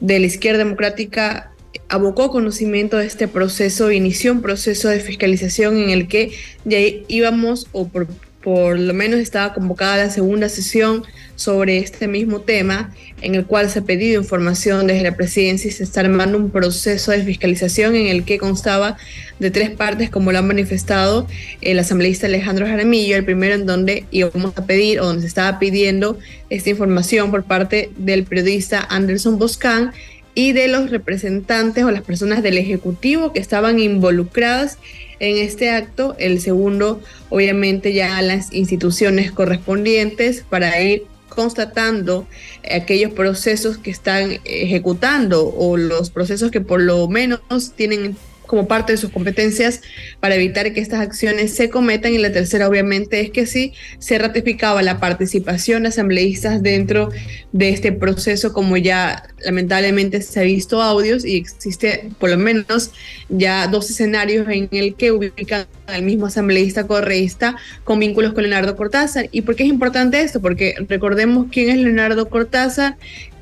de 0.00 0.18
la 0.18 0.26
izquierda 0.26 0.58
democrática, 0.58 1.52
abocó 1.88 2.30
conocimiento 2.30 2.98
de 2.98 3.06
este 3.06 3.28
proceso, 3.28 3.90
inició 3.90 4.32
un 4.32 4.42
proceso 4.42 4.88
de 4.88 5.00
fiscalización 5.00 5.78
en 5.78 5.90
el 5.90 6.08
que 6.08 6.32
ya 6.64 6.78
íbamos, 7.08 7.68
o 7.72 7.88
por, 7.88 8.06
por 8.46 8.78
lo 8.78 8.94
menos 8.94 9.18
estaba 9.18 9.52
convocada 9.52 9.96
la 9.96 10.08
segunda 10.08 10.48
sesión 10.48 11.02
sobre 11.34 11.78
este 11.78 12.06
mismo 12.06 12.42
tema, 12.42 12.94
en 13.20 13.34
el 13.34 13.44
cual 13.44 13.68
se 13.68 13.80
ha 13.80 13.82
pedido 13.82 14.22
información 14.22 14.86
desde 14.86 15.02
la 15.02 15.16
presidencia 15.16 15.66
y 15.68 15.72
se 15.72 15.82
está 15.82 16.02
armando 16.02 16.38
un 16.38 16.50
proceso 16.50 17.10
de 17.10 17.24
fiscalización 17.24 17.96
en 17.96 18.06
el 18.06 18.22
que 18.22 18.38
constaba 18.38 18.98
de 19.40 19.50
tres 19.50 19.70
partes, 19.70 20.10
como 20.10 20.30
lo 20.30 20.38
han 20.38 20.46
manifestado 20.46 21.26
el 21.60 21.76
asambleísta 21.80 22.28
Alejandro 22.28 22.68
Jaramillo, 22.68 23.16
el 23.16 23.24
primero 23.24 23.56
en 23.56 23.66
donde 23.66 24.04
íbamos 24.12 24.56
a 24.56 24.64
pedir 24.64 25.00
o 25.00 25.06
donde 25.06 25.22
se 25.22 25.26
estaba 25.26 25.58
pidiendo 25.58 26.16
esta 26.48 26.70
información 26.70 27.32
por 27.32 27.42
parte 27.42 27.90
del 27.96 28.22
periodista 28.22 28.86
Anderson 28.88 29.40
Boscan 29.40 29.90
y 30.36 30.52
de 30.52 30.68
los 30.68 30.90
representantes 30.90 31.82
o 31.82 31.90
las 31.90 32.02
personas 32.02 32.42
del 32.42 32.58
Ejecutivo 32.58 33.32
que 33.32 33.40
estaban 33.40 33.80
involucradas 33.80 34.76
en 35.18 35.38
este 35.38 35.70
acto. 35.70 36.14
El 36.18 36.42
segundo, 36.42 37.00
obviamente, 37.30 37.94
ya 37.94 38.18
a 38.18 38.22
las 38.22 38.52
instituciones 38.52 39.32
correspondientes 39.32 40.44
para 40.48 40.78
ir 40.82 41.04
constatando 41.30 42.26
aquellos 42.70 43.12
procesos 43.12 43.78
que 43.78 43.90
están 43.90 44.38
ejecutando 44.44 45.48
o 45.56 45.78
los 45.78 46.10
procesos 46.10 46.50
que 46.50 46.60
por 46.60 46.82
lo 46.82 47.08
menos 47.08 47.40
tienen 47.74 48.14
como 48.46 48.68
parte 48.68 48.92
de 48.92 48.98
sus 48.98 49.10
competencias 49.10 49.82
para 50.20 50.34
evitar 50.34 50.72
que 50.72 50.80
estas 50.80 51.00
acciones 51.00 51.54
se 51.54 51.70
cometan. 51.70 52.14
Y 52.14 52.18
la 52.18 52.32
tercera, 52.32 52.68
obviamente, 52.68 53.20
es 53.20 53.30
que 53.30 53.46
sí 53.46 53.72
se 53.98 54.18
ratificaba 54.18 54.82
la 54.82 54.98
participación 55.00 55.82
de 55.82 55.88
asambleístas 55.88 56.62
dentro 56.62 57.10
de 57.52 57.70
este 57.70 57.92
proceso, 57.92 58.52
como 58.52 58.76
ya 58.76 59.22
lamentablemente 59.44 60.22
se 60.22 60.40
ha 60.40 60.42
visto 60.42 60.82
audios 60.82 61.24
y 61.24 61.36
existe 61.36 62.10
por 62.18 62.30
lo 62.30 62.38
menos 62.38 62.90
ya 63.28 63.66
dos 63.66 63.90
escenarios 63.90 64.48
en 64.48 64.68
el 64.72 64.94
que 64.94 65.12
ubican 65.12 65.66
al 65.86 66.02
mismo 66.02 66.26
asambleísta 66.26 66.86
correísta 66.86 67.56
con 67.84 67.98
vínculos 67.98 68.32
con 68.32 68.42
Leonardo 68.42 68.76
Cortázar. 68.76 69.28
¿Y 69.32 69.42
por 69.42 69.56
qué 69.56 69.64
es 69.64 69.68
importante 69.68 70.20
esto? 70.20 70.40
Porque 70.40 70.74
recordemos 70.88 71.46
quién 71.50 71.70
es 71.70 71.78
Leonardo 71.78 72.28
Cortázar, 72.28 72.96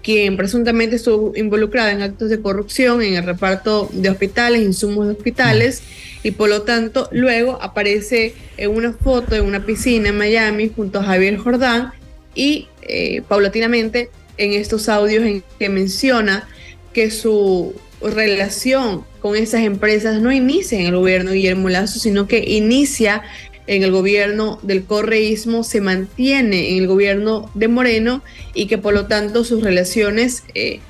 quien 0.05 0.37
presuntamente 0.37 0.97
estuvo 0.97 1.33
involucrado 1.35 1.89
en 1.89 2.03
actos 2.03 2.29
de 2.29 2.41
corrupción 2.41 3.03
en 3.03 3.15
el 3.15 3.25
reparto 3.25 3.89
de 3.91 4.11
hospitales, 4.11 4.63
insumos 4.63 5.07
de 5.07 5.15
hospitales, 5.15 5.83
y 6.23 6.33
por 6.33 6.51
lo 6.51 6.63
tanto 6.63 7.09
luego 7.11 7.59
aparece 7.61 8.35
en 8.59 8.71
una 8.71 8.93
foto 8.93 9.35
en 9.35 9.45
una 9.45 9.65
piscina 9.65 10.11
en 10.11 10.19
Miami 10.19 10.71
junto 10.75 11.01
a 11.01 11.05
Javier 11.05 11.39
Jordán 11.39 11.93
y 12.35 12.69
eh, 12.83 13.23
paulatinamente 13.27 14.11
en 14.37 14.53
estos 14.53 14.89
audios 14.89 15.25
en 15.25 15.43
que 15.59 15.69
menciona 15.71 16.47
que 16.93 17.11
su 17.11 17.75
relación 18.03 19.05
con 19.21 19.37
esas 19.37 19.63
empresas 19.63 20.21
no 20.21 20.31
inicia 20.31 20.79
en 20.79 20.87
el 20.87 20.97
gobierno 20.97 21.31
de 21.31 21.39
Guillermo 21.39 21.71
Lazo, 21.71 21.99
sino 21.99 22.29
que 22.29 22.45
inicia 22.47 23.23
en 23.67 23.83
el 23.83 23.91
gobierno 23.91 24.59
del 24.63 24.85
correísmo 24.85 25.65
se 25.65 25.81
mantiene 25.81 26.71
en 26.71 26.79
el 26.79 26.87
gobierno 26.87 27.51
de 27.55 27.69
Moreno 27.69 28.23
y 28.55 28.67
que 28.67 28.79
por 28.79 28.95
lo 28.95 29.07
tanto 29.07 29.45
sus 29.45 29.63
relaciones 29.63 30.45
eh, 30.55 30.81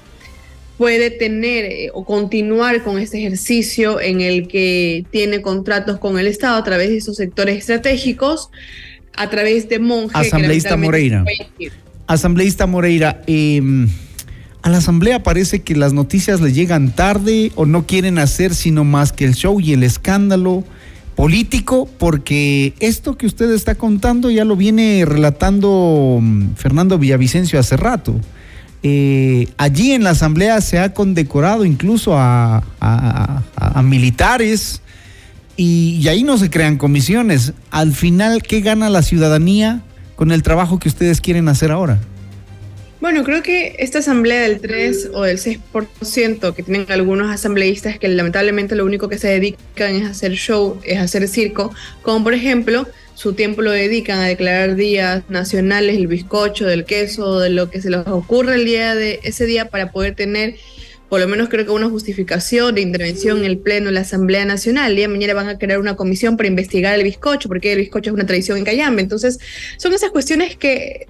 puede 0.77 1.11
tener 1.11 1.65
eh, 1.65 1.91
o 1.95 2.05
continuar 2.05 2.83
con 2.83 2.99
este 2.99 3.19
ejercicio 3.19 4.01
en 4.01 4.21
el 4.21 4.49
que 4.49 5.05
tiene 5.11 5.41
contratos 5.41 5.99
con 5.99 6.19
el 6.19 6.27
Estado 6.27 6.57
a 6.57 6.65
través 6.65 6.89
de 6.91 6.97
esos 6.97 7.17
sectores 7.17 7.59
estratégicos, 7.59 8.51
a 9.17 9.31
través 9.31 9.69
de 9.69 9.79
monjes. 9.79 10.17
Asambleísta 10.17 10.77
Moreira. 10.77 11.25
Asambleísta 12.07 12.67
Moreira, 12.67 13.23
eh, 13.27 13.63
a 14.63 14.71
la 14.71 14.79
Asamblea 14.79 15.23
parece 15.23 15.63
que 15.63 15.77
las 15.77 15.93
noticias 15.93 16.41
le 16.41 16.53
llegan 16.53 16.95
tarde 16.95 17.53
o 17.55 17.67
no 17.67 17.87
quieren 17.87 18.19
hacer 18.19 18.55
sino 18.55 18.83
más 18.83 19.13
que 19.13 19.27
el 19.27 19.35
show 19.35 19.61
y 19.61 19.75
el 19.75 19.83
escándalo 19.83 20.65
político, 21.15 21.89
porque 21.99 22.75
esto 22.81 23.17
que 23.17 23.27
usted 23.27 23.51
está 23.53 23.75
contando 23.75 24.31
ya 24.31 24.45
lo 24.45 24.57
viene 24.57 25.05
relatando 25.07 26.19
mm, 26.21 26.55
Fernando 26.57 26.99
Villavicencio 26.99 27.59
hace 27.59 27.77
rato. 27.77 28.21
Eh, 28.83 29.49
allí 29.57 29.93
en 29.93 30.05
la 30.05 30.11
Asamblea 30.11 30.61
se 30.61 30.79
ha 30.79 30.93
condecorado 30.93 31.65
incluso 31.65 32.19
a, 32.19 32.63
militares 33.83 34.83
y, 35.57 35.99
y, 36.03 36.09
ahí 36.09 36.23
no 36.23 36.37
se 36.37 36.51
crean 36.51 36.77
comisiones. 36.77 37.55
Al 37.71 37.93
final, 37.93 38.43
¿qué 38.43 38.61
gana 38.61 38.91
la 38.91 39.03
ciudadanía 39.03 39.83
con 40.17 40.33
el 40.33 40.43
trabajo 40.43 40.79
que 40.79 40.89
ustedes 40.89 41.21
quieren 41.21 41.49
hacer 41.49 41.71
ahora? 41.71 42.01
Bueno, 43.05 43.23
creo 43.23 43.43
que 43.43 43.77
esta 43.81 43.99
asamblea 43.99 44.41
del 44.41 44.63
3 44.63 45.11
o 45.13 45.25
del 45.25 45.37
6% 45.37 46.55
que 46.55 46.63
tienen 46.63 46.91
algunos 46.91 47.31
asambleístas 47.31 47.99
que 47.99 48.09
lamentablemente 48.09 48.75
lo 48.77 48.87
único 48.87 49.11
que 49.11 49.19
se 49.19 49.29
dedican 49.29 49.97
es 49.97 50.09
hacer 50.09 50.33
show, 50.33 50.81
es 50.85 50.99
hacer 50.99 51.29
circo, 51.29 51.71
como 52.01 52.25
por 52.25 52.33
ejemplo 52.33 52.89
su 53.13 53.35
tiempo 53.35 53.61
lo 53.61 53.73
dedican 53.73 54.21
a 54.21 54.25
declarar 54.25 54.75
días 54.75 55.23
nacionales, 55.29 55.99
el 55.99 56.07
bizcocho, 56.07 56.65
del 56.65 56.87
queso, 56.87 57.41
de 57.41 57.51
lo 57.51 57.69
que 57.69 57.83
se 57.83 57.91
les 57.91 58.07
ocurre 58.07 58.55
el 58.55 58.65
día 58.65 58.95
de 58.95 59.21
ese 59.23 59.45
día 59.45 59.69
para 59.69 59.93
poder 59.93 60.15
tener 60.15 60.55
por 61.11 61.21
lo 61.21 61.29
menos 61.29 61.51
creo 61.51 61.67
que 61.67 61.73
una 61.73 61.91
justificación 61.91 62.75
de 62.75 62.81
intervención 62.81 63.41
en 63.41 63.45
el 63.45 63.59
Pleno 63.59 63.89
de 63.89 63.93
la 63.93 64.01
Asamblea 64.01 64.47
Nacional. 64.47 64.93
El 64.93 64.97
día 64.97 65.09
de 65.09 65.13
mañana 65.13 65.35
van 65.35 65.49
a 65.49 65.59
crear 65.59 65.79
una 65.79 65.95
comisión 65.95 66.39
para 66.39 66.49
investigar 66.49 66.95
el 66.95 67.05
bizcocho, 67.05 67.49
porque 67.49 67.73
el 67.75 67.81
bizcocho 67.81 68.11
es 68.11 68.15
una 68.15 68.25
tradición 68.25 68.57
en 68.57 68.65
Cayambe. 68.65 69.03
Entonces, 69.03 69.39
son 69.77 69.93
esas 69.93 70.11
cuestiones 70.11 70.57
que 70.57 71.07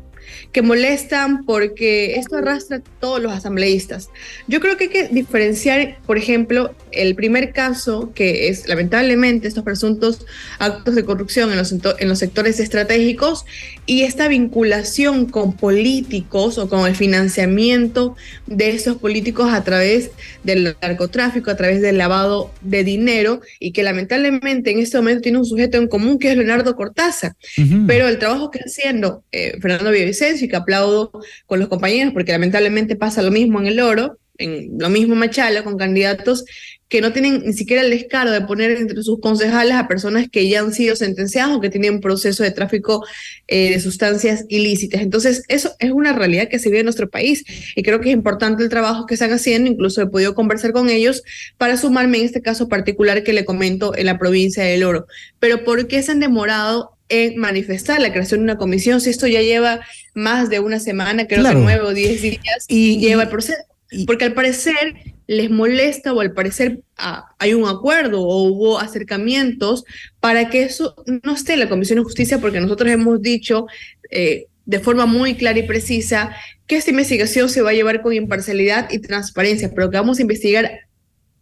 que 0.54 0.62
molestan 0.62 1.44
porque 1.44 2.14
esto 2.14 2.36
arrastra 2.36 2.76
a 2.76 2.80
todos 3.00 3.20
los 3.20 3.32
asambleístas. 3.32 4.08
Yo 4.46 4.60
creo 4.60 4.76
que 4.76 4.84
hay 4.84 4.90
que 4.90 5.08
diferenciar, 5.08 5.98
por 6.06 6.16
ejemplo, 6.16 6.72
el 6.92 7.16
primer 7.16 7.52
caso, 7.52 8.12
que 8.14 8.46
es 8.48 8.68
lamentablemente 8.68 9.48
estos 9.48 9.64
presuntos 9.64 10.24
actos 10.60 10.94
de 10.94 11.04
corrupción 11.04 11.50
en 11.50 11.58
los, 11.58 11.72
en 11.72 12.08
los 12.08 12.20
sectores 12.20 12.60
estratégicos 12.60 13.44
y 13.86 14.02
esta 14.02 14.28
vinculación 14.28 15.26
con 15.26 15.54
políticos 15.54 16.58
o 16.58 16.68
con 16.68 16.86
el 16.86 16.96
financiamiento 16.96 18.16
de 18.46 18.70
esos 18.70 18.96
políticos 18.96 19.52
a 19.52 19.62
través 19.62 20.10
del 20.42 20.76
narcotráfico, 20.80 21.50
a 21.50 21.56
través 21.56 21.82
del 21.82 21.98
lavado 21.98 22.50
de 22.62 22.82
dinero 22.82 23.40
y 23.60 23.72
que 23.72 23.82
lamentablemente 23.82 24.70
en 24.70 24.78
este 24.78 24.96
momento 24.96 25.22
tiene 25.22 25.38
un 25.38 25.44
sujeto 25.44 25.76
en 25.76 25.88
común 25.88 26.18
que 26.18 26.30
es 26.30 26.36
Leonardo 26.36 26.74
Cortázar. 26.76 27.34
Uh 27.58 27.62
-huh. 27.62 27.86
Pero 27.86 28.08
el 28.08 28.18
trabajo 28.18 28.50
que 28.50 28.58
está 28.58 28.70
haciendo 28.70 29.24
eh, 29.32 29.58
Fernando 29.60 29.90
Villavicencio 29.90 30.46
y 30.46 30.48
que 30.48 30.56
aplaudo 30.56 31.12
con 31.46 31.58
los 31.58 31.68
compañeros 31.68 32.12
porque 32.12 32.32
lamentablemente 32.32 32.96
pasa 32.96 33.22
lo 33.22 33.30
mismo 33.30 33.60
en 33.60 33.66
el 33.66 33.80
oro, 33.80 34.18
en 34.38 34.78
lo 34.78 34.88
mismo 34.88 35.14
Machala 35.14 35.62
con 35.62 35.76
candidatos 35.76 36.44
que 36.88 37.00
no 37.00 37.12
tienen 37.12 37.42
ni 37.44 37.52
siquiera 37.54 37.82
el 37.82 37.90
descaro 37.90 38.30
de 38.30 38.42
poner 38.42 38.70
entre 38.72 39.02
sus 39.02 39.18
concejales 39.20 39.74
a 39.74 39.88
personas 39.88 40.28
que 40.30 40.48
ya 40.48 40.60
han 40.60 40.72
sido 40.72 40.94
sentenciadas 40.94 41.56
o 41.56 41.60
que 41.60 41.70
tienen 41.70 42.00
proceso 42.00 42.44
de 42.44 42.50
tráfico 42.50 43.04
eh, 43.48 43.70
de 43.70 43.80
sustancias 43.80 44.44
ilícitas. 44.48 45.00
Entonces, 45.00 45.42
eso 45.48 45.74
es 45.80 45.90
una 45.90 46.12
realidad 46.12 46.48
que 46.48 46.58
se 46.58 46.68
vive 46.68 46.80
en 46.80 46.86
nuestro 46.86 47.10
país 47.10 47.44
y 47.74 47.82
creo 47.82 48.00
que 48.00 48.10
es 48.10 48.14
importante 48.14 48.62
el 48.62 48.68
trabajo 48.68 49.06
que 49.06 49.14
están 49.14 49.32
haciendo, 49.32 49.70
incluso 49.70 50.02
he 50.02 50.06
podido 50.06 50.34
conversar 50.34 50.72
con 50.72 50.88
ellos 50.88 51.22
para 51.58 51.76
sumarme 51.76 52.18
en 52.18 52.26
este 52.26 52.42
caso 52.42 52.68
particular 52.68 53.24
que 53.24 53.32
le 53.32 53.44
comento 53.44 53.96
en 53.96 54.06
la 54.06 54.18
provincia 54.18 54.62
del 54.62 54.84
Oro. 54.84 55.06
Pero 55.40 55.64
¿por 55.64 55.88
qué 55.88 56.02
se 56.02 56.12
han 56.12 56.20
demorado 56.20 56.92
en 57.08 57.36
manifestar 57.38 58.00
la 58.00 58.12
creación 58.12 58.40
de 58.40 58.44
una 58.44 58.56
comisión 58.56 59.00
si 59.00 59.10
esto 59.10 59.26
ya 59.26 59.42
lleva 59.42 59.80
más 60.14 60.48
de 60.48 60.60
una 60.60 60.78
semana, 60.78 61.26
creo 61.26 61.40
claro. 61.40 61.58
que 61.58 61.64
nueve 61.64 61.84
o 61.84 61.92
diez 61.92 62.22
días, 62.22 62.66
y 62.68 62.98
lleva 62.98 63.24
el 63.24 63.28
proceso? 63.30 63.58
Porque 64.06 64.24
al 64.24 64.34
parecer 64.34 64.94
les 65.26 65.50
molesta 65.50 66.12
o 66.12 66.20
al 66.20 66.32
parecer 66.32 66.80
ah, 66.96 67.26
hay 67.38 67.54
un 67.54 67.66
acuerdo 67.68 68.22
o 68.22 68.42
hubo 68.44 68.78
acercamientos 68.78 69.84
para 70.20 70.50
que 70.50 70.64
eso 70.64 70.94
no 71.22 71.34
esté 71.34 71.54
en 71.54 71.60
la 71.60 71.68
Comisión 71.68 71.98
de 71.98 72.04
Justicia, 72.04 72.38
porque 72.38 72.60
nosotros 72.60 72.90
hemos 72.90 73.20
dicho 73.22 73.66
eh, 74.10 74.46
de 74.66 74.80
forma 74.80 75.06
muy 75.06 75.34
clara 75.34 75.58
y 75.58 75.62
precisa 75.64 76.34
que 76.66 76.76
esta 76.76 76.90
investigación 76.90 77.48
se 77.50 77.62
va 77.62 77.70
a 77.70 77.74
llevar 77.74 78.00
con 78.02 78.12
imparcialidad 78.14 78.90
y 78.90 78.98
transparencia, 78.98 79.70
pero 79.74 79.90
que 79.90 79.96
vamos 79.98 80.18
a 80.18 80.22
investigar 80.22 80.70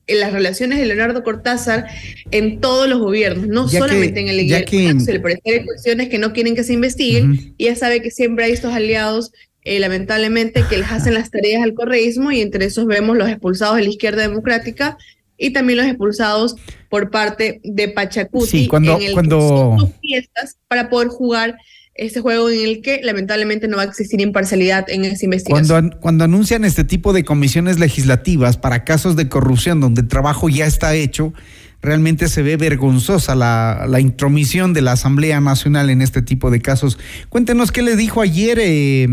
en 0.08 0.18
las 0.20 0.32
relaciones 0.32 0.78
de 0.80 0.86
Leonardo 0.86 1.22
Cortázar 1.22 1.86
en 2.32 2.60
todos 2.60 2.88
los 2.88 2.98
gobiernos, 2.98 3.46
no 3.46 3.68
Ya 3.70 3.78
solamente 3.78 4.14
que- 4.14 4.20
en 4.20 4.28
el 4.28 4.46
ya 4.48 4.64
que- 4.64 5.00
Se 5.00 5.12
le 5.12 5.20
parece 5.20 5.40
que 5.44 5.52
hay 5.54 5.64
cuestiones 5.64 6.08
que 6.08 6.18
no 6.18 6.32
quieren 6.32 6.56
que 6.56 6.64
se 6.64 6.72
investiguen 6.72 7.54
y 7.56 7.66
ya 7.66 7.76
sabe 7.76 8.02
que 8.02 8.10
siempre 8.10 8.44
hay 8.44 8.52
estos 8.52 8.72
aliados, 8.74 9.32
eh, 9.64 9.78
lamentablemente, 9.80 10.64
que 10.68 10.76
les 10.78 10.90
hacen 10.90 11.14
las 11.14 11.30
tareas 11.30 11.62
al 11.62 11.74
correísmo 11.74 12.32
y 12.32 12.40
entre 12.40 12.64
esos 12.64 12.86
vemos 12.86 13.16
los 13.16 13.28
expulsados 13.28 13.76
de 13.76 13.84
la 13.84 13.90
izquierda 13.90 14.22
democrática 14.22 14.96
y 15.38 15.50
también 15.50 15.78
los 15.78 15.86
expulsados 15.86 16.56
por 16.88 17.10
parte 17.10 17.60
de 17.64 17.88
Pachacuti 17.88 18.46
Sí, 18.46 18.68
cuando- 18.68 18.96
en 18.96 19.02
el 19.02 19.12
cuando- 19.12 19.38
que 19.38 19.46
son 19.46 19.78
sus 19.80 20.00
fiestas 20.00 20.56
para 20.68 20.88
poder 20.90 21.08
jugar 21.08 21.56
este 21.94 22.20
juego 22.20 22.48
en 22.48 22.60
el 22.66 22.80
que 22.82 23.00
lamentablemente 23.02 23.68
no 23.68 23.76
va 23.76 23.82
a 23.82 23.86
existir 23.86 24.20
imparcialidad 24.20 24.88
en 24.88 25.04
esa 25.04 25.24
investigación. 25.26 25.66
Cuando, 25.68 25.76
an- 25.94 26.00
cuando 26.00 26.24
anuncian 26.24 26.64
este 26.64 26.84
tipo 26.84 27.12
de 27.12 27.22
comisiones 27.24 27.78
legislativas 27.78 28.56
para 28.56 28.84
casos 28.84 29.14
de 29.14 29.28
corrupción 29.28 29.80
donde 29.80 30.00
el 30.00 30.08
trabajo 30.08 30.48
ya 30.48 30.66
está 30.66 30.94
hecho, 30.94 31.34
realmente 31.82 32.28
se 32.28 32.42
ve 32.42 32.56
vergonzosa 32.56 33.34
la, 33.34 33.86
la 33.88 34.00
intromisión 34.00 34.72
de 34.72 34.82
la 34.82 34.92
Asamblea 34.92 35.40
Nacional 35.40 35.90
en 35.90 36.00
este 36.00 36.22
tipo 36.22 36.50
de 36.50 36.60
casos. 36.60 36.98
Cuéntenos 37.28 37.72
qué 37.72 37.82
le 37.82 37.96
dijo 37.96 38.22
ayer 38.22 38.58
eh, 38.60 39.08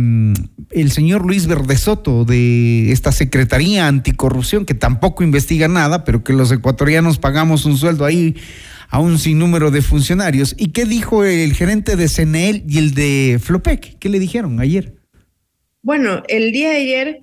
el 0.72 0.92
señor 0.92 1.26
Luis 1.26 1.48
Verde 1.48 1.76
Soto 1.76 2.26
de 2.26 2.92
esta 2.92 3.12
Secretaría 3.12 3.88
Anticorrupción, 3.88 4.66
que 4.66 4.76
tampoco 4.76 5.24
investiga 5.24 5.68
nada, 5.68 6.06
pero 6.06 6.24
que 6.24 6.32
los 6.32 6.52
ecuatorianos 6.52 7.18
pagamos 7.18 7.66
un 7.66 7.76
sueldo 7.76 8.06
ahí 8.06 8.36
a 8.90 9.00
un 9.00 9.18
sinnúmero 9.18 9.72
de 9.72 9.82
funcionarios. 9.82 10.56
¿Y 10.58 10.68
qué 10.68 10.86
dijo 10.86 11.24
el 11.24 11.54
gerente 11.54 11.96
de 11.96 12.08
CNEL 12.08 12.64
y 12.68 12.78
el 12.78 12.94
de 12.94 13.40
Flopec? 13.42 13.98
¿Qué 14.00 14.10
le 14.10 14.20
dijeron 14.20 14.60
ayer? 14.60 14.96
Bueno, 15.82 16.24
el 16.28 16.52
día 16.52 16.70
de 16.70 16.76
ayer 16.76 17.22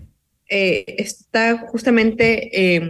eh, 0.48 0.84
está 0.98 1.58
justamente 1.58 2.76
eh, 2.76 2.88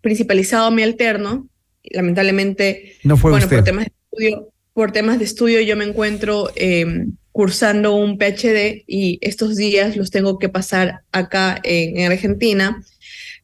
principalizado 0.00 0.70
mi 0.70 0.82
alterno. 0.82 1.48
Lamentablemente, 1.84 2.96
No 3.04 3.16
fue 3.16 3.30
bueno, 3.30 3.46
usted. 3.46 3.56
por 3.58 3.64
temas 3.64 3.84
de 3.86 3.92
estudio, 4.10 4.52
por 4.72 4.92
temas 4.92 5.18
de 5.18 5.24
estudio 5.24 5.60
yo 5.60 5.76
me 5.76 5.84
encuentro 5.84 6.50
eh, 6.56 7.06
cursando 7.32 7.94
un 7.94 8.18
PhD 8.18 8.84
y 8.86 9.18
estos 9.20 9.56
días 9.56 9.96
los 9.96 10.10
tengo 10.10 10.38
que 10.38 10.48
pasar 10.48 11.00
acá 11.12 11.60
en, 11.62 11.98
en 11.98 12.12
Argentina. 12.12 12.82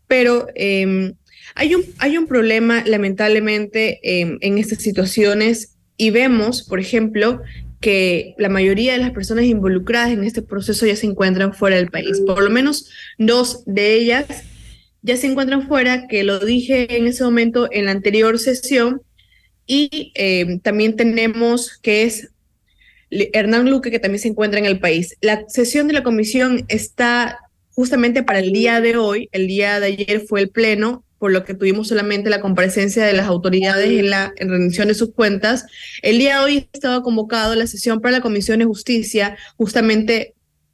Pero 0.07 0.47
eh, 0.55 1.13
hay, 1.55 1.75
un, 1.75 1.85
hay 1.99 2.19
un 2.19 2.27
problema, 2.27 2.83
lamentablemente, 2.87 4.01
eh, 4.03 4.37
en 4.41 4.59
estas 4.59 4.79
situaciones 4.79 5.77
y 5.97 6.11
vemos, 6.11 6.63
por 6.63 6.81
ejemplo, 6.81 7.41
que 7.81 8.35
la 8.39 8.49
mayoría 8.49 8.93
de 8.93 8.99
las 8.99 9.11
personas 9.11 9.45
involucradas 9.45 10.11
en 10.11 10.25
este 10.25 10.43
proceso 10.43 10.87
ya 10.87 10.97
se 10.97 11.07
encuentran 11.07 11.53
fuera 11.53 11.77
del 11.77 11.91
país. 11.91 12.21
Por 12.27 12.43
lo 12.43 12.51
menos 12.51 12.89
dos 13.19 13.63
de 13.67 13.95
ellas 13.95 14.27
ya 15.05 15.19
se 15.19 15.27
encuentran 15.27 15.69
fuera, 15.69 16.09
que 16.09 16.25
lo 16.25 16.39
dije 16.39 16.97
en 16.97 17.07
ese 17.07 17.25
momento 17.25 17.69
en 17.71 17.85
la 17.85 17.91
anterior 17.91 18.39
sesión. 18.39 19.03
Y 19.67 20.13
eh, 20.15 20.59
también 20.63 20.97
tenemos 20.97 21.79
que 21.83 22.05
es 22.05 22.31
Hernán 23.11 23.71
Luque, 23.71 23.91
que 23.91 23.99
también 23.99 24.21
se 24.21 24.29
encuentra 24.29 24.59
en 24.59 24.65
el 24.65 24.81
país. 24.81 25.15
La 25.21 25.45
sesión 25.47 25.89
de 25.89 25.93
la 25.93 26.03
comisión 26.03 26.65
está 26.69 27.39
justamente 27.75 28.23
para 28.23 28.39
el 28.39 28.53
día 28.55 28.81
de 28.81 28.97
hoy. 28.97 29.29
El 29.33 29.47
día 29.47 29.79
de 29.79 29.89
ayer 29.89 30.23
fue 30.27 30.41
el 30.41 30.49
pleno, 30.49 31.05
por 31.19 31.33
lo 31.33 31.45
que 31.45 31.53
tuvimos 31.53 31.89
solamente 31.89 32.31
la 32.31 32.41
comparecencia 32.41 33.05
de 33.05 33.13
las 33.13 33.27
autoridades 33.27 33.91
en 33.91 34.09
la 34.09 34.33
en 34.37 34.49
rendición 34.49 34.89
de 34.89 34.95
sus 34.95 35.13
cuentas. 35.13 35.67
El 36.01 36.19
día 36.19 36.39
de 36.39 36.45
hoy 36.45 36.69
estaba 36.73 37.03
convocado 37.03 37.55
la 37.55 37.67
sesión 37.67 38.01
para 38.01 38.13
la 38.13 38.23
Comisión 38.23 38.59
de 38.61 38.65
Justicia, 38.65 39.37
justamente 39.59 40.33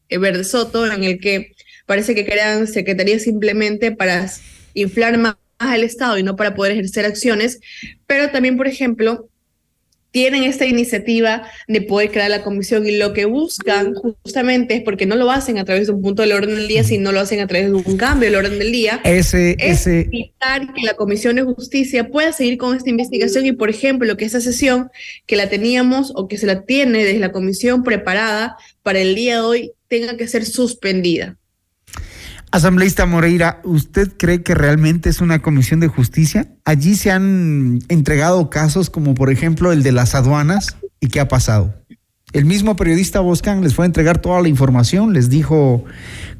eh, 0.08 0.18
Verde 0.18 0.44
Soto, 0.44 0.86
en 0.86 1.02
el 1.02 1.18
que 1.18 1.52
parece 1.90 2.14
que 2.14 2.24
crean 2.24 2.68
secretarías 2.68 3.22
simplemente 3.22 3.90
para 3.90 4.30
inflar 4.74 5.18
más 5.18 5.34
al 5.58 5.82
Estado 5.82 6.18
y 6.18 6.22
no 6.22 6.36
para 6.36 6.54
poder 6.54 6.70
ejercer 6.70 7.04
acciones, 7.04 7.58
pero 8.06 8.30
también, 8.30 8.56
por 8.56 8.68
ejemplo, 8.68 9.28
tienen 10.12 10.44
esta 10.44 10.66
iniciativa 10.66 11.42
de 11.66 11.82
poder 11.82 12.12
crear 12.12 12.30
la 12.30 12.44
comisión 12.44 12.86
y 12.86 12.96
lo 12.96 13.12
que 13.12 13.24
buscan 13.24 13.94
justamente 13.94 14.76
es 14.76 14.82
porque 14.82 15.04
no 15.04 15.16
lo 15.16 15.32
hacen 15.32 15.58
a 15.58 15.64
través 15.64 15.88
de 15.88 15.94
un 15.94 16.00
punto 16.00 16.22
del 16.22 16.30
orden 16.30 16.54
del 16.54 16.68
día, 16.68 16.84
sino 16.84 17.10
lo 17.10 17.18
hacen 17.18 17.40
a 17.40 17.48
través 17.48 17.66
de 17.66 17.74
un 17.74 17.96
cambio 17.96 18.30
del 18.30 18.38
orden 18.38 18.60
del 18.60 18.70
día. 18.70 19.00
Ese, 19.02 19.56
es 19.58 19.80
ese, 19.80 20.02
evitar 20.02 20.72
que 20.72 20.82
la 20.82 20.94
Comisión 20.94 21.34
de 21.34 21.42
Justicia 21.42 22.08
pueda 22.08 22.32
seguir 22.32 22.56
con 22.56 22.76
esta 22.76 22.88
investigación 22.88 23.46
y, 23.46 23.52
por 23.52 23.68
ejemplo, 23.68 24.16
que 24.16 24.26
esa 24.26 24.40
sesión 24.40 24.90
que 25.26 25.34
la 25.34 25.48
teníamos 25.48 26.12
o 26.14 26.28
que 26.28 26.38
se 26.38 26.46
la 26.46 26.62
tiene 26.62 27.04
desde 27.04 27.18
la 27.18 27.32
comisión 27.32 27.82
preparada 27.82 28.56
para 28.84 29.00
el 29.00 29.16
día 29.16 29.34
de 29.34 29.40
hoy 29.40 29.72
tenga 29.88 30.16
que 30.16 30.28
ser 30.28 30.46
suspendida. 30.46 31.36
Asambleísta 32.52 33.06
Moreira, 33.06 33.60
¿usted 33.64 34.12
cree 34.16 34.42
que 34.42 34.54
realmente 34.54 35.08
es 35.08 35.20
una 35.20 35.40
comisión 35.40 35.78
de 35.78 35.86
justicia? 35.88 36.48
Allí 36.64 36.96
se 36.96 37.10
han 37.12 37.78
entregado 37.88 38.50
casos 38.50 38.90
como 38.90 39.14
por 39.14 39.30
ejemplo 39.30 39.70
el 39.70 39.82
de 39.84 39.92
las 39.92 40.14
aduanas 40.16 40.76
y 40.98 41.08
qué 41.08 41.20
ha 41.20 41.28
pasado. 41.28 41.74
El 42.32 42.44
mismo 42.46 42.74
periodista 42.76 43.20
Boscan 43.20 43.62
les 43.62 43.74
fue 43.74 43.84
a 43.84 43.86
entregar 43.86 44.18
toda 44.20 44.40
la 44.42 44.48
información, 44.48 45.12
les 45.12 45.30
dijo 45.30 45.84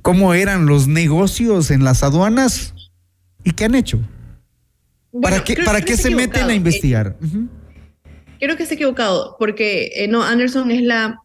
cómo 0.03 0.35
eran 0.35 0.67
los 0.67 0.89
negocios 0.89 1.71
en 1.71 1.85
las 1.85 2.03
aduanas 2.03 2.75
y 3.45 3.53
qué 3.53 3.65
han 3.67 3.75
hecho. 3.77 4.01
¿Para 5.23 5.43
qué, 5.45 5.55
creo- 5.55 5.67
para 5.67 5.81
creo 5.81 5.97
qué 5.97 6.03
se 6.03 6.11
meten 6.15 6.49
a 6.51 6.55
investigar? 6.55 7.17
Creo 8.41 8.57
que 8.57 8.63
está 8.65 8.75
equivocado, 8.75 9.37
porque 9.39 9.91
eh, 9.97 10.09
no, 10.09 10.23
Anderson 10.25 10.71
es 10.71 10.83
la 10.83 11.19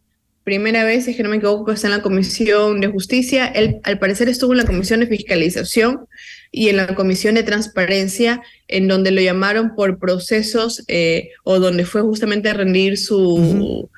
primera 0.46 0.84
vez, 0.84 1.04
si 1.04 1.10
es 1.10 1.16
que 1.16 1.24
no 1.24 1.28
me 1.28 1.38
equivoco, 1.38 1.64
que 1.64 1.72
está 1.72 1.88
en 1.88 1.94
la 1.94 2.02
Comisión 2.02 2.80
de 2.80 2.86
Justicia. 2.86 3.46
Él, 3.46 3.80
al 3.82 3.98
parecer, 3.98 4.28
estuvo 4.28 4.52
en 4.52 4.58
la 4.58 4.64
Comisión 4.64 5.00
de 5.00 5.08
Fiscalización 5.08 6.06
y 6.52 6.68
en 6.68 6.76
la 6.76 6.94
Comisión 6.94 7.34
de 7.34 7.42
Transparencia, 7.42 8.40
en 8.68 8.86
donde 8.86 9.10
lo 9.10 9.20
llamaron 9.20 9.74
por 9.74 9.98
procesos 9.98 10.84
eh, 10.86 11.30
o 11.42 11.58
donde 11.58 11.84
fue 11.84 12.02
justamente 12.02 12.48
a 12.48 12.54
rendir 12.54 12.96
su, 12.96 13.90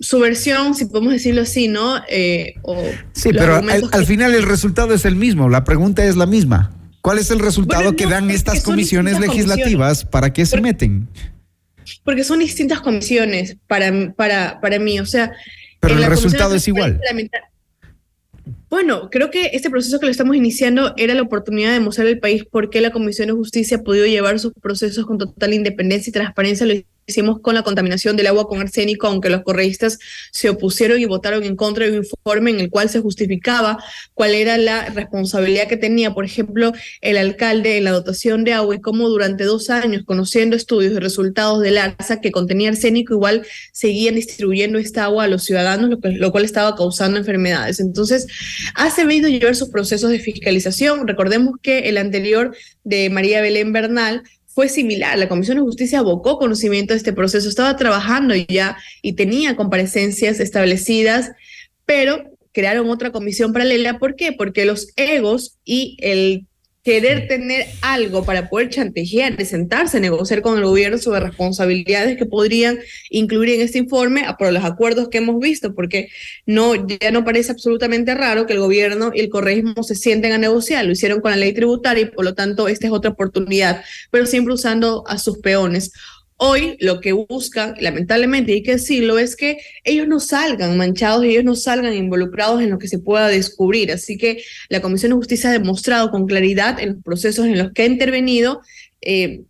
su 0.00 0.18
versión, 0.18 0.74
si 0.74 0.86
podemos 0.86 1.12
decirlo 1.12 1.42
así, 1.42 1.68
¿no? 1.68 2.02
Eh, 2.08 2.54
o 2.62 2.82
Sí, 3.12 3.30
pero 3.32 3.54
al, 3.54 4.04
final 4.04 4.34
el 4.34 4.42
resultado 4.42 4.94
es 4.94 5.04
el 5.04 5.14
mismo, 5.14 5.48
la 5.48 5.62
pregunta 5.62 6.04
es 6.04 6.16
la 6.16 6.26
misma. 6.26 6.72
¿Cuál 7.02 7.20
es 7.20 7.30
el 7.30 7.38
resultado 7.38 7.84
Bueno, 7.84 7.96
que 7.96 8.06
dan 8.06 8.30
es 8.30 8.38
estas 8.38 8.56
que 8.56 8.62
comisiones 8.62 9.20
legislativas? 9.20 10.04
¿Para 10.04 10.32
qué 10.32 10.44
se 10.44 10.60
meten? 10.60 11.08
Porque 12.04 12.24
son 12.24 12.38
distintas 12.38 12.80
comisiones 12.80 13.56
para, 13.66 14.12
para, 14.14 14.60
para 14.60 14.78
mí. 14.78 15.00
O 15.00 15.06
sea, 15.06 15.32
Pero 15.80 15.96
el 15.96 16.06
resultado 16.06 16.54
es 16.54 16.66
igual. 16.68 17.00
Bueno, 18.68 19.10
creo 19.10 19.30
que 19.30 19.50
este 19.52 19.68
proceso 19.68 20.00
que 20.00 20.06
lo 20.06 20.10
estamos 20.10 20.34
iniciando 20.34 20.94
era 20.96 21.14
la 21.14 21.22
oportunidad 21.22 21.72
de 21.72 21.80
mostrar 21.80 22.06
al 22.06 22.18
país 22.18 22.44
por 22.44 22.70
qué 22.70 22.80
la 22.80 22.90
Comisión 22.90 23.28
de 23.28 23.34
Justicia 23.34 23.76
ha 23.76 23.82
podido 23.82 24.06
llevar 24.06 24.38
sus 24.38 24.54
procesos 24.54 25.04
con 25.04 25.18
total 25.18 25.52
independencia 25.52 26.08
y 26.08 26.12
transparencia. 26.12 26.66
Lo 26.66 26.72
hicimos 27.06 27.40
con 27.40 27.54
la 27.54 27.62
contaminación 27.62 28.16
del 28.16 28.28
agua 28.28 28.48
con 28.48 28.60
arsénico, 28.60 29.06
aunque 29.06 29.30
los 29.30 29.42
correístas 29.42 29.98
se 30.30 30.48
opusieron 30.48 31.00
y 31.00 31.04
votaron 31.04 31.42
en 31.44 31.56
contra 31.56 31.86
de 31.86 31.98
un 31.98 32.04
informe 32.04 32.50
en 32.50 32.60
el 32.60 32.70
cual 32.70 32.88
se 32.88 33.00
justificaba 33.00 33.82
cuál 34.14 34.34
era 34.34 34.56
la 34.58 34.86
responsabilidad 34.86 35.68
que 35.68 35.76
tenía, 35.76 36.14
por 36.14 36.24
ejemplo, 36.24 36.72
el 37.00 37.16
alcalde 37.16 37.78
en 37.78 37.84
la 37.84 37.90
dotación 37.90 38.44
de 38.44 38.52
agua 38.52 38.74
y 38.74 38.80
cómo 38.80 39.08
durante 39.08 39.44
dos 39.44 39.70
años, 39.70 40.04
conociendo 40.04 40.56
estudios 40.56 40.92
y 40.92 40.98
resultados 40.98 41.60
del 41.60 41.78
ARSA 41.78 42.20
que 42.20 42.32
contenía 42.32 42.68
arsénico, 42.68 43.14
igual 43.14 43.46
seguían 43.72 44.14
distribuyendo 44.14 44.78
esta 44.78 45.04
agua 45.04 45.24
a 45.24 45.28
los 45.28 45.44
ciudadanos, 45.44 45.90
lo, 46.02 46.32
cual 46.32 46.44
estaba 46.44 46.74
causando 46.76 47.18
enfermedades. 47.18 47.80
Entonces, 47.80 48.26
ha 48.74 48.90
sabido 48.90 49.28
llevar 49.28 49.56
sus 49.56 49.68
procesos 49.68 50.10
de 50.10 50.18
fiscalización. 50.18 51.06
Recordemos 51.06 51.56
que 51.62 51.80
el 51.88 51.98
anterior 51.98 52.56
de 52.84 53.10
María 53.10 53.40
Belén 53.40 53.72
Bernal 53.72 54.22
fue 54.54 54.68
similar. 54.68 55.18
La 55.18 55.28
Comisión 55.28 55.56
de 55.56 55.62
Justicia 55.62 56.00
abocó 56.00 56.38
conocimiento 56.38 56.92
de 56.92 56.98
este 56.98 57.12
proceso, 57.12 57.48
estaba 57.48 57.76
trabajando 57.76 58.34
ya 58.34 58.76
y 59.00 59.14
tenía 59.14 59.56
comparecencias 59.56 60.40
establecidas, 60.40 61.32
pero 61.86 62.30
crearon 62.52 62.90
otra 62.90 63.12
comisión 63.12 63.52
paralela. 63.52 63.98
¿Por 63.98 64.14
qué? 64.14 64.32
Porque 64.32 64.64
los 64.64 64.88
egos 64.96 65.58
y 65.64 65.96
el 66.00 66.46
querer 66.84 67.28
tener 67.28 67.66
algo 67.80 68.24
para 68.24 68.48
poder 68.48 68.68
chantajear, 68.68 69.36
de 69.36 69.44
sentarse 69.44 69.98
a 69.98 70.00
negociar 70.00 70.42
con 70.42 70.58
el 70.58 70.64
gobierno 70.64 70.98
sobre 70.98 71.20
responsabilidades 71.20 72.16
que 72.16 72.26
podrían 72.26 72.78
incluir 73.08 73.50
en 73.50 73.60
este 73.60 73.78
informe 73.78 74.22
a- 74.26 74.36
por 74.36 74.52
los 74.52 74.64
acuerdos 74.64 75.08
que 75.08 75.18
hemos 75.18 75.38
visto, 75.38 75.74
porque 75.74 76.08
no 76.44 76.74
ya 76.88 77.10
no 77.12 77.24
parece 77.24 77.52
absolutamente 77.52 78.14
raro 78.14 78.46
que 78.46 78.54
el 78.54 78.58
gobierno 78.60 79.12
y 79.14 79.20
el 79.20 79.28
correísmo 79.28 79.82
se 79.84 79.94
sienten 79.94 80.32
a 80.32 80.38
negociar, 80.38 80.84
lo 80.84 80.92
hicieron 80.92 81.20
con 81.20 81.30
la 81.30 81.36
ley 81.36 81.52
tributaria 81.52 82.02
y 82.02 82.06
por 82.10 82.24
lo 82.24 82.34
tanto 82.34 82.66
esta 82.66 82.86
es 82.88 82.92
otra 82.92 83.12
oportunidad, 83.12 83.84
pero 84.10 84.26
siempre 84.26 84.54
usando 84.54 85.04
a 85.06 85.18
sus 85.18 85.38
peones. 85.38 85.92
Hoy 86.44 86.76
lo 86.80 87.00
que 87.00 87.12
buscan, 87.12 87.76
lamentablemente, 87.78 88.50
y 88.50 88.54
hay 88.56 88.62
que 88.64 88.72
decirlo, 88.72 89.16
es 89.16 89.36
que 89.36 89.58
ellos 89.84 90.08
no 90.08 90.18
salgan 90.18 90.76
manchados, 90.76 91.22
ellos 91.22 91.44
no 91.44 91.54
salgan 91.54 91.94
involucrados 91.94 92.60
en 92.60 92.70
lo 92.70 92.80
que 92.80 92.88
se 92.88 92.98
pueda 92.98 93.28
descubrir. 93.28 93.92
Así 93.92 94.18
que 94.18 94.42
la 94.68 94.80
Comisión 94.80 95.10
de 95.10 95.18
Justicia 95.18 95.50
ha 95.50 95.52
demostrado 95.52 96.10
con 96.10 96.26
claridad 96.26 96.80
en 96.80 96.94
los 96.94 97.04
procesos 97.04 97.46
en 97.46 97.58
los 97.58 97.70
que 97.70 97.82
ha 97.82 97.86
intervenido, 97.86 98.60
eh, 99.02 99.42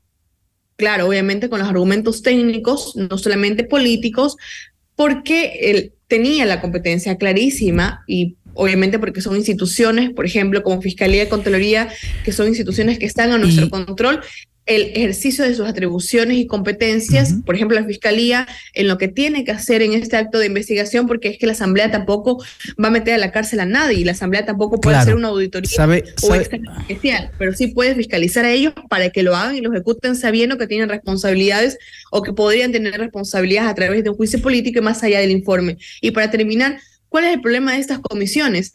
claro, 0.76 1.08
obviamente 1.08 1.48
con 1.48 1.60
los 1.60 1.68
argumentos 1.68 2.20
técnicos, 2.20 2.94
no 2.94 3.16
solamente 3.16 3.64
políticos, 3.64 4.36
porque 4.94 5.60
él 5.62 5.94
tenía 6.08 6.44
la 6.44 6.60
competencia 6.60 7.16
clarísima 7.16 8.04
y 8.06 8.36
obviamente 8.52 8.98
porque 8.98 9.22
son 9.22 9.36
instituciones, 9.36 10.10
por 10.10 10.26
ejemplo, 10.26 10.62
como 10.62 10.82
Fiscalía 10.82 11.22
y 11.22 11.28
Contraloría, 11.28 11.88
que 12.22 12.32
son 12.32 12.48
instituciones 12.48 12.98
que 12.98 13.06
están 13.06 13.32
a 13.32 13.38
nuestro 13.38 13.70
control, 13.70 14.20
el 14.66 14.92
ejercicio 14.94 15.44
de 15.44 15.54
sus 15.54 15.66
atribuciones 15.66 16.36
y 16.36 16.46
competencias, 16.46 17.34
por 17.44 17.56
ejemplo, 17.56 17.78
la 17.78 17.86
Fiscalía, 17.86 18.46
en 18.74 18.86
lo 18.86 18.96
que 18.96 19.08
tiene 19.08 19.44
que 19.44 19.50
hacer 19.50 19.82
en 19.82 19.92
este 19.92 20.16
acto 20.16 20.38
de 20.38 20.46
investigación, 20.46 21.06
porque 21.06 21.28
es 21.28 21.38
que 21.38 21.46
la 21.46 21.52
Asamblea 21.52 21.90
tampoco 21.90 22.42
va 22.82 22.88
a 22.88 22.90
meter 22.90 23.14
a 23.14 23.18
la 23.18 23.32
cárcel 23.32 23.60
a 23.60 23.66
nadie 23.66 23.98
y 23.98 24.04
la 24.04 24.12
Asamblea 24.12 24.44
tampoco 24.44 24.80
puede 24.80 24.96
hacer 24.96 25.16
una 25.16 25.28
auditoría 25.28 25.86
o 26.22 26.34
especial, 26.34 27.30
pero 27.38 27.52
sí 27.54 27.68
puede 27.68 27.94
fiscalizar 27.94 28.44
a 28.44 28.52
ellos 28.52 28.72
para 28.88 29.10
que 29.10 29.22
lo 29.22 29.34
hagan 29.34 29.56
y 29.56 29.60
lo 29.60 29.72
ejecuten 29.72 30.14
sabiendo 30.14 30.58
que 30.58 30.66
tienen 30.68 30.88
responsabilidades 30.88 31.78
o 32.12 32.22
que 32.22 32.32
podrían 32.32 32.70
tener 32.70 32.98
responsabilidades 32.98 33.70
a 33.70 33.74
través 33.74 34.04
de 34.04 34.10
un 34.10 34.16
juicio 34.16 34.40
político 34.40 34.78
y 34.78 34.82
más 34.82 35.02
allá 35.02 35.20
del 35.20 35.32
informe. 35.32 35.78
Y 36.00 36.12
para 36.12 36.30
terminar, 36.30 36.78
¿cuál 37.08 37.24
es 37.24 37.34
el 37.34 37.40
problema 37.40 37.72
de 37.72 37.80
estas 37.80 37.98
comisiones? 37.98 38.72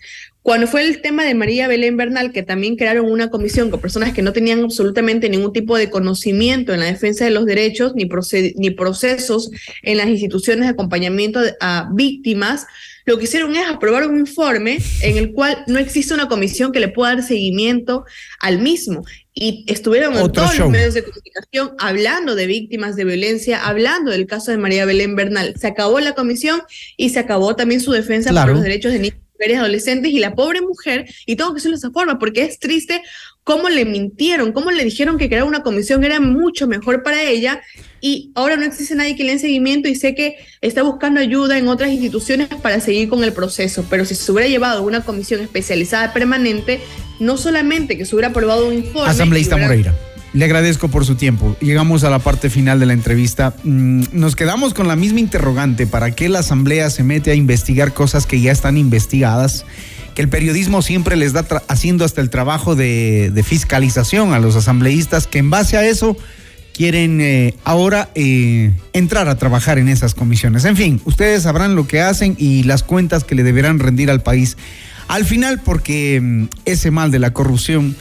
Cuando 0.47 0.65
fue 0.65 0.87
el 0.87 1.01
tema 1.01 1.25
de 1.25 1.35
María 1.35 1.67
Belén 1.67 1.97
Bernal, 1.97 2.31
que 2.31 2.41
también 2.41 2.77
crearon 2.77 3.11
una 3.11 3.29
comisión 3.29 3.69
con 3.69 3.81
personas 3.81 4.13
que 4.13 4.21
no 4.21 4.31
tenían 4.31 4.63
absolutamente 4.63 5.27
ningún 5.27 5.51
tipo 5.51 5.75
de 5.75 5.89
conocimiento 5.89 6.73
en 6.73 6.79
la 6.79 6.85
defensa 6.85 7.25
de 7.25 7.31
los 7.31 7.45
derechos 7.45 7.95
ni, 7.95 8.07
ni 8.55 8.71
procesos 8.71 9.51
en 9.83 9.97
las 9.97 10.07
instituciones 10.07 10.63
de 10.63 10.69
acompañamiento 10.69 11.41
a 11.59 11.89
víctimas, 11.93 12.65
lo 13.03 13.17
que 13.17 13.25
hicieron 13.25 13.53
es 13.57 13.67
aprobar 13.67 14.07
un 14.07 14.19
informe 14.19 14.77
en 15.01 15.17
el 15.17 15.33
cual 15.33 15.65
no 15.67 15.79
existe 15.79 16.13
una 16.13 16.29
comisión 16.29 16.71
que 16.71 16.79
le 16.79 16.87
pueda 16.87 17.15
dar 17.15 17.23
seguimiento 17.23 18.05
al 18.39 18.59
mismo. 18.59 19.03
Y 19.33 19.65
estuvieron 19.67 20.15
en 20.15 20.31
todos 20.31 20.57
los 20.57 20.69
medios 20.69 20.93
de 20.93 21.03
comunicación 21.03 21.71
hablando 21.77 22.35
de 22.35 22.47
víctimas 22.47 22.95
de 22.95 23.03
violencia, 23.03 23.67
hablando 23.67 24.11
del 24.11 24.27
caso 24.27 24.51
de 24.51 24.57
María 24.57 24.85
Belén 24.85 25.17
Bernal. 25.17 25.55
Se 25.59 25.67
acabó 25.67 25.99
la 25.99 26.13
comisión 26.13 26.61
y 26.95 27.09
se 27.09 27.19
acabó 27.19 27.57
también 27.57 27.81
su 27.81 27.91
defensa 27.91 28.31
por 28.31 28.53
los 28.53 28.63
derechos 28.63 28.93
de 28.93 28.99
niños 28.99 29.26
mujeres, 29.37 29.59
adolescentes 29.59 30.11
y 30.11 30.19
la 30.19 30.35
pobre 30.35 30.61
mujer, 30.61 31.05
y 31.25 31.35
tengo 31.35 31.51
que 31.51 31.55
decirlo 31.55 31.77
de 31.77 31.79
esa 31.79 31.91
forma, 31.91 32.19
porque 32.19 32.43
es 32.43 32.59
triste 32.59 33.01
cómo 33.43 33.69
le 33.69 33.85
mintieron, 33.85 34.51
cómo 34.51 34.71
le 34.71 34.83
dijeron 34.83 35.17
que 35.17 35.29
crear 35.29 35.43
una 35.43 35.63
comisión 35.63 36.03
era 36.03 36.19
mucho 36.19 36.67
mejor 36.67 37.03
para 37.03 37.23
ella, 37.23 37.61
y 38.01 38.31
ahora 38.35 38.57
no 38.57 38.65
existe 38.65 38.95
nadie 38.95 39.15
que 39.15 39.23
le 39.23 39.33
dé 39.33 39.39
seguimiento 39.39 39.87
y 39.87 39.95
sé 39.95 40.15
que 40.15 40.37
está 40.61 40.83
buscando 40.83 41.19
ayuda 41.19 41.57
en 41.57 41.67
otras 41.67 41.89
instituciones 41.89 42.47
para 42.61 42.79
seguir 42.79 43.09
con 43.09 43.23
el 43.23 43.33
proceso, 43.33 43.85
pero 43.89 44.05
si 44.05 44.15
se 44.15 44.31
hubiera 44.31 44.49
llevado 44.49 44.83
una 44.83 45.01
comisión 45.01 45.41
especializada 45.41 46.13
permanente, 46.13 46.81
no 47.19 47.37
solamente 47.37 47.97
que 47.97 48.05
se 48.05 48.15
hubiera 48.15 48.29
aprobado 48.29 48.67
un 48.67 48.73
informe... 48.73 49.09
Asambleísta 49.09 49.57
Moreira. 49.57 49.95
Le 50.33 50.45
agradezco 50.45 50.89
por 50.89 51.05
su 51.05 51.15
tiempo. 51.15 51.55
Llegamos 51.61 52.03
a 52.03 52.09
la 52.09 52.19
parte 52.19 52.49
final 52.49 52.79
de 52.79 52.85
la 52.85 52.93
entrevista. 52.93 53.55
Mm, 53.63 54.03
nos 54.11 54.35
quedamos 54.35 54.73
con 54.73 54.87
la 54.87 54.95
misma 54.95 55.19
interrogante. 55.19 55.87
¿Para 55.87 56.11
qué 56.11 56.29
la 56.29 56.39
Asamblea 56.39 56.89
se 56.89 57.03
mete 57.03 57.31
a 57.31 57.35
investigar 57.35 57.93
cosas 57.93 58.25
que 58.25 58.41
ya 58.41 58.51
están 58.51 58.77
investigadas? 58.77 59.65
Que 60.15 60.21
el 60.21 60.29
periodismo 60.29 60.81
siempre 60.81 61.15
les 61.15 61.33
da 61.33 61.45
haciendo 61.67 62.03
hasta 62.03 62.21
el 62.21 62.29
trabajo 62.29 62.75
de, 62.75 63.43
fiscalización 63.45 64.33
a 64.33 64.39
los 64.39 64.55
asambleístas 64.55 65.27
que 65.27 65.39
en 65.39 65.49
base 65.49 65.77
a 65.77 65.85
eso 65.85 66.17
quieren 66.73 67.21
eh, 67.21 67.55
ahora 67.63 68.09
eh, 68.13 68.71
entrar 68.93 69.29
a 69.29 69.37
trabajar 69.37 69.79
en 69.79 69.87
esas 69.87 70.13
comisiones. 70.13 70.65
En 70.65 70.75
fin, 70.75 71.01
ustedes 71.05 71.43
sabrán 71.43 71.75
lo 71.75 71.87
que 71.87 72.01
hacen 72.01 72.35
y 72.37 72.63
las 72.63 72.83
cuentas 72.83 73.23
que 73.23 73.35
le 73.35 73.43
deberán 73.43 73.79
rendir 73.79 74.11
al 74.11 74.21
país 74.21 74.57
al 75.07 75.25
final 75.25 75.61
porque 75.63 76.19
mm, 76.21 76.45
ese 76.65 76.91
mal 76.91 77.11
de 77.11 77.19
la 77.19 77.31
corrupción 77.31 77.95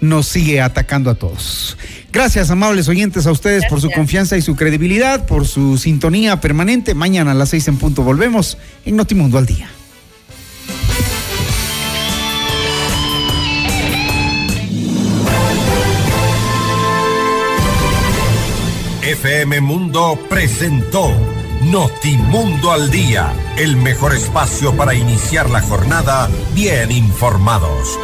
nos 0.00 0.26
sigue 0.26 0.60
atacando 0.60 1.10
a 1.10 1.14
todos. 1.14 1.76
Gracias, 2.12 2.50
amables 2.50 2.88
oyentes, 2.88 3.26
a 3.26 3.32
ustedes 3.32 3.64
por 3.68 3.80
su 3.80 3.90
confianza 3.90 4.36
y 4.36 4.42
su 4.42 4.56
credibilidad, 4.56 5.26
por 5.26 5.46
su 5.46 5.78
sintonía 5.78 6.40
permanente. 6.40 6.94
Mañana 6.94 7.32
a 7.32 7.34
las 7.34 7.50
seis 7.50 7.68
en 7.68 7.76
punto 7.76 8.02
volvemos 8.02 8.58
en 8.84 8.96
Notimundo 8.96 9.38
al 9.38 9.46
Día. 9.46 9.68
FM 19.02 19.62
Mundo 19.62 20.18
presentó 20.28 21.10
Notimundo 21.62 22.70
al 22.72 22.90
Día, 22.90 23.32
el 23.56 23.76
mejor 23.76 24.14
espacio 24.14 24.76
para 24.76 24.94
iniciar 24.94 25.48
la 25.50 25.60
jornada 25.60 26.28
bien 26.54 26.92
informados. 26.92 27.98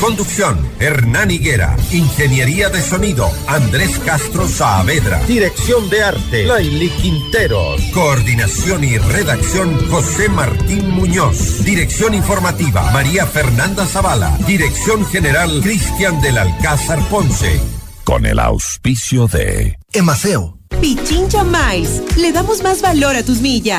Conducción, 0.00 0.64
Hernán 0.78 1.32
Higuera. 1.32 1.76
Ingeniería 1.90 2.68
de 2.68 2.80
sonido, 2.80 3.28
Andrés 3.48 3.98
Castro 3.98 4.46
Saavedra. 4.46 5.18
Dirección 5.24 5.90
de 5.90 6.02
arte, 6.04 6.44
Laili 6.44 6.88
Quinteros. 6.90 7.80
Coordinación 7.92 8.84
y 8.84 8.96
redacción, 8.96 9.88
José 9.88 10.28
Martín 10.28 10.88
Muñoz. 10.90 11.64
Dirección 11.64 12.14
informativa, 12.14 12.90
María 12.92 13.26
Fernanda 13.26 13.86
Zavala. 13.86 14.38
Dirección 14.46 15.04
general, 15.06 15.60
Cristian 15.62 16.20
del 16.20 16.38
Alcázar 16.38 17.00
Ponce. 17.08 17.60
Con 18.04 18.24
el 18.24 18.38
auspicio 18.38 19.26
de 19.26 19.78
Emaceo. 19.92 20.58
Pichincha 20.80 21.42
Miles. 21.42 22.02
Le 22.16 22.30
damos 22.30 22.62
más 22.62 22.80
valor 22.80 23.16
a 23.16 23.24
tus 23.24 23.40
millas. 23.40 23.76